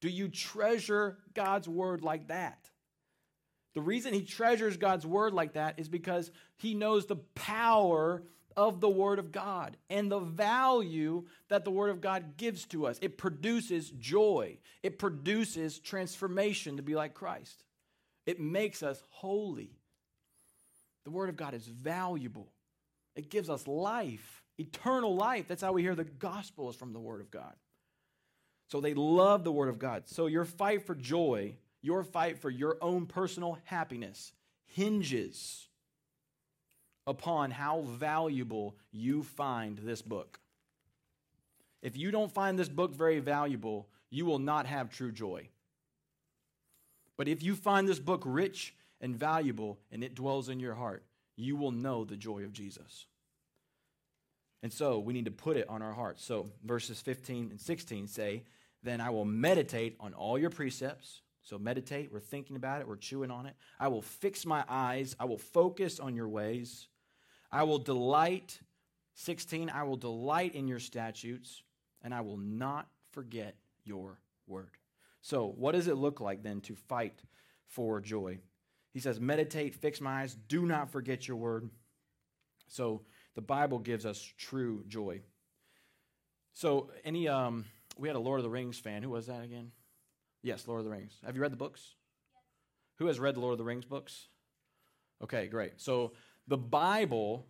Do 0.00 0.08
you 0.08 0.28
treasure 0.28 1.18
God's 1.34 1.68
Word 1.68 2.02
like 2.02 2.28
that? 2.28 2.70
The 3.74 3.80
reason 3.80 4.14
He 4.14 4.22
treasures 4.22 4.76
God's 4.76 5.06
Word 5.06 5.32
like 5.32 5.54
that 5.54 5.78
is 5.78 5.88
because 5.88 6.30
He 6.56 6.74
knows 6.74 7.06
the 7.06 7.16
power 7.34 8.22
of 8.56 8.80
the 8.80 8.88
Word 8.88 9.18
of 9.18 9.32
God 9.32 9.76
and 9.90 10.10
the 10.10 10.20
value 10.20 11.24
that 11.48 11.64
the 11.64 11.70
Word 11.70 11.90
of 11.90 12.00
God 12.00 12.36
gives 12.36 12.64
to 12.66 12.86
us. 12.86 12.98
It 13.02 13.18
produces 13.18 13.90
joy, 13.90 14.58
it 14.82 14.98
produces 14.98 15.78
transformation 15.78 16.76
to 16.76 16.82
be 16.82 16.94
like 16.94 17.14
Christ, 17.14 17.64
it 18.26 18.40
makes 18.40 18.82
us 18.82 19.02
holy. 19.10 19.70
The 21.04 21.10
Word 21.10 21.28
of 21.28 21.36
God 21.36 21.54
is 21.54 21.66
valuable, 21.66 22.48
it 23.16 23.30
gives 23.30 23.50
us 23.50 23.66
life, 23.66 24.43
eternal 24.58 25.14
life. 25.16 25.48
That's 25.48 25.62
how 25.62 25.72
we 25.72 25.82
hear 25.82 25.94
the 25.94 26.04
gospel 26.04 26.70
is 26.70 26.76
from 26.76 26.92
the 26.92 27.00
Word 27.00 27.20
of 27.20 27.30
God. 27.30 27.54
So 28.68 28.80
they 28.80 28.94
love 28.94 29.44
the 29.44 29.52
Word 29.52 29.68
of 29.68 29.78
God. 29.78 30.04
So 30.06 30.26
your 30.26 30.44
fight 30.44 30.86
for 30.86 30.94
joy, 30.94 31.56
your 31.82 32.02
fight 32.02 32.38
for 32.38 32.50
your 32.50 32.78
own 32.80 33.06
personal 33.06 33.58
happiness 33.64 34.32
hinges 34.66 35.68
upon 37.06 37.50
how 37.50 37.82
valuable 37.82 38.76
you 38.90 39.22
find 39.22 39.78
this 39.78 40.02
book. 40.02 40.40
If 41.82 41.96
you 41.96 42.10
don't 42.10 42.32
find 42.32 42.58
this 42.58 42.68
book 42.68 42.94
very 42.94 43.20
valuable, 43.20 43.88
you 44.10 44.24
will 44.24 44.38
not 44.38 44.66
have 44.66 44.90
true 44.90 45.12
joy. 45.12 45.48
But 47.16 47.28
if 47.28 47.42
you 47.42 47.54
find 47.54 47.86
this 47.86 47.98
book 47.98 48.22
rich 48.24 48.74
and 49.00 49.14
valuable 49.14 49.78
and 49.92 50.02
it 50.02 50.14
dwells 50.14 50.48
in 50.48 50.60
your 50.60 50.74
heart, 50.74 51.04
you 51.36 51.56
will 51.56 51.70
know 51.70 52.04
the 52.04 52.16
joy 52.16 52.42
of 52.44 52.52
Jesus. 52.52 53.06
And 54.64 54.72
so 54.72 54.98
we 54.98 55.12
need 55.12 55.26
to 55.26 55.30
put 55.30 55.58
it 55.58 55.68
on 55.68 55.82
our 55.82 55.92
hearts. 55.92 56.24
So 56.24 56.48
verses 56.64 56.98
15 57.02 57.50
and 57.50 57.60
16 57.60 58.06
say, 58.06 58.44
Then 58.82 58.98
I 58.98 59.10
will 59.10 59.26
meditate 59.26 59.94
on 60.00 60.14
all 60.14 60.38
your 60.38 60.48
precepts. 60.48 61.20
So 61.42 61.58
meditate, 61.58 62.10
we're 62.10 62.20
thinking 62.20 62.56
about 62.56 62.80
it, 62.80 62.88
we're 62.88 62.96
chewing 62.96 63.30
on 63.30 63.44
it. 63.44 63.56
I 63.78 63.88
will 63.88 64.00
fix 64.00 64.46
my 64.46 64.64
eyes, 64.66 65.14
I 65.20 65.26
will 65.26 65.36
focus 65.36 66.00
on 66.00 66.16
your 66.16 66.28
ways. 66.28 66.88
I 67.52 67.64
will 67.64 67.78
delight, 67.78 68.58
16, 69.16 69.68
I 69.68 69.82
will 69.82 69.98
delight 69.98 70.54
in 70.54 70.66
your 70.66 70.80
statutes, 70.80 71.62
and 72.02 72.14
I 72.14 72.22
will 72.22 72.38
not 72.38 72.88
forget 73.12 73.56
your 73.84 74.18
word. 74.46 74.70
So, 75.20 75.52
what 75.58 75.72
does 75.72 75.88
it 75.88 75.96
look 75.96 76.22
like 76.22 76.42
then 76.42 76.62
to 76.62 76.74
fight 76.74 77.20
for 77.66 78.00
joy? 78.00 78.38
He 78.94 79.00
says, 79.00 79.20
Meditate, 79.20 79.74
fix 79.74 80.00
my 80.00 80.22
eyes, 80.22 80.34
do 80.48 80.64
not 80.64 80.90
forget 80.90 81.28
your 81.28 81.36
word. 81.36 81.68
So, 82.66 83.02
the 83.34 83.42
Bible 83.42 83.78
gives 83.78 84.06
us 84.06 84.20
true 84.38 84.84
joy. 84.86 85.20
So, 86.52 86.90
any, 87.04 87.28
um, 87.28 87.64
we 87.98 88.08
had 88.08 88.16
a 88.16 88.20
Lord 88.20 88.38
of 88.38 88.44
the 88.44 88.50
Rings 88.50 88.78
fan. 88.78 89.02
Who 89.02 89.10
was 89.10 89.26
that 89.26 89.42
again? 89.42 89.72
Yes, 90.42 90.68
Lord 90.68 90.80
of 90.80 90.84
the 90.84 90.90
Rings. 90.90 91.18
Have 91.24 91.34
you 91.34 91.42
read 91.42 91.52
the 91.52 91.56
books? 91.56 91.94
Yes. 92.32 92.42
Who 92.98 93.06
has 93.06 93.18
read 93.18 93.34
the 93.34 93.40
Lord 93.40 93.52
of 93.52 93.58
the 93.58 93.64
Rings 93.64 93.84
books? 93.84 94.28
Okay, 95.22 95.48
great. 95.48 95.80
So, 95.80 96.12
the 96.46 96.56
Bible, 96.56 97.46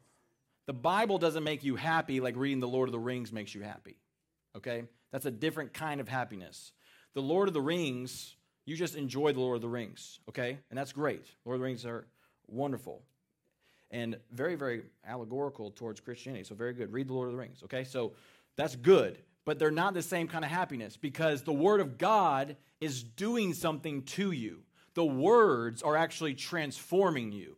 the 0.67 0.73
Bible 0.73 1.19
doesn't 1.19 1.45
make 1.45 1.65
you 1.65 1.77
happy 1.77 2.21
like 2.21 2.37
reading 2.37 2.61
The 2.61 2.69
Lord 2.69 2.89
of 2.89 2.93
the 2.93 2.99
Rings 2.99 3.33
makes 3.33 3.55
you 3.55 3.63
happy. 3.63 3.99
Okay? 4.57 4.85
That's 5.13 5.27
a 5.27 5.31
different 5.31 5.75
kind 5.75 6.01
of 6.01 6.09
happiness. 6.09 6.73
The 7.15 7.23
Lord 7.23 7.49
of 7.49 7.55
the 7.55 7.61
Rings, 7.61 8.37
you 8.65 8.77
just 8.77 8.97
enjoy 8.97 9.33
The 9.33 9.41
Lord 9.41 9.57
of 9.57 9.63
the 9.63 9.69
Rings, 9.69 10.21
okay? 10.29 10.59
And 10.71 10.79
that's 10.79 10.93
great. 10.93 11.27
Lord 11.45 11.57
of 11.57 11.61
the 11.61 11.65
Rings 11.67 11.85
are 11.85 12.07
wonderful 12.47 13.03
and 13.91 14.17
very, 14.33 14.55
very 14.55 14.83
allegorical 15.07 15.71
towards 15.71 16.01
Christianity. 16.01 16.45
So, 16.45 16.55
very 16.55 16.73
good. 16.73 16.93
Read 16.93 17.09
The 17.09 17.15
Lord 17.15 17.29
of 17.29 17.33
the 17.33 17.39
Rings, 17.39 17.63
okay? 17.65 17.85
So, 17.85 18.13
that's 18.57 18.77
good. 18.77 19.19
But 19.45 19.59
they're 19.59 19.71
not 19.71 19.95
the 19.95 20.03
same 20.03 20.27
kind 20.27 20.45
of 20.45 20.51
happiness 20.51 20.97
because 20.97 21.43
the 21.43 21.53
Word 21.53 21.81
of 21.81 21.99
God 21.99 22.57
is 22.81 23.03
doing 23.03 23.53
something 23.53 24.03
to 24.03 24.33
you. 24.33 24.63
The 24.95 25.05
words 25.05 25.83
are 25.83 25.97
actually 25.97 26.35
transforming 26.35 27.33
you 27.33 27.57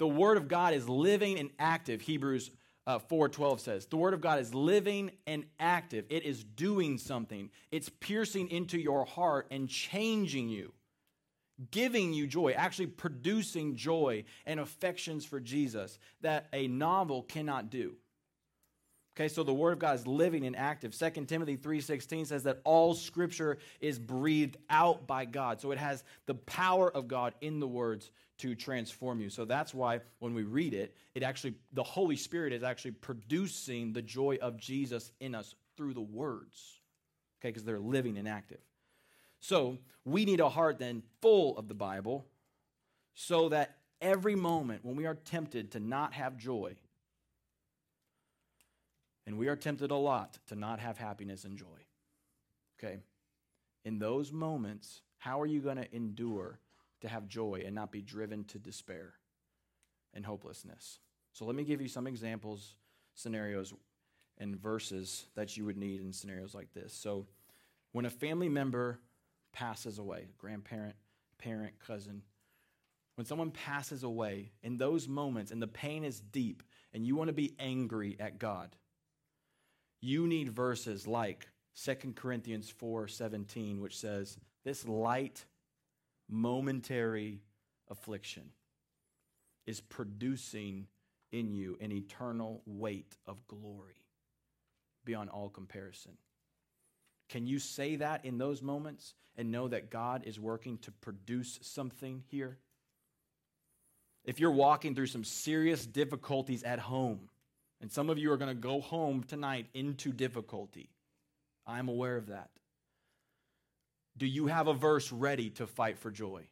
the 0.00 0.08
word 0.08 0.38
of 0.38 0.48
God 0.48 0.72
is 0.72 0.88
living 0.88 1.38
and 1.38 1.50
active. 1.58 2.00
Hebrews 2.00 2.50
uh, 2.86 2.98
4:12 2.98 3.60
says, 3.60 3.86
"The 3.86 3.98
word 3.98 4.14
of 4.14 4.22
God 4.22 4.40
is 4.40 4.54
living 4.54 5.10
and 5.26 5.44
active. 5.60 6.06
It 6.08 6.24
is 6.24 6.42
doing 6.42 6.96
something. 6.96 7.50
It's 7.70 7.90
piercing 7.90 8.48
into 8.48 8.78
your 8.78 9.04
heart 9.04 9.46
and 9.50 9.68
changing 9.68 10.48
you, 10.48 10.72
giving 11.70 12.12
you 12.12 12.26
joy, 12.26 12.52
actually 12.52 12.86
producing 12.86 13.76
joy 13.76 14.24
and 14.46 14.60
affections 14.60 15.24
for 15.24 15.40
Jesus 15.40 15.98
that 16.20 16.48
a 16.52 16.68
novel 16.68 17.22
cannot 17.22 17.70
do." 17.70 17.96
Okay, 19.16 19.28
so 19.28 19.42
the 19.42 19.52
word 19.52 19.72
of 19.72 19.78
God 19.80 19.96
is 19.96 20.06
living 20.06 20.46
and 20.46 20.56
active. 20.56 20.94
2 20.94 21.28
Timothy 21.28 21.56
3:16 21.56 22.24
says 22.24 22.44
that 22.44 22.60
all 22.64 22.94
scripture 22.94 23.58
is 23.80 23.98
breathed 23.98 24.56
out 24.70 25.06
by 25.06 25.24
God. 25.24 25.60
So 25.60 25.72
it 25.72 25.78
has 25.78 26.04
the 26.26 26.36
power 26.36 26.90
of 26.90 27.08
God 27.08 27.34
in 27.40 27.60
the 27.60 27.68
words 27.68 28.12
to 28.38 28.54
transform 28.54 29.20
you. 29.20 29.28
So 29.28 29.44
that's 29.44 29.74
why 29.74 30.00
when 30.20 30.32
we 30.32 30.44
read 30.44 30.72
it, 30.72 30.96
it 31.14 31.22
actually 31.22 31.56
the 31.72 31.82
Holy 31.82 32.16
Spirit 32.16 32.54
is 32.54 32.62
actually 32.62 32.92
producing 32.92 33.92
the 33.92 34.00
joy 34.00 34.38
of 34.40 34.56
Jesus 34.56 35.12
in 35.20 35.34
us 35.34 35.54
through 35.76 35.92
the 35.92 36.00
words. 36.00 36.80
Okay, 37.40 37.50
because 37.50 37.64
they're 37.64 37.78
living 37.78 38.16
and 38.16 38.28
active. 38.28 38.60
So 39.40 39.78
we 40.04 40.24
need 40.24 40.40
a 40.40 40.48
heart 40.48 40.78
then 40.78 41.02
full 41.20 41.58
of 41.58 41.68
the 41.68 41.74
Bible 41.74 42.26
so 43.14 43.48
that 43.48 43.78
every 44.00 44.34
moment 44.34 44.84
when 44.84 44.96
we 44.96 45.06
are 45.06 45.14
tempted 45.14 45.72
to 45.72 45.80
not 45.80 46.14
have 46.14 46.36
joy, 46.36 46.76
and 49.26 49.38
we 49.38 49.48
are 49.48 49.56
tempted 49.56 49.90
a 49.90 49.96
lot 49.96 50.38
to 50.48 50.56
not 50.56 50.80
have 50.80 50.98
happiness 50.98 51.44
and 51.44 51.56
joy. 51.56 51.66
Okay? 52.78 52.98
In 53.84 53.98
those 53.98 54.32
moments, 54.32 55.02
how 55.18 55.40
are 55.40 55.46
you 55.46 55.60
going 55.60 55.76
to 55.76 55.94
endure 55.94 56.58
to 57.00 57.08
have 57.08 57.28
joy 57.28 57.62
and 57.64 57.74
not 57.74 57.92
be 57.92 58.02
driven 58.02 58.44
to 58.44 58.58
despair 58.58 59.14
and 60.14 60.24
hopelessness? 60.24 60.98
So 61.32 61.44
let 61.44 61.54
me 61.54 61.64
give 61.64 61.80
you 61.80 61.88
some 61.88 62.06
examples, 62.06 62.74
scenarios, 63.14 63.72
and 64.38 64.56
verses 64.56 65.26
that 65.36 65.56
you 65.56 65.64
would 65.64 65.76
need 65.76 66.00
in 66.00 66.12
scenarios 66.12 66.54
like 66.54 66.72
this. 66.72 66.92
So 66.92 67.26
when 67.92 68.06
a 68.06 68.10
family 68.10 68.48
member 68.48 68.98
passes 69.52 69.98
away, 69.98 70.28
grandparent, 70.38 70.96
parent, 71.38 71.74
cousin, 71.84 72.22
when 73.16 73.26
someone 73.26 73.50
passes 73.50 74.02
away, 74.02 74.52
in 74.62 74.78
those 74.78 75.06
moments, 75.06 75.50
and 75.50 75.60
the 75.60 75.66
pain 75.66 76.04
is 76.04 76.20
deep, 76.20 76.62
and 76.94 77.06
you 77.06 77.16
want 77.16 77.28
to 77.28 77.34
be 77.34 77.54
angry 77.58 78.16
at 78.18 78.38
God, 78.38 78.74
you 80.00 80.26
need 80.26 80.48
verses 80.48 81.06
like 81.06 81.46
2 81.74 82.14
Corinthians 82.14 82.72
4:17 82.72 83.80
which 83.80 83.96
says 83.98 84.38
this 84.64 84.86
light 84.86 85.44
momentary 86.28 87.42
affliction 87.88 88.50
is 89.66 89.80
producing 89.80 90.86
in 91.32 91.52
you 91.52 91.76
an 91.80 91.92
eternal 91.92 92.62
weight 92.66 93.16
of 93.26 93.46
glory 93.46 94.06
beyond 95.04 95.30
all 95.30 95.48
comparison. 95.48 96.16
Can 97.30 97.46
you 97.46 97.60
say 97.60 97.96
that 97.96 98.24
in 98.24 98.38
those 98.38 98.60
moments 98.60 99.14
and 99.36 99.52
know 99.52 99.68
that 99.68 99.88
God 99.88 100.24
is 100.26 100.38
working 100.38 100.78
to 100.78 100.90
produce 100.90 101.60
something 101.62 102.24
here? 102.28 102.58
If 104.24 104.40
you're 104.40 104.50
walking 104.50 104.94
through 104.94 105.06
some 105.06 105.24
serious 105.24 105.86
difficulties 105.86 106.64
at 106.64 106.80
home, 106.80 107.30
and 107.80 107.90
some 107.90 108.10
of 108.10 108.18
you 108.18 108.32
are 108.32 108.36
going 108.36 108.54
to 108.54 108.60
go 108.60 108.80
home 108.80 109.22
tonight 109.22 109.66
into 109.72 110.12
difficulty, 110.12 110.90
I'm 111.66 111.88
aware 111.88 112.16
of 112.16 112.26
that. 112.26 112.50
Do 114.18 114.26
you 114.26 114.48
have 114.48 114.66
a 114.66 114.74
verse 114.74 115.12
ready 115.12 115.50
to 115.50 115.68
fight 115.68 115.98
for 115.98 116.10
joy? 116.10 116.42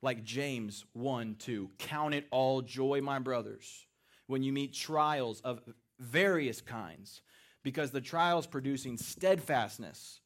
Like 0.00 0.24
James 0.24 0.86
1 0.94 1.36
2. 1.38 1.70
Count 1.78 2.14
it 2.14 2.26
all 2.30 2.62
joy, 2.62 3.02
my 3.02 3.18
brothers, 3.18 3.86
when 4.26 4.42
you 4.42 4.52
meet 4.54 4.72
trials 4.72 5.40
of 5.42 5.60
various 6.00 6.60
kinds, 6.62 7.20
because 7.68 7.90
the 7.90 8.00
trials 8.00 8.46
producing 8.46 8.96
steadfastness, 8.96 10.22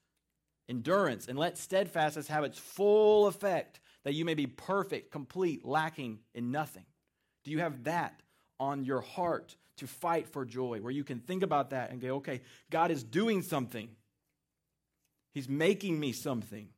endurance, 0.69 1.27
and 1.27 1.37
let 1.37 1.59
steadfastness 1.59 2.29
have 2.29 2.45
its 2.45 2.57
full 2.57 3.27
effect, 3.27 3.81
that 4.05 4.15
you 4.15 4.25
may 4.25 4.35
be 4.35 4.47
perfect, 4.47 5.11
complete, 5.11 5.65
lacking 5.65 6.21
in 6.37 6.53
nothing. 6.53 6.85
Do 7.43 7.51
you 7.51 7.59
have 7.59 7.83
that 7.83 8.23
on 8.61 8.85
your 8.85 9.01
heart 9.01 9.57
to 9.79 9.89
fight 9.89 10.29
for 10.29 10.45
joy, 10.45 10.79
where 10.83 10.93
you 10.93 11.03
can 11.03 11.19
think 11.19 11.43
about 11.43 11.71
that 11.71 11.91
and 11.91 12.01
go, 12.01 12.15
okay, 12.19 12.43
God 12.71 12.93
is 12.93 13.03
doing 13.03 13.43
something. 13.43 13.89
He's 15.35 15.49
making 15.49 15.99
me 15.99 16.13
something. 16.13 16.69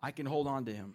I 0.00 0.10
can 0.10 0.24
hold 0.24 0.46
on 0.46 0.64
to 0.64 0.72
Him. 0.72 0.94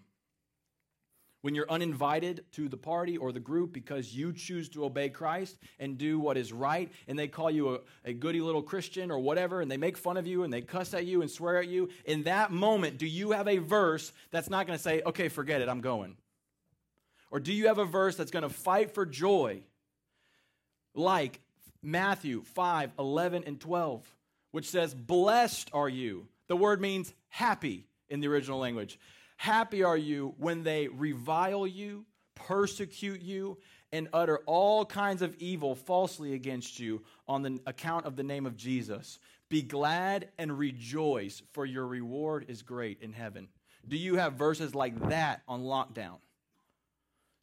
When 1.41 1.55
you're 1.55 1.69
uninvited 1.69 2.45
to 2.51 2.69
the 2.69 2.77
party 2.77 3.17
or 3.17 3.31
the 3.31 3.39
group 3.39 3.73
because 3.73 4.13
you 4.13 4.31
choose 4.31 4.69
to 4.69 4.85
obey 4.85 5.09
Christ 5.09 5.57
and 5.79 5.97
do 5.97 6.19
what 6.19 6.37
is 6.37 6.53
right, 6.53 6.91
and 7.07 7.17
they 7.17 7.27
call 7.27 7.49
you 7.49 7.75
a, 7.75 7.79
a 8.05 8.13
goody 8.13 8.41
little 8.41 8.61
Christian 8.61 9.09
or 9.09 9.19
whatever, 9.19 9.61
and 9.61 9.71
they 9.71 9.77
make 9.77 9.97
fun 9.97 10.17
of 10.17 10.27
you 10.27 10.43
and 10.43 10.53
they 10.53 10.61
cuss 10.61 10.93
at 10.93 11.05
you 11.05 11.21
and 11.21 11.31
swear 11.31 11.57
at 11.57 11.67
you, 11.67 11.89
in 12.05 12.23
that 12.23 12.51
moment, 12.51 12.99
do 12.99 13.07
you 13.07 13.31
have 13.31 13.47
a 13.47 13.57
verse 13.57 14.13
that's 14.29 14.49
not 14.49 14.67
going 14.67 14.77
to 14.77 14.83
say, 14.83 15.01
okay, 15.05 15.29
forget 15.29 15.61
it, 15.61 15.69
I'm 15.69 15.81
going? 15.81 16.15
Or 17.31 17.39
do 17.39 17.53
you 17.53 17.67
have 17.67 17.79
a 17.79 17.85
verse 17.85 18.15
that's 18.15 18.31
going 18.31 18.43
to 18.43 18.49
fight 18.49 18.91
for 18.93 19.05
joy, 19.05 19.61
like 20.93 21.39
Matthew 21.81 22.43
5 22.43 22.91
11 22.99 23.43
and 23.45 23.59
12, 23.59 24.15
which 24.51 24.69
says, 24.69 24.93
Blessed 24.93 25.69
are 25.73 25.89
you. 25.89 26.27
The 26.47 26.55
word 26.55 26.81
means 26.81 27.13
happy 27.29 27.87
in 28.09 28.19
the 28.19 28.27
original 28.27 28.59
language. 28.59 28.99
Happy 29.41 29.81
are 29.81 29.97
you 29.97 30.35
when 30.37 30.61
they 30.61 30.87
revile 30.87 31.65
you, 31.65 32.05
persecute 32.35 33.21
you, 33.21 33.57
and 33.91 34.07
utter 34.13 34.37
all 34.45 34.85
kinds 34.85 35.23
of 35.23 35.35
evil 35.39 35.73
falsely 35.73 36.35
against 36.35 36.79
you 36.79 37.01
on 37.27 37.41
the 37.41 37.59
account 37.65 38.05
of 38.05 38.15
the 38.15 38.21
name 38.21 38.45
of 38.45 38.55
Jesus. 38.55 39.17
Be 39.49 39.63
glad 39.63 40.29
and 40.37 40.59
rejoice, 40.59 41.41
for 41.53 41.65
your 41.65 41.87
reward 41.87 42.45
is 42.49 42.61
great 42.61 43.01
in 43.01 43.13
heaven. 43.13 43.47
Do 43.87 43.97
you 43.97 44.17
have 44.17 44.33
verses 44.33 44.75
like 44.75 45.09
that 45.09 45.41
on 45.47 45.63
lockdown 45.63 46.19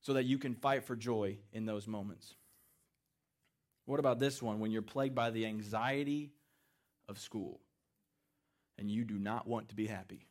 so 0.01 0.13
that 0.13 0.25
you 0.25 0.39
can 0.39 0.55
fight 0.55 0.85
for 0.85 0.95
joy 0.95 1.39
in 1.53 1.67
those 1.67 1.89
moments? 1.89 2.37
What 3.87 3.99
about 3.99 4.21
this 4.21 4.41
one 4.41 4.61
when 4.61 4.71
you're 4.71 4.83
plagued 4.83 5.17
by 5.17 5.31
the 5.31 5.47
anxiety 5.47 6.31
of 7.09 7.19
school 7.19 7.59
and 8.79 8.89
you 8.89 9.05
do 9.05 9.19
not 9.19 9.49
want 9.49 9.71
to 9.71 9.75
be 9.75 9.89
happy? 9.89 10.28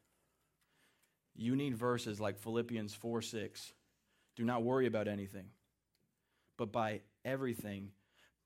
You 1.38 1.56
need 1.56 1.76
verses 1.76 2.20
like 2.20 2.38
Philippians 2.40 2.94
4 2.94 3.22
6. 3.22 3.74
Do 4.36 4.44
not 4.44 4.64
worry 4.64 4.86
about 4.86 5.08
anything, 5.08 5.48
but 6.58 6.72
by 6.72 7.02
everything, 7.26 7.92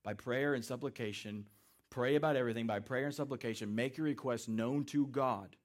by 0.03 0.13
prayer 0.13 0.53
and 0.53 0.63
supplication, 0.63 1.47
pray 1.89 2.15
about 2.15 2.35
everything 2.35 2.67
by 2.67 2.79
prayer 2.79 3.05
and 3.05 3.15
supplication, 3.15 3.75
make 3.75 3.97
your 3.97 4.05
requests 4.05 4.47
known 4.47 4.85
to 4.85 5.07
God, 5.07 5.55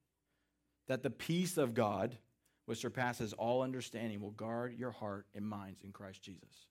that 0.89 1.03
the 1.03 1.11
peace 1.11 1.57
of 1.59 1.75
God, 1.75 2.17
which 2.65 2.81
surpasses 2.81 3.33
all 3.33 3.63
understanding, 3.63 4.21
will 4.21 4.33
guard 4.33 4.77
your 4.77 4.91
heart 4.91 5.27
and 5.35 5.47
minds 5.47 5.83
in 5.83 5.93
Christ 5.93 6.23
Jesus 6.23 6.67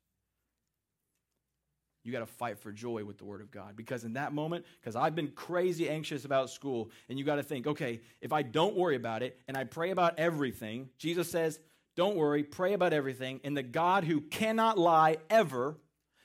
you 2.05 2.11
got 2.11 2.19
to 2.19 2.25
fight 2.27 2.59
for 2.59 2.71
joy 2.71 3.03
with 3.03 3.17
the 3.17 3.25
Word 3.25 3.41
of 3.41 3.49
God. 3.49 3.75
Because 3.75 4.03
in 4.03 4.13
that 4.13 4.31
moment, 4.31 4.63
because 4.79 4.95
I've 4.95 5.15
been 5.15 5.29
crazy 5.29 5.89
anxious 5.89 6.23
about 6.23 6.51
school, 6.51 6.91
and 7.09 7.17
you 7.17 7.25
got 7.25 7.35
to 7.37 7.43
think, 7.43 7.65
okay, 7.65 7.99
if 8.21 8.31
I 8.31 8.43
don't 8.43 8.75
worry 8.75 8.95
about 8.95 9.23
it 9.23 9.41
and 9.47 9.57
I 9.57 9.63
pray 9.63 9.89
about 9.89 10.19
everything, 10.19 10.89
Jesus 10.99 11.29
says, 11.29 11.59
don't 11.95 12.15
worry, 12.15 12.43
pray 12.43 12.73
about 12.73 12.93
everything. 12.93 13.41
And 13.43 13.57
the 13.57 13.63
God 13.63 14.03
who 14.03 14.21
cannot 14.21 14.77
lie 14.77 15.17
ever 15.29 15.77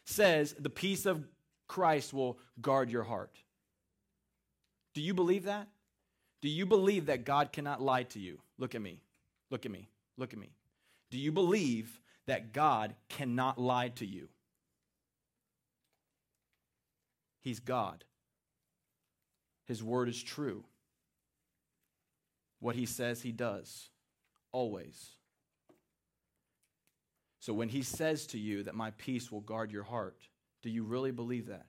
says, 0.04 0.54
the 0.58 0.68
peace 0.70 1.06
of 1.06 1.26
Christ 1.66 2.12
will 2.12 2.38
guard 2.60 2.90
your 2.90 3.04
heart. 3.04 3.34
Do 4.92 5.00
you 5.00 5.14
believe 5.14 5.44
that? 5.44 5.68
Do 6.42 6.48
you 6.48 6.66
believe 6.66 7.06
that 7.06 7.24
God 7.24 7.52
cannot 7.52 7.80
lie 7.80 8.02
to 8.02 8.18
you? 8.18 8.40
Look 8.58 8.74
at 8.74 8.82
me. 8.82 9.00
Look 9.50 9.64
at 9.64 9.72
me. 9.72 9.88
Look 10.18 10.32
at 10.34 10.38
me. 10.38 10.50
Do 11.10 11.18
you 11.18 11.32
believe 11.32 12.00
that 12.26 12.52
God 12.52 12.94
cannot 13.08 13.58
lie 13.58 13.88
to 13.88 14.06
you? 14.06 14.28
He's 17.40 17.60
God. 17.60 18.04
His 19.66 19.82
word 19.82 20.08
is 20.08 20.22
true. 20.22 20.64
What 22.58 22.76
he 22.76 22.86
says, 22.86 23.22
he 23.22 23.32
does, 23.32 23.88
always. 24.52 25.12
So 27.38 27.54
when 27.54 27.70
he 27.70 27.82
says 27.82 28.26
to 28.28 28.38
you 28.38 28.64
that 28.64 28.74
my 28.74 28.90
peace 28.92 29.32
will 29.32 29.40
guard 29.40 29.72
your 29.72 29.84
heart, 29.84 30.18
do 30.62 30.68
you 30.68 30.84
really 30.84 31.10
believe 31.10 31.46
that? 31.46 31.66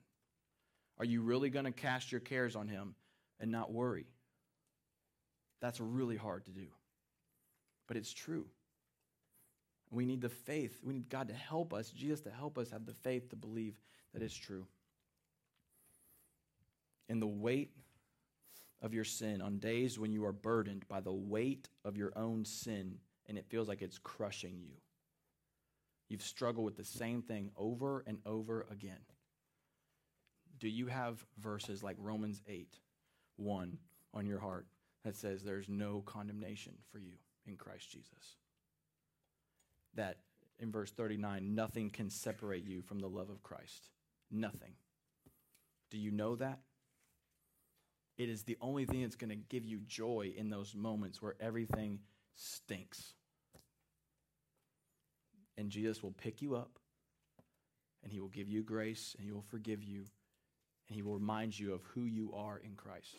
Are 0.98 1.04
you 1.04 1.22
really 1.22 1.48
going 1.48 1.64
to 1.64 1.72
cast 1.72 2.12
your 2.12 2.20
cares 2.20 2.54
on 2.54 2.68
him 2.68 2.94
and 3.40 3.50
not 3.50 3.72
worry? 3.72 4.06
That's 5.62 5.80
really 5.80 6.16
hard 6.16 6.44
to 6.44 6.50
do. 6.50 6.66
But 7.88 7.96
it's 7.96 8.12
true. 8.12 8.46
We 9.90 10.04
need 10.04 10.20
the 10.20 10.28
faith. 10.28 10.80
We 10.82 10.92
need 10.92 11.08
God 11.08 11.28
to 11.28 11.34
help 11.34 11.72
us, 11.72 11.90
Jesus 11.90 12.20
to 12.22 12.30
help 12.30 12.58
us 12.58 12.70
have 12.70 12.84
the 12.84 12.94
faith 12.94 13.30
to 13.30 13.36
believe 13.36 13.80
that 14.12 14.22
it's 14.22 14.34
true 14.34 14.66
in 17.12 17.20
the 17.20 17.26
weight 17.26 17.70
of 18.80 18.94
your 18.94 19.04
sin, 19.04 19.42
on 19.42 19.58
days 19.58 19.98
when 19.98 20.12
you 20.12 20.24
are 20.24 20.32
burdened 20.32 20.88
by 20.88 20.98
the 20.98 21.12
weight 21.12 21.68
of 21.84 21.94
your 21.94 22.10
own 22.16 22.42
sin 22.42 22.96
and 23.28 23.36
it 23.36 23.44
feels 23.50 23.68
like 23.68 23.82
it's 23.82 23.98
crushing 23.98 24.58
you. 24.58 24.72
You've 26.08 26.22
struggled 26.22 26.64
with 26.64 26.78
the 26.78 26.84
same 26.84 27.20
thing 27.20 27.50
over 27.54 28.02
and 28.06 28.18
over 28.24 28.66
again. 28.70 29.04
Do 30.58 30.68
you 30.68 30.86
have 30.86 31.22
verses 31.38 31.82
like 31.82 31.96
Romans 31.98 32.40
8 32.48 32.78
1 33.36 33.78
on 34.14 34.26
your 34.26 34.38
heart 34.38 34.66
that 35.04 35.14
says 35.14 35.42
there's 35.42 35.68
no 35.68 36.02
condemnation 36.06 36.72
for 36.90 36.98
you 36.98 37.12
in 37.46 37.56
Christ 37.56 37.90
Jesus? 37.90 38.36
That 39.96 40.16
in 40.58 40.72
verse 40.72 40.90
39, 40.90 41.54
nothing 41.54 41.90
can 41.90 42.08
separate 42.08 42.64
you 42.64 42.80
from 42.80 43.00
the 43.00 43.08
love 43.08 43.28
of 43.28 43.42
Christ. 43.42 43.90
Nothing. 44.30 44.72
Do 45.90 45.98
you 45.98 46.10
know 46.10 46.36
that? 46.36 46.60
It 48.18 48.28
is 48.28 48.42
the 48.42 48.58
only 48.60 48.84
thing 48.84 49.02
that's 49.02 49.16
going 49.16 49.30
to 49.30 49.36
give 49.36 49.64
you 49.64 49.80
joy 49.86 50.32
in 50.36 50.50
those 50.50 50.74
moments 50.74 51.22
where 51.22 51.34
everything 51.40 52.00
stinks. 52.34 53.14
And 55.56 55.70
Jesus 55.70 56.02
will 56.02 56.12
pick 56.12 56.42
you 56.42 56.54
up, 56.54 56.78
and 58.02 58.12
he 58.12 58.20
will 58.20 58.28
give 58.28 58.48
you 58.48 58.62
grace, 58.62 59.14
and 59.16 59.26
he 59.26 59.32
will 59.32 59.44
forgive 59.50 59.82
you, 59.82 60.04
and 60.88 60.96
he 60.96 61.02
will 61.02 61.14
remind 61.14 61.58
you 61.58 61.72
of 61.72 61.82
who 61.94 62.04
you 62.04 62.32
are 62.34 62.58
in 62.58 62.74
Christ. 62.74 63.16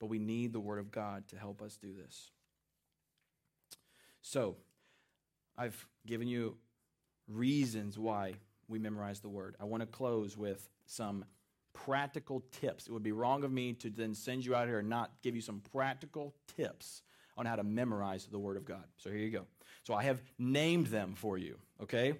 But 0.00 0.06
we 0.06 0.18
need 0.18 0.52
the 0.52 0.60
Word 0.60 0.78
of 0.78 0.90
God 0.90 1.28
to 1.28 1.36
help 1.36 1.60
us 1.60 1.76
do 1.76 1.92
this. 1.92 2.30
So, 4.22 4.56
I've 5.56 5.86
given 6.06 6.28
you 6.28 6.56
reasons 7.28 7.98
why 7.98 8.34
we 8.68 8.78
memorize 8.78 9.20
the 9.20 9.28
Word. 9.28 9.56
I 9.60 9.64
want 9.64 9.82
to 9.82 9.86
close 9.86 10.36
with 10.36 10.68
some 10.86 11.24
practical 11.72 12.42
tips. 12.60 12.86
It 12.86 12.92
would 12.92 13.02
be 13.02 13.12
wrong 13.12 13.44
of 13.44 13.52
me 13.52 13.72
to 13.74 13.90
then 13.90 14.14
send 14.14 14.44
you 14.44 14.54
out 14.54 14.68
here 14.68 14.80
and 14.80 14.88
not 14.88 15.10
give 15.22 15.34
you 15.34 15.40
some 15.40 15.62
practical 15.72 16.34
tips 16.56 17.02
on 17.36 17.46
how 17.46 17.56
to 17.56 17.62
memorize 17.62 18.26
the 18.26 18.38
Word 18.38 18.56
of 18.56 18.64
God. 18.64 18.84
So 18.96 19.10
here 19.10 19.18
you 19.18 19.30
go. 19.30 19.46
So 19.82 19.94
I 19.94 20.02
have 20.04 20.20
named 20.38 20.88
them 20.88 21.14
for 21.14 21.38
you, 21.38 21.56
okay? 21.82 22.14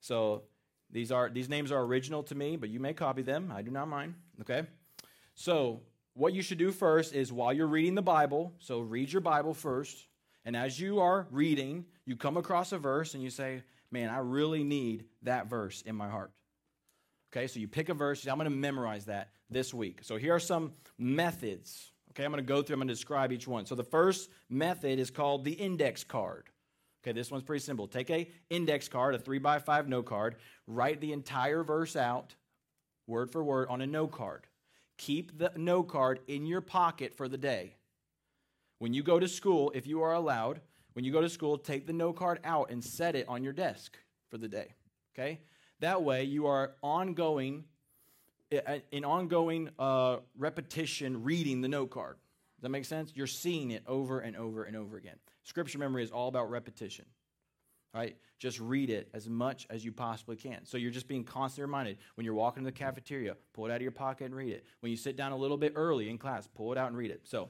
So 0.00 0.42
these 0.90 1.12
are 1.12 1.28
these 1.30 1.48
names 1.48 1.72
are 1.72 1.82
original 1.82 2.22
to 2.24 2.34
me, 2.34 2.56
but 2.56 2.68
you 2.68 2.80
may 2.80 2.92
copy 2.92 3.22
them. 3.22 3.52
I 3.54 3.62
do 3.62 3.70
not 3.70 3.88
mind, 3.88 4.14
okay? 4.40 4.66
So 5.34 5.80
what 6.14 6.34
you 6.34 6.42
should 6.42 6.58
do 6.58 6.72
first 6.72 7.14
is 7.14 7.32
while 7.32 7.52
you're 7.52 7.66
reading 7.66 7.94
the 7.94 8.02
Bible, 8.02 8.52
so 8.58 8.80
read 8.80 9.12
your 9.12 9.22
Bible 9.22 9.54
first, 9.54 10.06
and 10.44 10.56
as 10.56 10.78
you 10.80 11.00
are 11.00 11.26
reading, 11.30 11.86
you 12.04 12.16
come 12.16 12.36
across 12.36 12.72
a 12.72 12.78
verse 12.78 13.14
and 13.14 13.22
you 13.22 13.30
say, 13.30 13.62
"Man, 13.90 14.10
I 14.10 14.18
really 14.18 14.64
need 14.64 15.06
that 15.22 15.46
verse 15.46 15.82
in 15.82 15.94
my 15.94 16.08
heart." 16.08 16.32
Okay, 17.32 17.46
so 17.46 17.60
you 17.60 17.68
pick 17.68 17.88
a 17.88 17.94
verse. 17.94 18.26
I'm 18.26 18.36
going 18.36 18.50
to 18.50 18.56
memorize 18.56 19.04
that 19.06 19.30
this 19.48 19.72
week. 19.72 20.00
So 20.02 20.16
here 20.16 20.34
are 20.34 20.40
some 20.40 20.72
methods. 20.98 21.92
Okay, 22.10 22.24
I'm 22.24 22.32
going 22.32 22.42
to 22.42 22.48
go 22.48 22.60
through, 22.60 22.74
I'm 22.74 22.80
going 22.80 22.88
to 22.88 22.94
describe 22.94 23.30
each 23.30 23.46
one. 23.46 23.66
So 23.66 23.76
the 23.76 23.84
first 23.84 24.30
method 24.48 24.98
is 24.98 25.10
called 25.10 25.44
the 25.44 25.52
index 25.52 26.02
card. 26.02 26.50
Okay, 27.02 27.12
this 27.12 27.30
one's 27.30 27.44
pretty 27.44 27.62
simple. 27.64 27.86
Take 27.86 28.10
a 28.10 28.28
index 28.50 28.88
card, 28.88 29.14
a 29.14 29.18
three 29.18 29.38
by 29.38 29.58
five 29.58 29.88
note 29.88 30.06
card, 30.06 30.36
write 30.66 31.00
the 31.00 31.12
entire 31.12 31.62
verse 31.62 31.94
out, 31.96 32.34
word 33.06 33.30
for 33.30 33.42
word, 33.44 33.68
on 33.68 33.80
a 33.80 33.86
note 33.86 34.12
card. 34.12 34.46
Keep 34.98 35.38
the 35.38 35.52
note 35.56 35.84
card 35.84 36.20
in 36.26 36.44
your 36.46 36.60
pocket 36.60 37.14
for 37.14 37.28
the 37.28 37.38
day. 37.38 37.76
When 38.80 38.92
you 38.92 39.02
go 39.02 39.18
to 39.18 39.28
school, 39.28 39.72
if 39.74 39.86
you 39.86 40.02
are 40.02 40.12
allowed, 40.12 40.60
when 40.94 41.04
you 41.04 41.12
go 41.12 41.20
to 41.20 41.28
school, 41.28 41.56
take 41.56 41.86
the 41.86 41.92
note 41.92 42.16
card 42.16 42.40
out 42.44 42.70
and 42.70 42.84
set 42.84 43.14
it 43.14 43.26
on 43.28 43.44
your 43.44 43.52
desk 43.52 43.96
for 44.30 44.36
the 44.36 44.48
day. 44.48 44.74
Okay? 45.14 45.40
That 45.80 46.02
way, 46.02 46.24
you 46.24 46.46
are 46.46 46.72
ongoing, 46.82 47.64
in 48.92 49.04
ongoing 49.04 49.70
uh, 49.78 50.18
repetition 50.38 51.24
reading 51.24 51.60
the 51.60 51.68
note 51.68 51.90
card. 51.90 52.16
Does 52.58 52.62
that 52.62 52.68
make 52.68 52.84
sense? 52.84 53.12
You're 53.14 53.26
seeing 53.26 53.70
it 53.70 53.82
over 53.86 54.20
and 54.20 54.36
over 54.36 54.64
and 54.64 54.76
over 54.76 54.96
again. 54.96 55.16
Scripture 55.44 55.78
memory 55.78 56.04
is 56.04 56.10
all 56.10 56.28
about 56.28 56.50
repetition. 56.50 57.06
Right? 57.92 58.16
Just 58.38 58.60
read 58.60 58.88
it 58.88 59.08
as 59.14 59.28
much 59.28 59.66
as 59.68 59.84
you 59.84 59.90
possibly 59.90 60.36
can. 60.36 60.64
So 60.64 60.76
you're 60.76 60.92
just 60.92 61.08
being 61.08 61.24
constantly 61.24 61.62
reminded. 61.62 61.98
When 62.14 62.24
you're 62.24 62.34
walking 62.34 62.62
to 62.62 62.66
the 62.66 62.76
cafeteria, 62.76 63.36
pull 63.52 63.66
it 63.66 63.70
out 63.70 63.76
of 63.76 63.82
your 63.82 63.90
pocket 63.90 64.26
and 64.26 64.34
read 64.34 64.52
it. 64.52 64.64
When 64.78 64.90
you 64.90 64.96
sit 64.96 65.16
down 65.16 65.32
a 65.32 65.36
little 65.36 65.56
bit 65.56 65.72
early 65.74 66.08
in 66.08 66.16
class, 66.16 66.46
pull 66.54 66.70
it 66.70 66.78
out 66.78 66.88
and 66.88 66.96
read 66.96 67.10
it. 67.10 67.22
So 67.24 67.48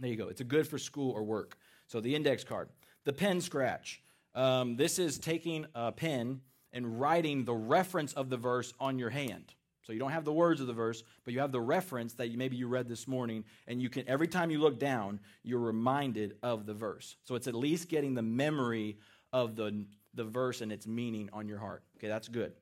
there 0.00 0.10
you 0.10 0.16
go. 0.16 0.26
It's 0.28 0.40
a 0.40 0.44
good 0.44 0.66
for 0.66 0.78
school 0.78 1.12
or 1.12 1.22
work. 1.22 1.56
So 1.86 2.00
the 2.00 2.14
index 2.16 2.42
card. 2.42 2.70
The 3.04 3.12
pen 3.12 3.40
scratch. 3.40 4.02
Um, 4.34 4.76
this 4.76 4.98
is 4.98 5.18
taking 5.18 5.66
a 5.76 5.92
pen 5.92 6.40
and 6.76 7.00
writing 7.00 7.42
the 7.44 7.54
reference 7.54 8.12
of 8.12 8.28
the 8.28 8.36
verse 8.36 8.74
on 8.78 8.98
your 8.98 9.08
hand. 9.08 9.54
So 9.82 9.94
you 9.94 9.98
don't 9.98 10.10
have 10.10 10.26
the 10.26 10.32
words 10.32 10.60
of 10.60 10.66
the 10.66 10.74
verse, 10.74 11.02
but 11.24 11.32
you 11.32 11.40
have 11.40 11.50
the 11.50 11.60
reference 11.60 12.12
that 12.14 12.34
maybe 12.34 12.56
you 12.56 12.68
read 12.68 12.86
this 12.86 13.08
morning, 13.08 13.44
and 13.66 13.80
you 13.80 13.88
can 13.88 14.06
every 14.06 14.28
time 14.28 14.50
you 14.50 14.58
look 14.58 14.78
down, 14.78 15.18
you're 15.42 15.58
reminded 15.58 16.36
of 16.42 16.66
the 16.66 16.74
verse. 16.74 17.16
So 17.24 17.34
it's 17.34 17.46
at 17.46 17.54
least 17.54 17.88
getting 17.88 18.12
the 18.12 18.22
memory 18.22 18.98
of 19.32 19.56
the, 19.56 19.86
the 20.12 20.24
verse 20.24 20.60
and 20.60 20.70
its 20.70 20.86
meaning 20.86 21.30
on 21.32 21.48
your 21.48 21.58
heart. 21.58 21.82
Okay, 21.96 22.08
that's 22.08 22.28
good. 22.28 22.52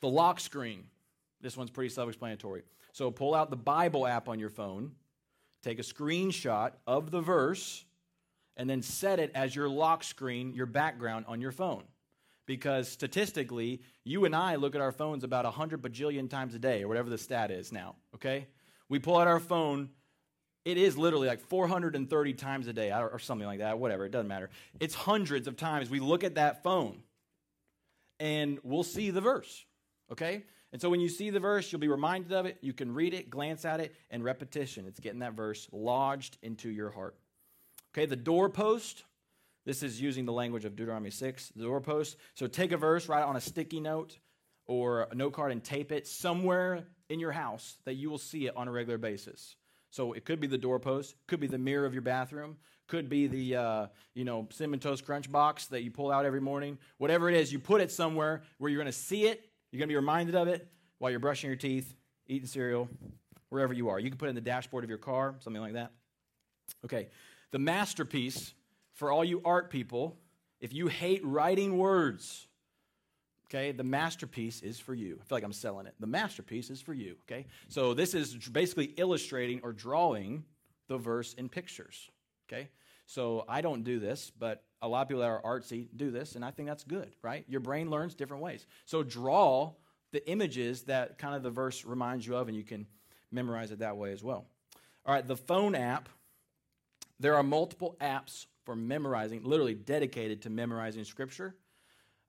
The 0.00 0.08
lock 0.08 0.40
screen. 0.40 0.84
This 1.40 1.56
one's 1.56 1.70
pretty 1.70 1.90
self 1.90 2.08
explanatory. 2.08 2.62
So 2.92 3.12
pull 3.12 3.36
out 3.36 3.50
the 3.50 3.56
Bible 3.56 4.04
app 4.04 4.28
on 4.28 4.40
your 4.40 4.50
phone, 4.50 4.92
take 5.62 5.78
a 5.78 5.82
screenshot 5.82 6.72
of 6.88 7.12
the 7.12 7.20
verse, 7.20 7.84
and 8.56 8.68
then 8.68 8.82
set 8.82 9.20
it 9.20 9.30
as 9.34 9.54
your 9.54 9.68
lock 9.68 10.02
screen, 10.02 10.54
your 10.54 10.66
background 10.66 11.26
on 11.28 11.40
your 11.40 11.52
phone 11.52 11.84
because 12.46 12.88
statistically, 12.88 13.82
you 14.04 14.24
and 14.24 14.34
I 14.34 14.54
look 14.54 14.74
at 14.74 14.80
our 14.80 14.92
phones 14.92 15.24
about 15.24 15.44
100 15.44 15.82
bajillion 15.82 16.30
times 16.30 16.54
a 16.54 16.58
day, 16.58 16.82
or 16.82 16.88
whatever 16.88 17.10
the 17.10 17.18
stat 17.18 17.50
is 17.50 17.72
now, 17.72 17.96
okay? 18.14 18.46
We 18.88 18.98
pull 18.98 19.18
out 19.18 19.26
our 19.26 19.40
phone, 19.40 19.90
it 20.64 20.78
is 20.78 20.96
literally 20.96 21.28
like 21.28 21.40
430 21.40 22.34
times 22.34 22.66
a 22.68 22.72
day, 22.72 22.92
or 22.92 23.18
something 23.18 23.46
like 23.46 23.58
that, 23.58 23.78
whatever, 23.78 24.06
it 24.06 24.12
doesn't 24.12 24.28
matter. 24.28 24.50
It's 24.80 24.94
hundreds 24.94 25.48
of 25.48 25.56
times 25.56 25.90
we 25.90 26.00
look 26.00 26.24
at 26.24 26.36
that 26.36 26.62
phone 26.62 27.02
and 28.18 28.58
we'll 28.62 28.84
see 28.84 29.10
the 29.10 29.20
verse, 29.20 29.64
okay? 30.10 30.44
And 30.72 30.80
so 30.80 30.90
when 30.90 31.00
you 31.00 31.08
see 31.08 31.30
the 31.30 31.40
verse, 31.40 31.70
you'll 31.70 31.80
be 31.80 31.88
reminded 31.88 32.32
of 32.32 32.46
it, 32.46 32.58
you 32.60 32.72
can 32.72 32.92
read 32.92 33.14
it, 33.14 33.30
glance 33.30 33.64
at 33.64 33.80
it, 33.80 33.94
and 34.10 34.22
repetition. 34.24 34.86
It's 34.86 35.00
getting 35.00 35.20
that 35.20 35.34
verse 35.34 35.68
lodged 35.72 36.38
into 36.42 36.68
your 36.68 36.90
heart. 36.90 37.16
Okay, 37.92 38.06
the 38.06 38.16
doorpost 38.16 39.04
this 39.66 39.82
is 39.82 40.00
using 40.00 40.24
the 40.24 40.32
language 40.32 40.64
of 40.64 40.76
Deuteronomy 40.76 41.10
6, 41.10 41.52
the 41.56 41.64
doorpost. 41.64 42.16
So 42.34 42.46
take 42.46 42.72
a 42.72 42.76
verse, 42.76 43.08
write 43.08 43.22
it 43.22 43.26
on 43.26 43.36
a 43.36 43.40
sticky 43.40 43.80
note 43.80 44.16
or 44.66 45.08
a 45.10 45.14
note 45.14 45.32
card 45.32 45.52
and 45.52 45.62
tape 45.62 45.92
it 45.92 46.06
somewhere 46.06 46.86
in 47.10 47.20
your 47.20 47.32
house 47.32 47.76
that 47.84 47.94
you 47.94 48.08
will 48.08 48.18
see 48.18 48.46
it 48.46 48.56
on 48.56 48.68
a 48.68 48.72
regular 48.72 48.96
basis. 48.96 49.56
So 49.90 50.12
it 50.12 50.24
could 50.24 50.40
be 50.40 50.46
the 50.46 50.58
doorpost, 50.58 51.16
could 51.26 51.40
be 51.40 51.46
the 51.48 51.58
mirror 51.58 51.84
of 51.84 51.92
your 51.92 52.02
bathroom, 52.02 52.56
could 52.86 53.08
be 53.08 53.26
the 53.26 53.56
uh, 53.56 53.86
you 54.14 54.24
know 54.24 54.46
cinnamon 54.52 54.78
toast 54.78 55.04
crunch 55.04 55.30
box 55.30 55.66
that 55.66 55.82
you 55.82 55.90
pull 55.90 56.12
out 56.12 56.24
every 56.24 56.40
morning. 56.40 56.78
Whatever 56.98 57.28
it 57.28 57.36
is, 57.36 57.52
you 57.52 57.58
put 57.58 57.80
it 57.80 57.90
somewhere 57.90 58.42
where 58.58 58.70
you're 58.70 58.80
going 58.80 58.86
to 58.86 58.92
see 58.92 59.24
it. 59.24 59.48
You're 59.72 59.78
going 59.78 59.88
to 59.88 59.92
be 59.92 59.96
reminded 59.96 60.36
of 60.36 60.48
it 60.48 60.68
while 60.98 61.10
you're 61.10 61.20
brushing 61.20 61.50
your 61.50 61.56
teeth, 61.56 61.94
eating 62.26 62.46
cereal, 62.46 62.88
wherever 63.48 63.72
you 63.72 63.88
are. 63.88 63.98
You 63.98 64.10
can 64.10 64.18
put 64.18 64.26
it 64.26 64.30
in 64.30 64.34
the 64.36 64.40
dashboard 64.40 64.84
of 64.84 64.90
your 64.90 64.98
car, 64.98 65.34
something 65.40 65.60
like 65.60 65.74
that. 65.74 65.92
Okay, 66.84 67.08
the 67.50 67.58
masterpiece 67.58 68.54
for 68.96 69.12
all 69.12 69.24
you 69.24 69.40
art 69.44 69.70
people, 69.70 70.18
if 70.60 70.72
you 70.72 70.88
hate 70.88 71.24
writing 71.24 71.76
words, 71.78 72.48
okay, 73.46 73.70
the 73.70 73.84
masterpiece 73.84 74.62
is 74.62 74.80
for 74.80 74.94
you. 74.94 75.18
I 75.20 75.24
feel 75.24 75.36
like 75.36 75.44
I'm 75.44 75.52
selling 75.52 75.86
it. 75.86 75.94
The 76.00 76.06
masterpiece 76.06 76.70
is 76.70 76.80
for 76.80 76.94
you, 76.94 77.16
okay? 77.30 77.46
So 77.68 77.94
this 77.94 78.14
is 78.14 78.34
basically 78.34 78.86
illustrating 78.96 79.60
or 79.62 79.72
drawing 79.72 80.44
the 80.88 80.96
verse 80.96 81.34
in 81.34 81.50
pictures, 81.50 82.10
okay? 82.48 82.70
So 83.04 83.44
I 83.48 83.60
don't 83.60 83.84
do 83.84 84.00
this, 84.00 84.32
but 84.36 84.64
a 84.80 84.88
lot 84.88 85.02
of 85.02 85.08
people 85.08 85.20
that 85.20 85.28
are 85.28 85.42
artsy 85.42 85.88
do 85.94 86.10
this, 86.10 86.34
and 86.34 86.44
I 86.44 86.50
think 86.50 86.66
that's 86.66 86.84
good, 86.84 87.14
right? 87.22 87.44
Your 87.48 87.60
brain 87.60 87.90
learns 87.90 88.14
different 88.14 88.42
ways. 88.42 88.66
So 88.86 89.02
draw 89.02 89.72
the 90.12 90.26
images 90.28 90.84
that 90.84 91.18
kind 91.18 91.34
of 91.34 91.42
the 91.42 91.50
verse 91.50 91.84
reminds 91.84 92.26
you 92.26 92.34
of, 92.34 92.48
and 92.48 92.56
you 92.56 92.64
can 92.64 92.86
memorize 93.30 93.72
it 93.72 93.80
that 93.80 93.98
way 93.98 94.12
as 94.12 94.24
well. 94.24 94.46
All 95.04 95.14
right, 95.14 95.26
the 95.26 95.36
phone 95.36 95.74
app. 95.74 96.08
There 97.18 97.34
are 97.34 97.42
multiple 97.42 97.96
apps 98.00 98.46
for 98.66 98.76
memorizing, 98.76 99.42
literally 99.44 99.74
dedicated 99.74 100.42
to 100.42 100.50
memorizing 100.50 101.04
scripture. 101.04 101.54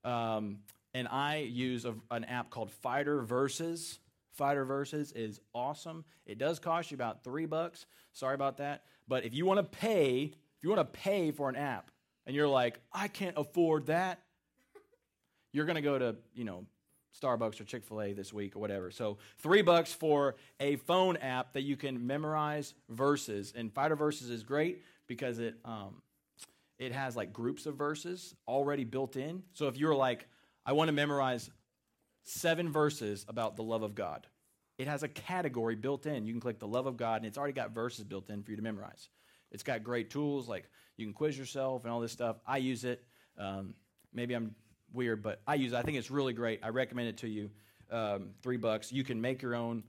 Um, 0.05 0.59
and 0.93 1.07
I 1.07 1.39
use 1.39 1.83
a, 1.83 1.95
an 2.11 2.23
app 2.23 2.49
called 2.49 2.71
Fighter 2.71 3.21
Verses. 3.21 3.99
Fighter 4.31 4.63
Verses 4.63 5.11
is 5.11 5.41
awesome. 5.53 6.05
It 6.25 6.37
does 6.37 6.59
cost 6.59 6.91
you 6.91 6.95
about 6.95 7.23
three 7.23 7.47
bucks. 7.47 7.85
Sorry 8.13 8.35
about 8.35 8.57
that. 8.57 8.83
But 9.07 9.25
if 9.25 9.33
you 9.33 9.45
want 9.45 9.57
to 9.59 9.63
pay, 9.63 10.31
if 10.33 10.63
you 10.63 10.69
want 10.69 10.79
to 10.79 10.99
pay 10.99 11.31
for 11.31 11.49
an 11.49 11.55
app, 11.55 11.91
and 12.25 12.35
you're 12.35 12.47
like, 12.47 12.79
I 12.93 13.07
can't 13.07 13.37
afford 13.37 13.87
that, 13.87 14.21
you're 15.53 15.65
going 15.65 15.75
to 15.75 15.81
go 15.81 15.97
to, 15.97 16.15
you 16.35 16.43
know, 16.43 16.65
Starbucks 17.19 17.59
or 17.59 17.63
Chick 17.63 17.83
fil 17.83 18.01
A 18.01 18.13
this 18.13 18.31
week 18.31 18.55
or 18.55 18.59
whatever. 18.59 18.91
So, 18.91 19.17
three 19.39 19.63
bucks 19.63 19.91
for 19.91 20.35
a 20.59 20.75
phone 20.75 21.17
app 21.17 21.53
that 21.53 21.63
you 21.63 21.75
can 21.75 22.05
memorize 22.05 22.75
verses. 22.89 23.53
And 23.55 23.73
Fighter 23.73 23.95
Verses 23.95 24.29
is 24.29 24.43
great 24.43 24.83
because 25.07 25.39
it, 25.39 25.55
um, 25.65 26.01
it 26.79 26.91
has 26.91 27.15
like 27.15 27.33
groups 27.33 27.65
of 27.65 27.75
verses 27.75 28.35
already 28.47 28.83
built 28.83 29.15
in. 29.15 29.43
So 29.53 29.67
if 29.67 29.77
you're 29.77 29.95
like, 29.95 30.27
I 30.65 30.73
want 30.73 30.89
to 30.89 30.93
memorize 30.93 31.49
seven 32.23 32.71
verses 32.71 33.25
about 33.27 33.55
the 33.55 33.63
love 33.63 33.83
of 33.83 33.95
God, 33.95 34.27
it 34.77 34.87
has 34.87 35.01
a 35.01 35.07
category 35.07 35.75
built 35.75 36.05
in. 36.05 36.25
You 36.25 36.33
can 36.33 36.41
click 36.41 36.59
the 36.59 36.67
love 36.67 36.85
of 36.85 36.97
God, 36.97 37.17
and 37.17 37.25
it's 37.25 37.37
already 37.37 37.53
got 37.53 37.71
verses 37.71 38.03
built 38.03 38.29
in 38.29 38.43
for 38.43 38.51
you 38.51 38.57
to 38.57 38.63
memorize. 38.63 39.09
It's 39.51 39.63
got 39.63 39.83
great 39.83 40.09
tools 40.09 40.47
like 40.47 40.69
you 40.97 41.05
can 41.05 41.13
quiz 41.13 41.37
yourself 41.37 41.83
and 41.83 41.91
all 41.91 41.99
this 41.99 42.11
stuff. 42.11 42.37
I 42.45 42.57
use 42.57 42.83
it. 42.83 43.03
Um, 43.37 43.73
maybe 44.13 44.35
I'm 44.35 44.53
weird, 44.93 45.23
but 45.23 45.41
I 45.47 45.55
use 45.55 45.73
it. 45.73 45.77
I 45.77 45.81
think 45.81 45.97
it's 45.97 46.11
really 46.11 46.33
great. 46.33 46.59
I 46.63 46.69
recommend 46.69 47.07
it 47.07 47.17
to 47.19 47.27
you. 47.27 47.49
Um, 47.89 48.31
three 48.43 48.57
bucks. 48.57 48.91
You 48.91 49.03
can 49.03 49.21
make 49.21 49.41
your 49.41 49.55
own 49.55 49.83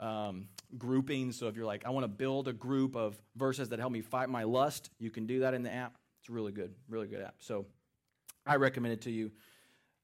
um, 0.00 0.48
groupings. 0.76 1.38
So 1.38 1.48
if 1.48 1.56
you're 1.56 1.66
like, 1.66 1.84
I 1.84 1.90
want 1.90 2.04
to 2.04 2.08
build 2.08 2.48
a 2.48 2.52
group 2.52 2.96
of 2.96 3.20
verses 3.36 3.68
that 3.68 3.78
help 3.78 3.92
me 3.92 4.00
fight 4.00 4.28
my 4.28 4.44
lust, 4.44 4.90
you 4.98 5.10
can 5.10 5.26
do 5.26 5.40
that 5.40 5.54
in 5.54 5.62
the 5.62 5.72
app. 5.72 5.96
It's 6.20 6.30
really 6.30 6.52
good, 6.52 6.74
really 6.88 7.06
good 7.06 7.22
app. 7.22 7.36
So 7.40 7.66
I 8.46 8.56
recommend 8.56 8.94
it 8.94 9.02
to 9.02 9.10
you. 9.10 9.30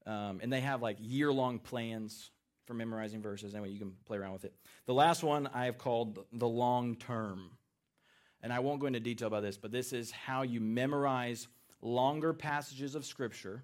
Um, 0.05 0.39
and 0.41 0.53
they 0.53 0.61
have 0.61 0.81
like 0.81 0.97
year 0.99 1.31
long 1.31 1.59
plans 1.59 2.31
for 2.65 2.73
memorizing 2.73 3.21
verses. 3.21 3.53
Anyway, 3.53 3.69
you 3.69 3.79
can 3.79 3.93
play 4.05 4.17
around 4.17 4.33
with 4.33 4.45
it. 4.45 4.53
The 4.85 4.93
last 4.93 5.23
one 5.23 5.49
I 5.53 5.65
have 5.65 5.77
called 5.77 6.25
the 6.31 6.47
long 6.47 6.95
term. 6.95 7.51
And 8.41 8.53
I 8.53 8.59
won't 8.59 8.79
go 8.79 8.85
into 8.85 8.99
detail 8.99 9.27
about 9.27 9.41
this, 9.41 9.57
but 9.57 9.71
this 9.71 9.91
is 9.91 10.11
how 10.11 10.43
you 10.43 10.59
memorize 10.61 11.47
longer 11.81 12.33
passages 12.33 12.93
of 12.93 13.03
Scripture. 13.05 13.63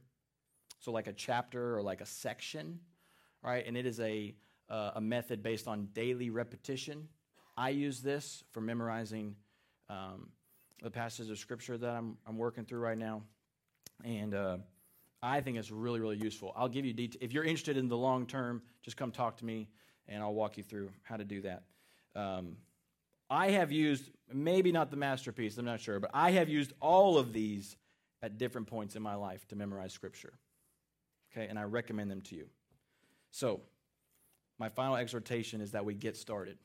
So, 0.80 0.92
like 0.92 1.06
a 1.06 1.14
chapter 1.14 1.78
or 1.78 1.84
like 1.84 2.02
a 2.02 2.06
section, 2.06 2.80
right? 3.44 3.64
And 3.66 3.78
it 3.78 3.86
is 3.86 4.00
a, 4.00 4.34
uh, 4.70 4.92
a 4.96 5.02
method 5.02 5.44
based 5.44 5.68
on 5.68 5.90
daily 5.94 6.32
repetition. 6.32 7.08
I 7.56 7.70
use 7.70 8.02
this 8.02 8.44
for 8.52 8.62
memorizing 8.62 9.36
um, 9.90 10.30
the 10.82 10.90
passages 10.90 11.30
of 11.30 11.38
scripture 11.38 11.78
that 11.78 11.90
I'm, 11.90 12.18
I'm 12.28 12.38
working 12.38 12.66
through 12.66 12.80
right 12.80 12.98
now. 12.98 13.22
And 14.04 14.34
uh, 14.34 14.58
I 15.22 15.42
think 15.42 15.58
it's 15.58 15.72
really, 15.72 16.00
really 16.00 16.18
useful. 16.18 16.54
I'll 16.56 16.70
give 16.70 16.86
you 16.86 16.94
details. 16.94 17.22
If 17.22 17.34
you're 17.34 17.44
interested 17.44 17.78
in 17.78 17.88
the 17.88 17.98
long 17.98 18.26
term, 18.26 18.62
just 18.82 18.98
come 18.98 19.12
talk 19.12 19.38
to 19.38 19.46
me 19.46 19.70
and 20.08 20.24
I'll 20.24 20.34
walk 20.34 20.58
you 20.58 20.64
through 20.64 20.90
how 21.04 21.18
to 21.18 21.24
do 21.24 21.42
that. 21.42 21.64
Um, 22.16 22.58
I 23.30 23.52
have 23.52 23.72
used, 23.72 24.10
maybe 24.34 24.72
not 24.72 24.92
the 24.92 24.98
masterpiece, 24.98 25.58
I'm 25.58 25.66
not 25.66 25.80
sure, 25.80 26.00
but 26.00 26.12
I 26.14 26.32
have 26.32 26.50
used 26.50 26.74
all 26.82 27.18
of 27.18 27.32
these 27.32 27.78
at 28.22 28.38
different 28.38 28.68
points 28.68 28.96
in 28.96 29.02
my 29.02 29.16
life 29.16 29.48
to 29.50 29.56
memorize 29.56 29.94
scripture. 29.94 30.34
Okay, 31.32 31.48
and 31.48 31.58
I 31.58 31.64
recommend 31.64 32.12
them 32.12 32.22
to 32.22 32.36
you. 32.36 32.48
So, 33.30 33.62
my 34.60 34.68
final 34.68 34.98
exhortation 34.98 35.62
is 35.62 35.72
that 35.72 35.86
we 35.86 35.94
get 35.94 36.18
started. 36.18 36.58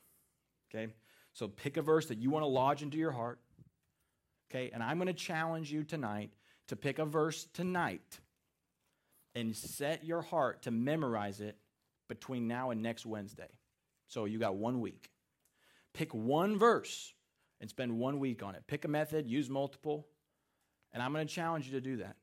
Okay, 0.69 0.91
so 1.31 1.47
pick 1.47 1.77
a 1.77 1.81
verse 1.81 2.07
that 2.07 2.17
you 2.17 2.29
want 2.29 2.43
to 2.43 2.47
lodge 2.47 2.83
into 2.83 2.97
your 2.97 3.11
heart 3.11 3.39
Okay, 4.49 4.71
and 4.73 4.81
I'm 4.81 4.97
going 4.97 5.07
to 5.07 5.13
challenge 5.13 5.71
you 5.71 5.83
tonight 5.83 6.31
to 6.67 6.75
pick 6.75 6.99
a 6.99 7.05
verse 7.05 7.47
tonight 7.53 8.19
and 9.35 9.55
set 9.55 10.05
your 10.05 10.21
heart 10.21 10.63
to 10.63 10.71
memorize 10.71 11.41
it 11.41 11.57
between 12.07 12.47
now 12.47 12.71
and 12.71 12.81
next 12.81 13.05
Wednesday. 13.05 13.49
So 14.07 14.25
you 14.25 14.39
got 14.39 14.55
one 14.55 14.79
week. 14.79 15.11
Pick 15.93 16.13
one 16.13 16.57
verse 16.57 17.13
and 17.59 17.69
spend 17.69 17.97
one 17.97 18.19
week 18.19 18.41
on 18.41 18.55
it. 18.55 18.63
Pick 18.67 18.85
a 18.85 18.87
method, 18.87 19.27
use 19.27 19.49
multiple, 19.49 20.07
and 20.93 21.03
I'm 21.03 21.11
going 21.11 21.27
to 21.27 21.33
challenge 21.33 21.65
you 21.65 21.73
to 21.73 21.81
do 21.81 21.97
that 21.97 22.15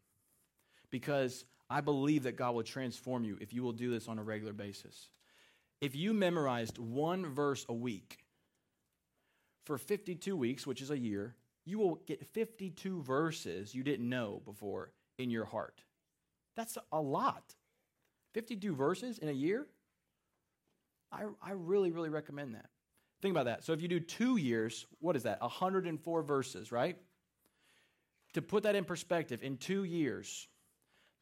because 0.91 1.45
I 1.69 1.81
believe 1.81 2.23
that 2.23 2.37
God 2.37 2.55
will 2.55 2.63
transform 2.63 3.25
you 3.25 3.37
if 3.41 3.53
you 3.53 3.63
will 3.63 3.73
do 3.73 3.91
this 3.91 4.09
on 4.09 4.19
a 4.19 4.23
regular 4.23 4.53
basis. 4.53 5.09
If 5.81 5.95
you 5.95 6.15
memorized 6.15 6.79
one 6.79 7.27
verse 7.27 7.67
a 7.69 7.75
week 7.75 8.25
for 9.65 9.77
52 9.77 10.37
weeks, 10.37 10.67
which 10.67 10.81
is 10.81 10.91
a 10.91 10.99
year, 10.99 11.35
you 11.65 11.79
will 11.79 11.97
get 12.07 12.27
52 12.27 13.03
verses 13.03 13.75
you 13.75 13.83
didn't 13.83 14.09
know 14.09 14.43
before 14.45 14.93
in 15.19 15.31
your 15.31 15.45
heart. 15.45 15.83
That's 16.57 16.77
a 16.93 17.01
lot. 17.01 17.55
52 18.35 18.75
verses 18.75 19.19
in 19.19 19.29
a 19.29 19.33
year? 19.33 19.67
I, 21.11 21.25
I 21.43 21.53
really, 21.53 21.91
really 21.91 22.11
recommend 22.11 22.55
that. 22.55 22.67
Think 23.23 23.33
about 23.33 23.47
that. 23.47 23.65
So 23.65 23.73
if 23.73 23.81
you 23.81 23.89
do 23.89 24.01
two 24.01 24.37
years, 24.37 24.87
what 25.01 25.17
is 25.17 25.23
that? 25.23 25.41
104 25.41 26.23
verses, 26.23 26.73
right? 26.73 26.97
To 28.35 28.43
put 28.43 28.65
that 28.65 28.75
in 28.75 28.85
perspective, 28.85 29.43
in 29.43 29.57
two 29.57 29.85
years, 29.85 30.49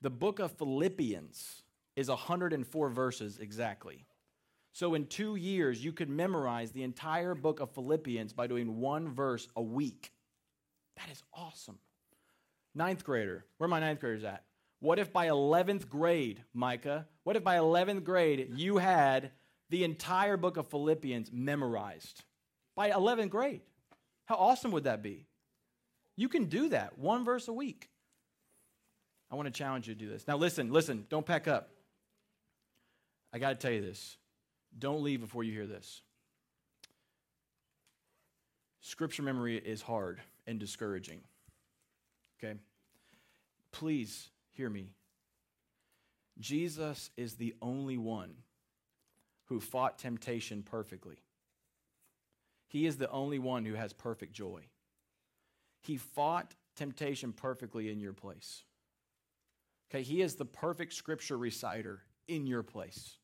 the 0.00 0.10
book 0.10 0.40
of 0.40 0.50
Philippians 0.52 1.62
is 1.94 2.08
104 2.08 2.88
verses 2.88 3.38
exactly. 3.38 4.06
So 4.72 4.94
in 4.94 5.06
two 5.06 5.36
years, 5.36 5.84
you 5.84 5.92
could 5.92 6.08
memorize 6.08 6.72
the 6.72 6.82
entire 6.82 7.34
book 7.34 7.60
of 7.60 7.70
Philippians 7.70 8.32
by 8.32 8.46
doing 8.46 8.80
one 8.80 9.10
verse 9.10 9.46
a 9.54 9.62
week. 9.62 10.12
That 11.02 11.12
is 11.12 11.22
awesome. 11.34 11.78
Ninth 12.74 13.04
grader, 13.04 13.44
where 13.58 13.66
are 13.66 13.70
my 13.70 13.80
ninth 13.80 14.00
graders 14.00 14.24
at? 14.24 14.44
What 14.80 14.98
if 14.98 15.12
by 15.12 15.28
11th 15.28 15.88
grade, 15.88 16.42
Micah, 16.54 17.06
what 17.24 17.36
if 17.36 17.44
by 17.44 17.56
11th 17.56 18.04
grade 18.04 18.52
you 18.56 18.78
had 18.78 19.30
the 19.70 19.84
entire 19.84 20.36
book 20.36 20.56
of 20.56 20.68
Philippians 20.68 21.30
memorized? 21.32 22.24
By 22.74 22.90
11th 22.90 23.30
grade. 23.30 23.60
How 24.26 24.36
awesome 24.36 24.70
would 24.72 24.84
that 24.84 25.02
be? 25.02 25.26
You 26.16 26.28
can 26.28 26.46
do 26.46 26.68
that, 26.70 26.98
one 26.98 27.24
verse 27.24 27.48
a 27.48 27.52
week. 27.52 27.88
I 29.30 29.34
want 29.34 29.46
to 29.46 29.52
challenge 29.52 29.88
you 29.88 29.94
to 29.94 30.00
do 30.00 30.08
this. 30.08 30.26
Now, 30.28 30.36
listen, 30.36 30.72
listen, 30.72 31.06
don't 31.08 31.26
pack 31.26 31.48
up. 31.48 31.70
I 33.32 33.38
got 33.38 33.48
to 33.50 33.54
tell 33.54 33.72
you 33.72 33.80
this. 33.80 34.16
Don't 34.78 35.02
leave 35.02 35.20
before 35.20 35.42
you 35.42 35.52
hear 35.52 35.66
this. 35.66 36.02
Scripture 38.80 39.22
memory 39.22 39.56
is 39.56 39.80
hard 39.80 40.20
and 40.46 40.58
discouraging. 40.58 41.20
Okay? 42.42 42.58
Please 43.70 44.30
hear 44.50 44.68
me. 44.68 44.90
Jesus 46.38 47.10
is 47.16 47.34
the 47.34 47.54
only 47.62 47.98
one 47.98 48.34
who 49.46 49.60
fought 49.60 49.98
temptation 49.98 50.62
perfectly. 50.62 51.16
He 52.68 52.86
is 52.86 52.96
the 52.96 53.10
only 53.10 53.38
one 53.38 53.64
who 53.64 53.74
has 53.74 53.92
perfect 53.92 54.32
joy. 54.32 54.62
He 55.82 55.96
fought 55.96 56.54
temptation 56.74 57.32
perfectly 57.32 57.90
in 57.90 58.00
your 58.00 58.14
place. 58.14 58.62
Okay, 59.90 60.02
he 60.02 60.22
is 60.22 60.36
the 60.36 60.46
perfect 60.46 60.94
scripture 60.94 61.36
reciter 61.36 62.00
in 62.28 62.46
your 62.46 62.62
place. 62.62 63.18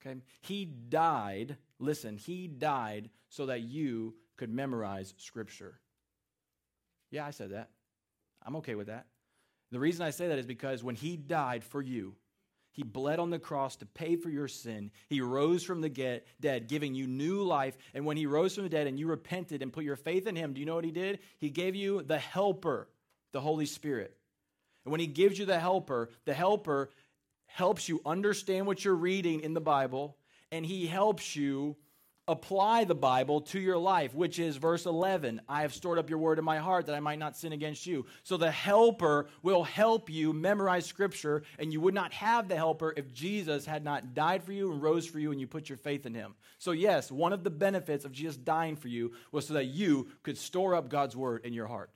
Okay, 0.00 0.18
he 0.40 0.64
died, 0.64 1.56
listen, 1.78 2.16
he 2.16 2.48
died 2.48 3.10
so 3.28 3.46
that 3.46 3.60
you 3.60 4.14
could 4.36 4.52
memorize 4.52 5.14
scripture. 5.18 5.80
Yeah, 7.10 7.26
I 7.26 7.30
said 7.30 7.50
that. 7.50 7.70
I'm 8.44 8.56
okay 8.56 8.74
with 8.74 8.88
that. 8.88 9.06
The 9.72 9.80
reason 9.80 10.04
I 10.04 10.10
say 10.10 10.28
that 10.28 10.38
is 10.38 10.46
because 10.46 10.84
when 10.84 10.94
he 10.94 11.16
died 11.16 11.64
for 11.64 11.82
you, 11.82 12.14
he 12.72 12.82
bled 12.82 13.18
on 13.18 13.30
the 13.30 13.38
cross 13.38 13.76
to 13.76 13.86
pay 13.86 14.16
for 14.16 14.28
your 14.28 14.48
sin. 14.48 14.90
He 15.08 15.22
rose 15.22 15.64
from 15.64 15.80
the 15.80 15.88
get, 15.88 16.26
dead, 16.40 16.68
giving 16.68 16.94
you 16.94 17.06
new 17.06 17.42
life. 17.42 17.76
And 17.94 18.04
when 18.04 18.18
he 18.18 18.26
rose 18.26 18.54
from 18.54 18.64
the 18.64 18.70
dead 18.70 18.86
and 18.86 18.98
you 18.98 19.06
repented 19.06 19.62
and 19.62 19.72
put 19.72 19.84
your 19.84 19.96
faith 19.96 20.26
in 20.26 20.36
him, 20.36 20.52
do 20.52 20.60
you 20.60 20.66
know 20.66 20.74
what 20.74 20.84
he 20.84 20.90
did? 20.90 21.20
He 21.38 21.48
gave 21.48 21.74
you 21.74 22.02
the 22.02 22.18
helper, 22.18 22.88
the 23.32 23.40
Holy 23.40 23.64
Spirit. 23.64 24.14
And 24.84 24.92
when 24.92 25.00
he 25.00 25.06
gives 25.06 25.38
you 25.38 25.46
the 25.46 25.58
helper, 25.58 26.10
the 26.26 26.34
helper 26.34 26.90
helps 27.46 27.88
you 27.88 28.02
understand 28.04 28.66
what 28.66 28.84
you're 28.84 28.94
reading 28.94 29.40
in 29.40 29.54
the 29.54 29.60
Bible, 29.60 30.18
and 30.52 30.64
he 30.64 30.86
helps 30.86 31.34
you 31.34 31.76
apply 32.28 32.84
the 32.84 32.94
Bible 32.94 33.40
to 33.40 33.60
your 33.60 33.78
life, 33.78 34.12
which 34.14 34.38
is 34.38 34.56
verse 34.56 34.84
11 34.84 35.40
I 35.48 35.62
have 35.62 35.72
stored 35.72 35.98
up 35.98 36.10
your 36.10 36.18
word 36.18 36.38
in 36.38 36.44
my 36.44 36.58
heart 36.58 36.86
that 36.86 36.94
I 36.94 37.00
might 37.00 37.18
not 37.18 37.36
sin 37.36 37.52
against 37.52 37.86
you. 37.86 38.06
So 38.24 38.36
the 38.36 38.50
helper 38.50 39.28
will 39.42 39.62
help 39.62 40.10
you 40.10 40.32
memorize 40.32 40.86
scripture, 40.86 41.44
and 41.58 41.72
you 41.72 41.80
would 41.80 41.94
not 41.94 42.12
have 42.12 42.48
the 42.48 42.56
helper 42.56 42.92
if 42.96 43.12
Jesus 43.12 43.64
had 43.64 43.84
not 43.84 44.14
died 44.14 44.42
for 44.42 44.52
you 44.52 44.72
and 44.72 44.82
rose 44.82 45.06
for 45.06 45.20
you 45.20 45.30
and 45.30 45.40
you 45.40 45.46
put 45.46 45.68
your 45.68 45.78
faith 45.78 46.04
in 46.06 46.14
him. 46.14 46.34
So, 46.58 46.72
yes, 46.72 47.12
one 47.12 47.32
of 47.32 47.44
the 47.44 47.50
benefits 47.50 48.04
of 48.04 48.12
Jesus 48.12 48.36
dying 48.36 48.76
for 48.76 48.88
you 48.88 49.12
was 49.30 49.46
so 49.46 49.54
that 49.54 49.66
you 49.66 50.08
could 50.22 50.38
store 50.38 50.74
up 50.74 50.88
God's 50.88 51.14
word 51.16 51.44
in 51.44 51.52
your 51.52 51.66
heart. 51.66 51.90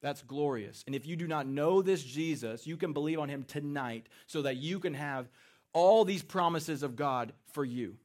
That's 0.00 0.22
glorious. 0.22 0.82
And 0.86 0.94
if 0.94 1.06
you 1.06 1.16
do 1.16 1.26
not 1.26 1.46
know 1.46 1.82
this 1.82 2.02
Jesus, 2.02 2.66
you 2.66 2.76
can 2.76 2.92
believe 2.92 3.18
on 3.18 3.28
him 3.28 3.42
tonight 3.42 4.08
so 4.26 4.42
that 4.42 4.56
you 4.56 4.78
can 4.78 4.94
have 4.94 5.28
all 5.72 6.04
these 6.04 6.22
promises 6.22 6.82
of 6.82 6.96
God 6.96 7.32
for 7.52 7.64
you 7.64 7.96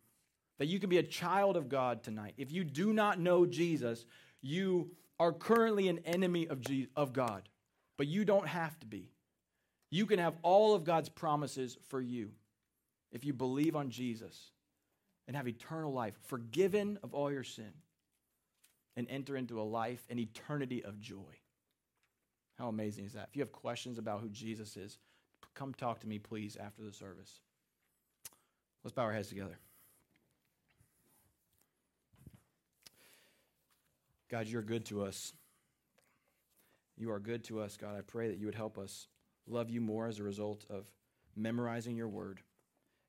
that 0.60 0.68
you 0.68 0.80
can 0.80 0.90
be 0.90 0.98
a 0.98 1.04
child 1.04 1.58
of 1.58 1.70
God 1.70 2.04
tonight. 2.04 2.34
If 2.38 2.52
you 2.52 2.64
do 2.64 2.94
not 2.94 3.20
know 3.20 3.46
Jesus, 3.46 4.06
you 4.42 4.92
are 5.20 5.32
currently 5.32 5.88
an 5.88 6.00
enemy 6.00 6.48
of, 6.48 6.62
Je- 6.62 6.88
of 6.96 7.14
God, 7.14 7.48
but 7.98 8.08
you 8.08 8.26
don't 8.26 8.48
have 8.48 8.80
to 8.80 8.86
be. 8.86 9.12
You 9.90 10.06
can 10.06 10.20
have 10.20 10.36
all 10.42 10.74
of 10.74 10.84
God's 10.84 11.10
promises 11.10 11.78
for 11.90 12.02
you 12.02 12.32
if 13.12 13.26
you 13.26 13.34
believe 13.34 13.76
on 13.76 13.90
Jesus 13.90 14.52
and 15.28 15.36
have 15.36 15.48
eternal 15.48 15.94
life, 15.94 16.16
forgiven 16.26 16.98
of 17.04 17.14
all 17.14 17.32
your 17.32 17.44
sin, 17.44 17.72
and 18.96 19.08
enter 19.10 19.38
into 19.38 19.60
a 19.60 19.64
life, 19.64 20.06
an 20.10 20.20
eternity 20.20 20.84
of 20.84 21.00
joy. 21.00 21.40
How 22.58 22.68
amazing 22.68 23.06
is 23.06 23.14
that? 23.14 23.28
If 23.30 23.36
you 23.36 23.42
have 23.42 23.52
questions 23.52 23.98
about 23.98 24.22
who 24.22 24.30
Jesus 24.30 24.78
is, 24.78 24.98
come 25.56 25.74
talk 25.74 26.00
to 26.02 26.08
me, 26.08 26.20
please, 26.20 26.56
after 26.56 26.84
the 26.84 26.92
service. 26.92 27.40
Let's 28.84 28.94
bow 28.94 29.04
our 29.04 29.14
heads 29.14 29.30
together. 29.30 29.58
God, 34.32 34.48
you're 34.48 34.62
good 34.62 34.86
to 34.86 35.04
us. 35.04 35.34
You 36.98 37.12
are 37.12 37.20
good 37.20 37.44
to 37.46 37.60
us, 37.60 37.76
God. 37.76 37.98
I 37.98 38.02
pray 38.02 38.30
that 38.30 38.38
you 38.38 38.46
would 38.46 38.56
help 38.56 38.78
us 38.78 39.08
love 39.46 39.70
you 39.70 39.82
more 39.82 40.08
as 40.08 40.20
a 40.20 40.24
result 40.24 40.66
of 40.70 40.86
memorizing 41.36 41.98
your 41.98 42.08
word. 42.08 42.40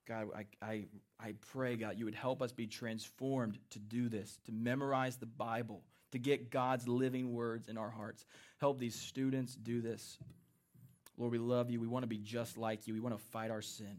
God, 0.09 0.29
I, 0.35 0.47
I, 0.61 0.85
I 1.21 1.35
pray, 1.53 1.77
God, 1.77 1.97
you 1.97 2.07
would 2.07 2.15
help 2.17 2.43
us 2.43 2.51
be 2.51 2.67
transformed 2.67 3.59
to 3.71 3.79
do 3.79 4.09
this, 4.09 4.41
to 4.47 4.53
memorize 4.53 5.17
the 5.17 5.27
Bible, 5.27 5.85
to 6.11 6.19
get 6.19 6.51
God's 6.51 6.89
living 6.89 7.33
words 7.33 7.69
in 7.69 7.79
our 7.79 7.91
hearts. 7.91 8.27
Help 8.59 8.81
these 8.81 8.97
students 8.97 9.55
do 9.55 9.81
this. 9.81 10.19
Lord, 11.17 11.31
we 11.31 11.39
love 11.39 11.71
you. 11.71 11.81
We 11.81 11.87
want 11.87 12.03
to 12.03 12.09
be 12.09 12.19
just 12.19 12.59
like 12.59 12.89
you. 12.89 12.95
We 12.95 13.01
want 13.01 13.17
to 13.17 13.25
fight 13.27 13.53
our 13.53 13.63
sin. 13.63 13.99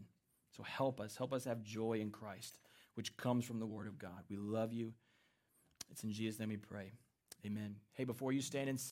So 0.56 0.62
help 0.62 1.00
us. 1.00 1.16
Help 1.16 1.32
us 1.32 1.44
have 1.44 1.62
joy 1.62 2.00
in 2.00 2.10
Christ, 2.10 2.58
which 2.96 3.16
comes 3.16 3.46
from 3.46 3.60
the 3.60 3.66
Word 3.66 3.86
of 3.86 3.98
God. 3.98 4.24
We 4.28 4.36
love 4.36 4.74
you. 4.74 4.92
It's 5.90 6.04
in 6.04 6.12
Jesus' 6.12 6.38
name 6.38 6.50
we 6.50 6.56
pray. 6.58 6.92
Amen. 7.46 7.76
Hey, 7.92 8.04
before 8.04 8.32
you 8.32 8.40
stand 8.40 8.68
and 8.68 8.80